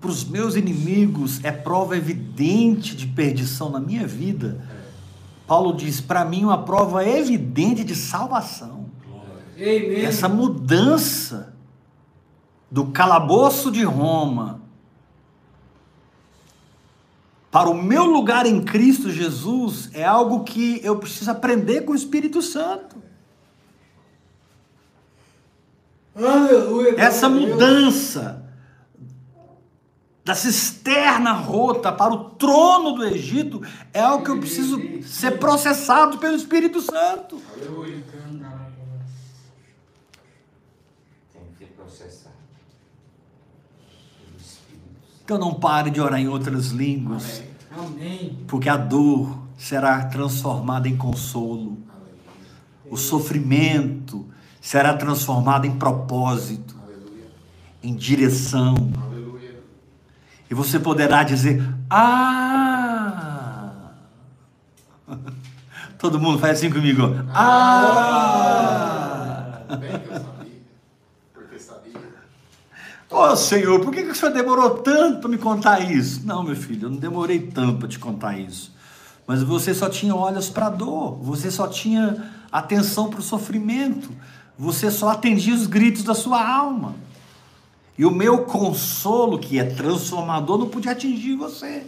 para 0.00 0.10
os 0.10 0.24
meus 0.24 0.54
inimigos 0.56 1.42
é 1.44 1.50
prova 1.52 1.96
evidente 1.96 2.96
de 2.96 3.06
perdição 3.06 3.68
na 3.70 3.80
minha 3.80 4.06
vida, 4.06 4.60
Paulo 5.46 5.74
diz: 5.76 6.00
para 6.00 6.24
mim, 6.24 6.44
uma 6.44 6.62
prova 6.64 7.06
evidente 7.06 7.84
de 7.84 7.94
salvação. 7.94 8.83
Amém. 9.56 10.04
Essa 10.04 10.28
mudança 10.28 11.54
do 12.70 12.86
calabouço 12.86 13.70
de 13.70 13.84
Roma 13.84 14.60
para 17.50 17.70
o 17.70 17.74
meu 17.74 18.04
lugar 18.04 18.46
em 18.46 18.64
Cristo 18.64 19.12
Jesus 19.12 19.88
é 19.92 20.04
algo 20.04 20.42
que 20.42 20.80
eu 20.82 20.98
preciso 20.98 21.30
aprender 21.30 21.82
com 21.82 21.92
o 21.92 21.94
Espírito 21.94 22.42
Santo. 22.42 22.96
Aleluia. 26.16 27.00
Essa 27.00 27.28
mudança 27.28 28.44
da 30.24 30.34
cisterna 30.34 31.32
rota 31.32 31.92
para 31.92 32.14
o 32.14 32.30
trono 32.30 32.92
do 32.92 33.04
Egito 33.04 33.60
é 33.92 34.00
algo 34.00 34.24
que 34.24 34.30
eu 34.30 34.40
preciso 34.40 34.80
ser 35.02 35.38
processado 35.38 36.18
pelo 36.18 36.34
Espírito 36.34 36.80
Santo. 36.80 37.40
Aleluia. 37.52 38.02
Tem 41.32 41.42
que 41.52 41.58
ser 41.58 41.66
processado. 41.76 42.34
Pelo 44.18 44.38
Santo. 45.24 45.32
Então 45.32 45.38
não 45.38 45.54
pare 45.54 45.90
de 45.90 46.00
orar 46.00 46.20
em 46.20 46.28
outras 46.28 46.66
línguas. 46.68 47.42
Amém. 47.76 48.38
Porque 48.46 48.68
a 48.68 48.76
dor 48.76 49.38
será 49.56 50.04
transformada 50.04 50.86
em 50.88 50.96
consolo, 50.96 51.78
o 52.90 52.96
sofrimento 52.96 54.26
será 54.60 54.94
transformado 54.94 55.66
em 55.66 55.76
propósito, 55.76 56.76
Aleluia. 56.82 57.26
em 57.82 57.94
direção, 57.94 58.74
Aleluia. 59.02 59.58
e 60.50 60.54
você 60.54 60.78
poderá 60.78 61.22
dizer: 61.22 61.62
Ah! 61.88 63.72
Todo 65.98 66.20
mundo 66.20 66.38
faz 66.38 66.58
assim 66.58 66.70
comigo. 66.70 67.02
Ah! 68.34 69.62
Bem 69.80 69.98
que 69.98 70.06
eu 70.08 70.12
sabia. 70.20 70.60
Porque 71.32 71.58
sabia. 71.58 71.94
Ô 73.14 73.36
Senhor, 73.36 73.78
por 73.78 73.94
que, 73.94 74.02
que 74.02 74.10
o 74.10 74.14
Senhor 74.14 74.32
demorou 74.32 74.70
tanto 74.78 75.20
para 75.20 75.30
me 75.30 75.38
contar 75.38 75.78
isso? 75.78 76.22
Não, 76.26 76.42
meu 76.42 76.56
filho, 76.56 76.86
eu 76.86 76.90
não 76.90 76.96
demorei 76.96 77.38
tanto 77.38 77.78
para 77.78 77.86
te 77.86 77.96
contar 77.96 78.36
isso. 78.36 78.72
Mas 79.24 79.40
você 79.40 79.72
só 79.72 79.88
tinha 79.88 80.12
olhos 80.16 80.50
para 80.50 80.66
a 80.66 80.70
dor, 80.70 81.16
você 81.22 81.48
só 81.48 81.68
tinha 81.68 82.32
atenção 82.50 83.08
para 83.08 83.20
o 83.20 83.22
sofrimento, 83.22 84.10
você 84.58 84.90
só 84.90 85.10
atendia 85.10 85.54
os 85.54 85.68
gritos 85.68 86.02
da 86.02 86.12
sua 86.12 86.44
alma. 86.44 86.96
E 87.96 88.04
o 88.04 88.10
meu 88.10 88.38
consolo, 88.38 89.38
que 89.38 89.60
é 89.60 89.64
transformador, 89.64 90.58
não 90.58 90.68
podia 90.68 90.90
atingir 90.90 91.36
você. 91.36 91.86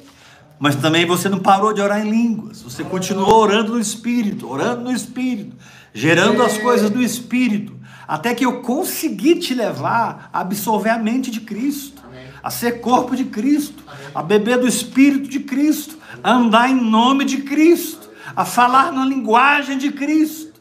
Mas 0.60 0.76
também 0.76 1.06
você 1.06 1.28
não 1.28 1.40
parou 1.40 1.72
de 1.72 1.80
orar 1.80 2.06
em 2.06 2.08
línguas, 2.08 2.62
você 2.62 2.84
continuou 2.84 3.34
orando 3.34 3.72
no 3.72 3.80
Espírito, 3.80 4.48
orando 4.48 4.82
no 4.84 4.92
Espírito, 4.92 5.56
gerando 5.92 6.40
as 6.40 6.56
coisas 6.56 6.88
do 6.88 7.02
Espírito, 7.02 7.75
até 8.06 8.34
que 8.34 8.44
eu 8.44 8.60
consegui 8.62 9.36
te 9.36 9.54
levar 9.54 10.30
a 10.32 10.40
absorver 10.40 10.90
a 10.90 10.98
mente 10.98 11.30
de 11.30 11.40
Cristo, 11.40 12.02
Amém. 12.06 12.28
a 12.42 12.50
ser 12.50 12.80
corpo 12.80 13.16
de 13.16 13.24
Cristo, 13.24 13.82
a 14.14 14.22
beber 14.22 14.58
do 14.58 14.68
Espírito 14.68 15.28
de 15.28 15.40
Cristo, 15.40 15.98
a 16.22 16.32
andar 16.32 16.70
em 16.70 16.74
nome 16.74 17.24
de 17.24 17.38
Cristo, 17.38 18.08
a 18.34 18.44
falar 18.44 18.92
na 18.92 19.04
linguagem 19.04 19.76
de 19.78 19.90
Cristo, 19.90 20.60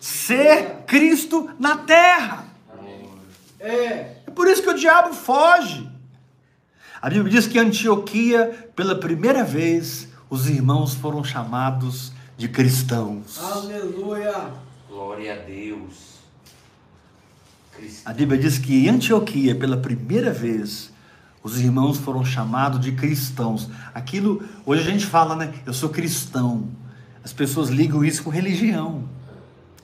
ser 0.00 0.84
Cristo 0.86 1.50
na 1.58 1.76
terra. 1.78 2.46
É. 3.60 4.16
É 4.26 4.30
por 4.34 4.48
isso 4.48 4.62
que 4.62 4.70
o 4.70 4.74
diabo 4.74 5.12
foge. 5.12 5.88
A 7.00 7.10
Bíblia 7.10 7.30
diz 7.30 7.46
que 7.46 7.58
em 7.58 7.62
Antioquia, 7.62 8.70
pela 8.74 8.94
primeira 8.94 9.44
vez, 9.44 10.08
os 10.30 10.48
irmãos 10.48 10.94
foram 10.94 11.22
chamados 11.22 12.12
de 12.36 12.48
cristãos. 12.48 13.38
Aleluia. 13.38 14.50
Glória 14.88 15.34
a 15.34 15.36
Deus. 15.36 16.15
A 18.04 18.12
Bíblia 18.12 18.40
diz 18.40 18.58
que 18.58 18.86
em 18.86 18.88
Antioquia, 18.88 19.54
pela 19.54 19.76
primeira 19.76 20.32
vez, 20.32 20.92
os 21.42 21.60
irmãos 21.60 21.98
foram 21.98 22.24
chamados 22.24 22.80
de 22.80 22.92
cristãos. 22.92 23.68
Aquilo, 23.94 24.42
hoje 24.64 24.82
a 24.82 24.90
gente 24.90 25.06
fala, 25.06 25.36
né? 25.36 25.52
Eu 25.64 25.72
sou 25.72 25.88
cristão. 25.88 26.68
As 27.22 27.32
pessoas 27.32 27.68
ligam 27.68 28.04
isso 28.04 28.22
com 28.22 28.30
religião. 28.30 29.04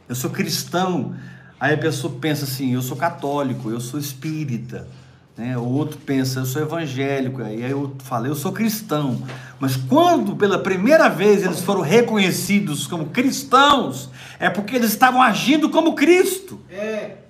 Eu 0.08 0.14
sou 0.14 0.30
cristão. 0.30 1.14
Aí 1.58 1.74
a 1.74 1.78
pessoa 1.78 2.16
pensa 2.20 2.44
assim: 2.44 2.74
eu 2.74 2.82
sou 2.82 2.96
católico, 2.96 3.70
eu 3.70 3.80
sou 3.80 3.98
espírita. 3.98 4.88
Né? 5.36 5.56
O 5.56 5.64
outro 5.64 5.98
pensa: 5.98 6.40
eu 6.40 6.44
sou 6.44 6.62
evangélico. 6.62 7.42
Aí 7.42 7.62
eu 7.62 7.94
falo: 8.00 8.26
eu 8.26 8.34
sou 8.34 8.52
cristão. 8.52 9.22
Mas 9.60 9.76
quando 9.76 10.34
pela 10.34 10.58
primeira 10.58 11.08
vez 11.08 11.44
eles 11.44 11.60
foram 11.60 11.80
reconhecidos 11.80 12.86
como 12.86 13.10
cristãos, 13.10 14.10
é 14.38 14.50
porque 14.50 14.74
eles 14.74 14.90
estavam 14.90 15.22
agindo 15.22 15.70
como 15.70 15.94
Cristo 15.94 16.60
É. 16.68 17.21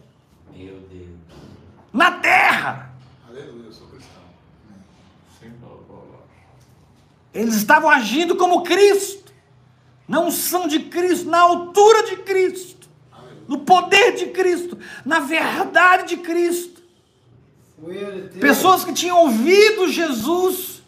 Na 1.92 2.12
terra. 2.12 2.92
Aleluia. 3.28 3.66
Eu 3.66 3.72
sou 3.72 3.86
cristão. 3.88 4.22
Eles 7.34 7.54
estavam 7.54 7.90
agindo 7.90 8.36
como 8.36 8.62
Cristo, 8.62 9.32
na 10.06 10.20
unção 10.20 10.66
de 10.66 10.80
Cristo, 10.80 11.28
na 11.28 11.40
altura 11.40 12.04
de 12.04 12.16
Cristo. 12.16 12.88
Aleluia. 13.12 13.42
no 13.48 13.60
poder 13.60 14.14
de 14.14 14.26
Cristo, 14.26 14.78
na 15.04 15.20
verdade 15.20 16.16
de 16.16 16.22
Cristo. 16.22 16.82
Pessoas 18.40 18.84
que 18.84 18.92
tinham 18.92 19.18
ouvido 19.18 19.88
Jesus 19.88 20.82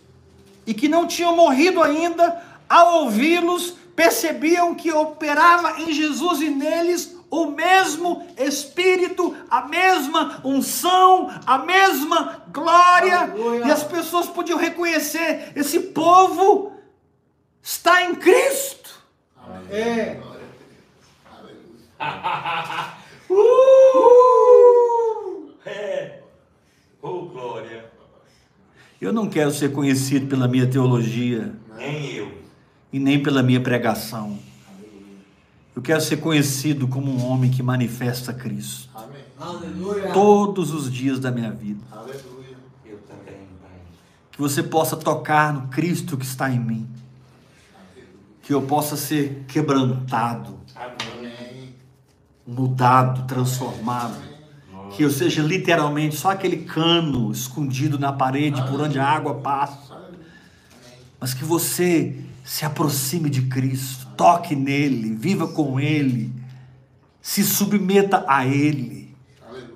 e 0.66 0.72
que 0.72 0.88
não 0.88 1.06
tinham 1.06 1.34
morrido 1.34 1.82
ainda, 1.82 2.42
ao 2.68 3.04
ouvi-los, 3.04 3.74
percebiam 3.96 4.74
que 4.74 4.92
operava 4.92 5.80
em 5.80 5.92
Jesus 5.92 6.40
e 6.40 6.48
neles 6.48 7.13
o 7.42 7.50
mesmo 7.50 8.26
Espírito, 8.38 9.34
a 9.50 9.62
mesma 9.62 10.40
unção, 10.44 11.30
a 11.46 11.58
mesma 11.58 12.42
glória, 12.52 13.18
Aleluia. 13.20 13.66
e 13.66 13.70
as 13.70 13.82
pessoas 13.82 14.26
podiam 14.26 14.58
reconhecer: 14.58 15.52
esse 15.56 15.80
povo 15.80 16.72
está 17.62 18.04
em 18.04 18.14
Cristo. 18.14 18.90
É. 19.70 20.20
Aleluia. 22.00 22.00
Uh! 23.36 25.50
É. 25.66 26.20
Oh, 27.02 27.22
glória. 27.22 27.90
Eu 29.00 29.12
não 29.12 29.28
quero 29.28 29.50
ser 29.50 29.72
conhecido 29.72 30.26
pela 30.28 30.46
minha 30.46 30.66
teologia 30.68 31.52
Nem 31.76 32.12
eu. 32.14 32.32
e 32.92 32.98
nem 32.98 33.20
pela 33.22 33.42
minha 33.42 33.60
pregação. 33.60 34.38
Eu 35.74 35.82
quero 35.82 36.00
ser 36.00 36.18
conhecido 36.18 36.86
como 36.86 37.10
um 37.10 37.24
homem 37.26 37.50
que 37.50 37.62
manifesta 37.62 38.32
Cristo 38.32 38.88
Amém. 38.94 40.12
Todos 40.12 40.72
os 40.72 40.90
dias 40.90 41.18
da 41.18 41.30
minha 41.30 41.50
vida. 41.50 41.80
Aleluia. 41.90 42.56
Eu 42.84 42.98
também, 42.98 43.46
Pai. 43.60 43.80
Que 44.30 44.40
você 44.40 44.62
possa 44.62 44.96
tocar 44.96 45.52
no 45.52 45.68
Cristo 45.68 46.16
que 46.16 46.24
está 46.24 46.50
em 46.50 46.58
mim. 46.58 46.88
Que 48.42 48.54
eu 48.54 48.62
possa 48.62 48.96
ser 48.96 49.44
quebrantado, 49.48 50.58
Amém. 50.76 51.74
Mudado, 52.46 53.26
transformado. 53.26 54.16
Que 54.90 55.02
eu 55.02 55.10
seja 55.10 55.42
literalmente 55.42 56.16
só 56.16 56.30
aquele 56.30 56.58
cano 56.58 57.32
escondido 57.32 57.98
na 57.98 58.12
parede 58.12 58.62
por 58.70 58.80
onde 58.80 58.98
a 58.98 59.06
água 59.06 59.34
passa. 59.34 59.94
Mas 61.18 61.34
que 61.34 61.44
você 61.44 62.22
se 62.44 62.64
aproxime 62.64 63.28
de 63.30 63.42
Cristo, 63.42 64.03
toque 64.16 64.54
nele, 64.54 65.14
viva 65.14 65.48
com 65.48 65.78
ele, 65.78 66.32
se 67.20 67.42
submeta 67.42 68.24
a 68.28 68.46
ele. 68.46 69.14
Aleluia. 69.46 69.74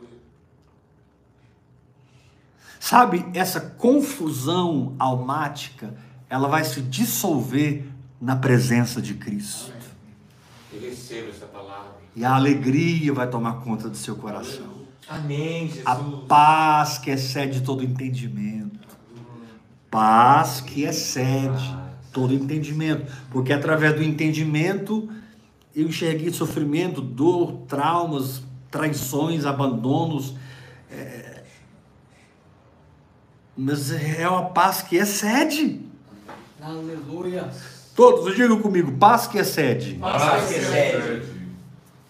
Sabe, 2.79 3.27
essa 3.35 3.61
confusão 3.61 4.95
almática, 4.99 5.95
ela 6.29 6.49
vai 6.49 6.65
se 6.65 6.81
dissolver 6.83 7.87
na 8.21 8.37
presença 8.37 9.01
de 9.01 9.15
Cristo. 9.15 9.73
Eu 10.73 10.81
recebo 10.81 11.31
essa 11.31 11.47
palavra. 11.47 11.97
E 12.15 12.25
a 12.25 12.35
alegria 12.35 13.13
vai 13.13 13.29
tomar 13.29 13.61
conta 13.61 13.89
do 13.89 13.97
seu 13.97 14.17
coração. 14.17 14.79
Amém, 15.09 15.69
Jesus. 15.69 15.87
A 15.87 15.97
paz 16.27 16.99
que 16.99 17.11
excede 17.11 17.63
todo 17.63 17.83
entendimento. 17.83 18.89
Paz 19.91 20.61
que 20.61 20.83
excede 20.83 21.88
todo 22.13 22.33
entendimento. 22.35 23.11
Porque 23.31 23.53
através 23.53 23.95
do 23.95 24.03
entendimento 24.03 25.09
eu 25.75 25.87
enxerguei 25.87 26.33
sofrimento, 26.33 27.01
dor, 27.01 27.63
traumas, 27.69 28.43
traições, 28.71 29.45
abandonos. 29.45 30.35
é, 30.91 31.43
Mas 33.57 33.91
é 33.93 34.29
uma 34.29 34.47
paz 34.51 34.83
que 34.83 34.97
excede. 34.97 35.81
Aleluia. 36.61 37.49
Todos, 37.95 38.35
digam 38.37 38.61
comigo, 38.61 38.93
paz 38.93 39.27
que 39.27 39.39
excede. 39.39 39.95
Paz 39.95 40.49
que 40.49 40.55
excede. 40.55 41.23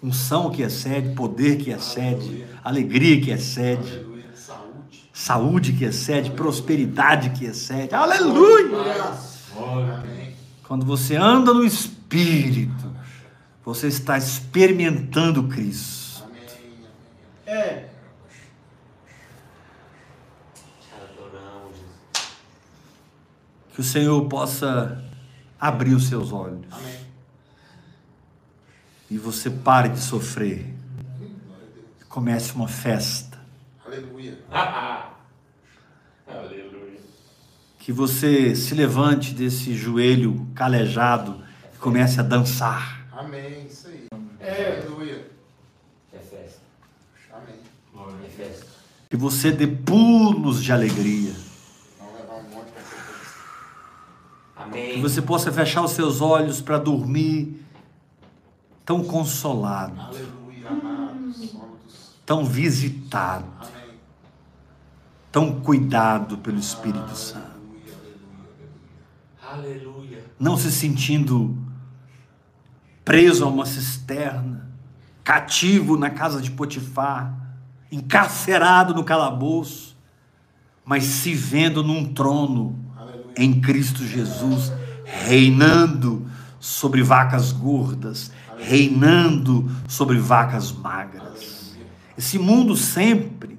Unção 0.02 0.50
que 0.50 0.62
excede, 0.62 1.14
poder 1.14 1.56
que 1.58 1.70
excede, 1.70 2.44
alegria 2.62 3.20
que 3.20 3.30
excede. 3.30 3.90
Aleluia. 3.96 4.24
Saúde. 4.34 5.10
saúde 5.12 5.72
que 5.72 5.84
excede, 5.84 6.30
prosperidade 6.30 7.30
que 7.30 7.46
excede. 7.46 7.94
Aleluia! 7.94 8.68
Amém. 9.56 10.34
Quando 10.64 10.84
você 10.84 11.16
anda 11.16 11.52
no 11.54 11.64
Espírito, 11.64 12.92
você 13.64 13.88
está 13.88 14.18
experimentando 14.18 15.48
Cristo. 15.48 16.24
Amém. 16.24 16.42
É. 17.46 17.88
Te 20.80 20.92
adoramos, 21.02 21.76
Jesus. 21.76 22.28
Que 23.74 23.80
o 23.80 23.84
Senhor 23.84 24.28
possa 24.28 25.04
abrir 25.60 25.94
os 25.94 26.06
seus 26.06 26.32
olhos 26.32 26.64
Amém. 26.70 27.00
e 29.10 29.18
você 29.18 29.50
pare 29.50 29.88
de 29.88 30.00
sofrer. 30.00 30.74
E 32.00 32.04
Comece 32.04 32.52
uma 32.52 32.68
festa. 32.68 33.38
Aleluia. 33.84 34.38
Aleluia. 34.50 35.17
Que 37.88 37.92
você 37.94 38.54
se 38.54 38.74
levante 38.74 39.32
desse 39.32 39.72
joelho 39.72 40.46
calejado 40.54 41.42
e 41.74 41.78
comece 41.78 42.20
a 42.20 42.22
dançar. 42.22 43.08
Amém. 43.10 43.66
Isso 43.66 43.88
aí. 43.88 44.06
É. 44.40 44.82
Aleluia. 44.82 45.26
É 46.12 46.18
festa. 46.18 46.60
Amém. 47.32 47.54
É 48.26 48.28
festa. 48.28 48.66
Que 49.08 49.16
você 49.16 49.50
dê 49.50 49.66
pulos 49.66 50.62
de 50.62 50.70
alegria. 50.70 51.32
Vamos 51.98 52.14
levar 52.20 52.34
um 52.34 52.42
monte 52.54 52.72
para 52.72 52.82
você. 52.82 52.94
Amém. 54.54 54.92
Que 54.92 55.00
você 55.00 55.22
possa 55.22 55.50
fechar 55.50 55.82
os 55.82 55.92
seus 55.92 56.20
olhos 56.20 56.60
para 56.60 56.76
dormir 56.76 57.64
tão 58.84 59.02
consolado. 59.02 59.98
Aleluia, 59.98 60.68
amados. 60.68 62.12
Tão 62.26 62.44
visitado, 62.44 63.46
Amém. 63.58 63.94
tão 65.32 65.58
cuidado 65.60 66.36
pelo 66.36 66.58
Espírito 66.58 67.16
Santo, 67.16 67.57
Aleluia, 69.50 69.74
aleluia, 69.74 69.78
aleluia. 69.78 70.18
Aleluia. 70.18 70.24
não 70.38 70.56
se 70.56 70.70
sentindo 70.70 71.56
preso 73.04 73.44
a 73.44 73.48
uma 73.48 73.64
cisterna, 73.64 74.68
cativo 75.24 75.96
na 75.96 76.10
casa 76.10 76.42
de 76.42 76.50
Potifar, 76.50 77.34
encarcerado 77.90 78.94
no 78.94 79.02
calabouço, 79.02 79.96
mas 80.84 81.04
se 81.04 81.34
vendo 81.34 81.82
num 81.82 82.12
trono 82.12 82.78
Aleluia. 82.96 83.32
em 83.36 83.60
Cristo 83.60 84.06
Jesus, 84.06 84.70
reinando 85.04 86.26
sobre 86.60 87.02
vacas 87.02 87.50
gordas, 87.50 88.30
reinando 88.58 89.70
sobre 89.88 90.18
vacas 90.18 90.70
magras. 90.70 91.74
Esse 92.16 92.38
mundo 92.38 92.76
sempre 92.76 93.57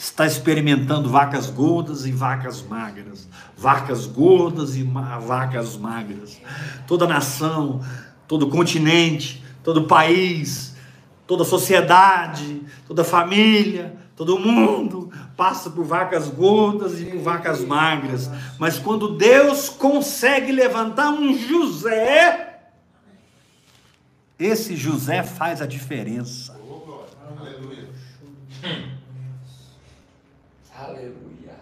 está 0.00 0.26
experimentando 0.26 1.10
vacas 1.10 1.50
gordas 1.50 2.06
e 2.06 2.10
vacas 2.10 2.62
magras, 2.62 3.28
vacas 3.54 4.06
gordas 4.06 4.74
e 4.74 4.82
ma- 4.82 5.18
vacas 5.18 5.76
magras. 5.76 6.40
Toda 6.86 7.06
nação, 7.06 7.84
todo 8.26 8.48
continente, 8.48 9.44
todo 9.62 9.86
país, 9.86 10.74
toda 11.26 11.44
sociedade, 11.44 12.62
toda 12.88 13.04
família, 13.04 13.94
todo 14.16 14.38
mundo 14.38 15.12
passa 15.36 15.68
por 15.68 15.84
vacas 15.84 16.28
gordas 16.28 16.98
e 16.98 17.04
por 17.04 17.20
vacas 17.20 17.62
magras. 17.62 18.30
Mas 18.58 18.78
quando 18.78 19.18
Deus 19.18 19.68
consegue 19.68 20.50
levantar 20.50 21.10
um 21.10 21.36
José, 21.36 22.58
esse 24.38 24.74
José 24.74 25.22
faz 25.22 25.60
a 25.60 25.66
diferença. 25.66 26.58
Aleluia. 27.38 27.86
Aleluia. 30.80 31.60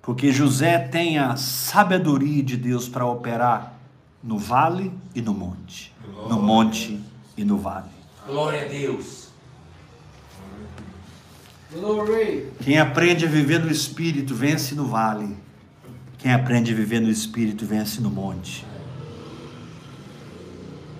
Porque 0.00 0.30
José 0.30 0.78
tem 0.78 1.18
a 1.18 1.36
sabedoria 1.36 2.42
de 2.42 2.56
Deus 2.56 2.88
para 2.88 3.04
operar 3.04 3.74
no 4.22 4.38
vale 4.38 4.92
e 5.14 5.20
no 5.20 5.34
monte. 5.34 5.92
No 6.28 6.40
monte 6.40 7.00
e 7.36 7.44
no 7.44 7.58
vale. 7.58 7.90
Glória 8.26 8.62
a 8.62 8.68
Deus. 8.68 9.26
Glory. 11.72 12.52
Quem 12.62 12.78
aprende 12.78 13.26
a 13.26 13.28
viver 13.28 13.58
no 13.58 13.70
espírito 13.70 14.34
vence 14.34 14.74
no 14.74 14.86
vale. 14.86 15.36
Quem 16.18 16.32
aprende 16.32 16.72
a 16.72 16.76
viver 16.76 17.00
no 17.00 17.10
espírito 17.10 17.66
vence 17.66 18.00
no 18.00 18.10
monte. 18.10 18.64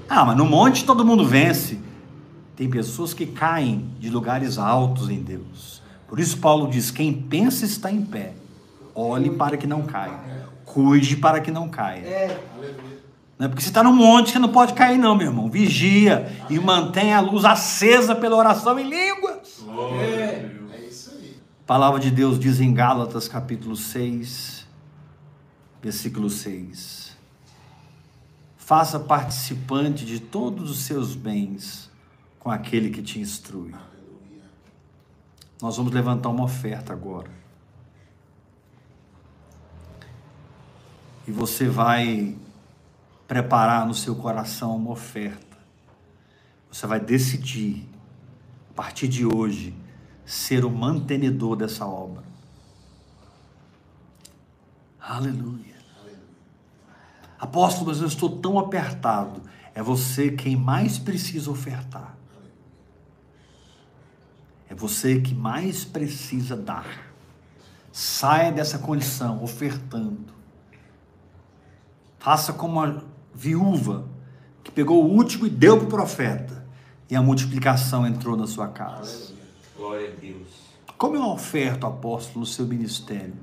Ah, 0.09 0.25
mas 0.25 0.37
no 0.37 0.45
monte 0.45 0.85
todo 0.85 1.05
mundo 1.05 1.25
vence. 1.25 1.81
Tem 2.57 2.69
pessoas 2.69 3.15
que 3.15 3.27
caem 3.27 3.89
de 4.01 4.11
lugares 4.11 4.59
altos 4.59 5.09
em 5.09 5.23
Deus. 5.23 5.83
Por 6.09 6.21
isso 6.21 6.39
Paulo 6.39 6.69
diz: 6.69 6.91
quem 6.91 7.13
pensa 7.13 7.65
está 7.65 7.91
em 7.91 8.03
pé. 8.03 8.35
Olhe 8.95 9.31
para 9.31 9.57
que 9.57 9.67
não 9.67 9.83
caia. 9.83 10.47
Cuide 10.65 11.17
para 11.17 11.41
que 11.41 11.51
não 11.51 11.69
caia. 11.69 12.07
É. 12.07 12.41
É 13.39 13.49
porque 13.49 13.63
você 13.63 13.69
está 13.69 13.83
no 13.83 13.93
monte 13.93 14.33
que 14.33 14.39
não 14.39 14.49
pode 14.49 14.73
cair, 14.73 14.97
não, 14.97 15.15
meu 15.15 15.27
irmão. 15.27 15.51
Vigia 15.51 16.33
e 16.49 16.59
mantenha 16.59 17.19
a 17.19 17.21
luz 17.21 17.45
acesa 17.45 18.15
pela 18.15 18.35
oração 18.35 18.79
em 18.79 18.89
línguas. 18.89 19.63
É. 20.01 20.51
É 20.75 20.87
isso 20.89 21.11
aí. 21.11 21.37
A 21.63 21.67
palavra 21.67 22.01
de 22.01 22.11
Deus 22.11 22.39
diz 22.39 22.61
em 22.61 22.73
Gálatas 22.73 23.29
capítulo 23.29 23.77
6, 23.77 24.67
versículo 25.83 26.31
6. 26.31 27.15
Faça 28.57 28.99
participante 28.99 30.07
de 30.07 30.19
todos 30.19 30.71
os 30.71 30.79
seus 30.79 31.15
bens 31.15 31.91
com 32.41 32.51
aquele 32.51 32.89
que 32.89 33.03
te 33.03 33.21
instrui. 33.21 33.75
Nós 35.61 35.77
vamos 35.77 35.93
levantar 35.93 36.29
uma 36.29 36.45
oferta 36.45 36.93
agora. 36.93 37.31
E 41.27 41.33
você 41.33 41.69
vai 41.69 42.37
preparar 43.27 43.87
no 43.87 43.95
seu 43.95 44.15
coração 44.15 44.77
uma 44.77 44.93
oferta. 44.93 45.57
Você 46.71 46.87
vai 46.87 47.01
decidir, 47.01 47.89
a 48.71 48.75
partir 48.75 49.09
de 49.09 49.25
hoje, 49.25 49.75
ser 50.25 50.65
o 50.65 50.71
mantenedor 50.71 51.57
dessa 51.57 51.87
obra. 51.87 52.25
Aleluia. 55.01 55.77
Apóstolo, 57.39 57.87
mas 57.87 58.01
eu 58.01 58.07
estou 58.07 58.39
tão 58.39 58.59
apertado. 58.59 59.43
É 59.75 59.83
você 59.83 60.31
quem 60.31 60.57
mais 60.57 60.99
precisa 60.99 61.51
ofertar. 61.51 62.16
É 64.69 64.75
você 64.75 65.21
que 65.21 65.35
mais 65.35 65.85
precisa 65.85 66.57
dar. 66.57 67.12
Saia 67.93 68.53
dessa 68.53 68.79
condição 68.79 69.43
ofertando. 69.43 70.35
Faça 72.19 72.53
como 72.53 72.81
a 72.81 73.03
viúva 73.35 74.09
que 74.64 74.71
pegou 74.71 75.05
o 75.05 75.14
último 75.14 75.47
e 75.47 75.51
deu 75.51 75.79
para 75.79 75.87
o 75.87 75.89
profeta. 75.89 76.67
E 77.09 77.14
a 77.14 77.23
multiplicação 77.23 78.07
entrou 78.07 78.37
na 78.37 78.47
sua 78.47 78.69
casa. 78.69 79.33
Glória 79.77 80.12
a 80.12 80.21
Deus. 80.21 80.67
Como 80.99 81.14
eu 81.14 81.23
oferto, 81.23 81.87
apóstolo, 81.87 82.41
no 82.41 82.47
seu 82.47 82.67
ministério? 82.67 83.35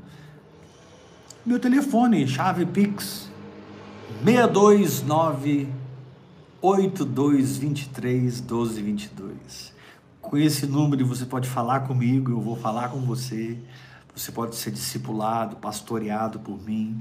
Meu 1.46 1.60
telefone, 1.60 2.28
chave 2.28 2.66
Pix, 2.66 3.30
629 4.24 5.68
8223 6.62 8.42
1222. 8.42 9.73
Com 10.24 10.38
esse 10.38 10.66
número 10.66 11.06
você 11.06 11.26
pode 11.26 11.48
falar 11.50 11.82
comigo, 11.82 12.32
eu 12.32 12.40
vou 12.40 12.56
falar 12.56 12.90
com 12.90 13.00
você. 13.02 13.60
Você 14.16 14.32
pode 14.32 14.56
ser 14.56 14.72
discipulado, 14.72 15.58
pastoreado 15.58 16.40
por 16.40 16.60
mim. 16.64 17.00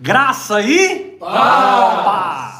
Graça 0.00 0.62
e 0.62 1.16
Paz. 1.18 2.59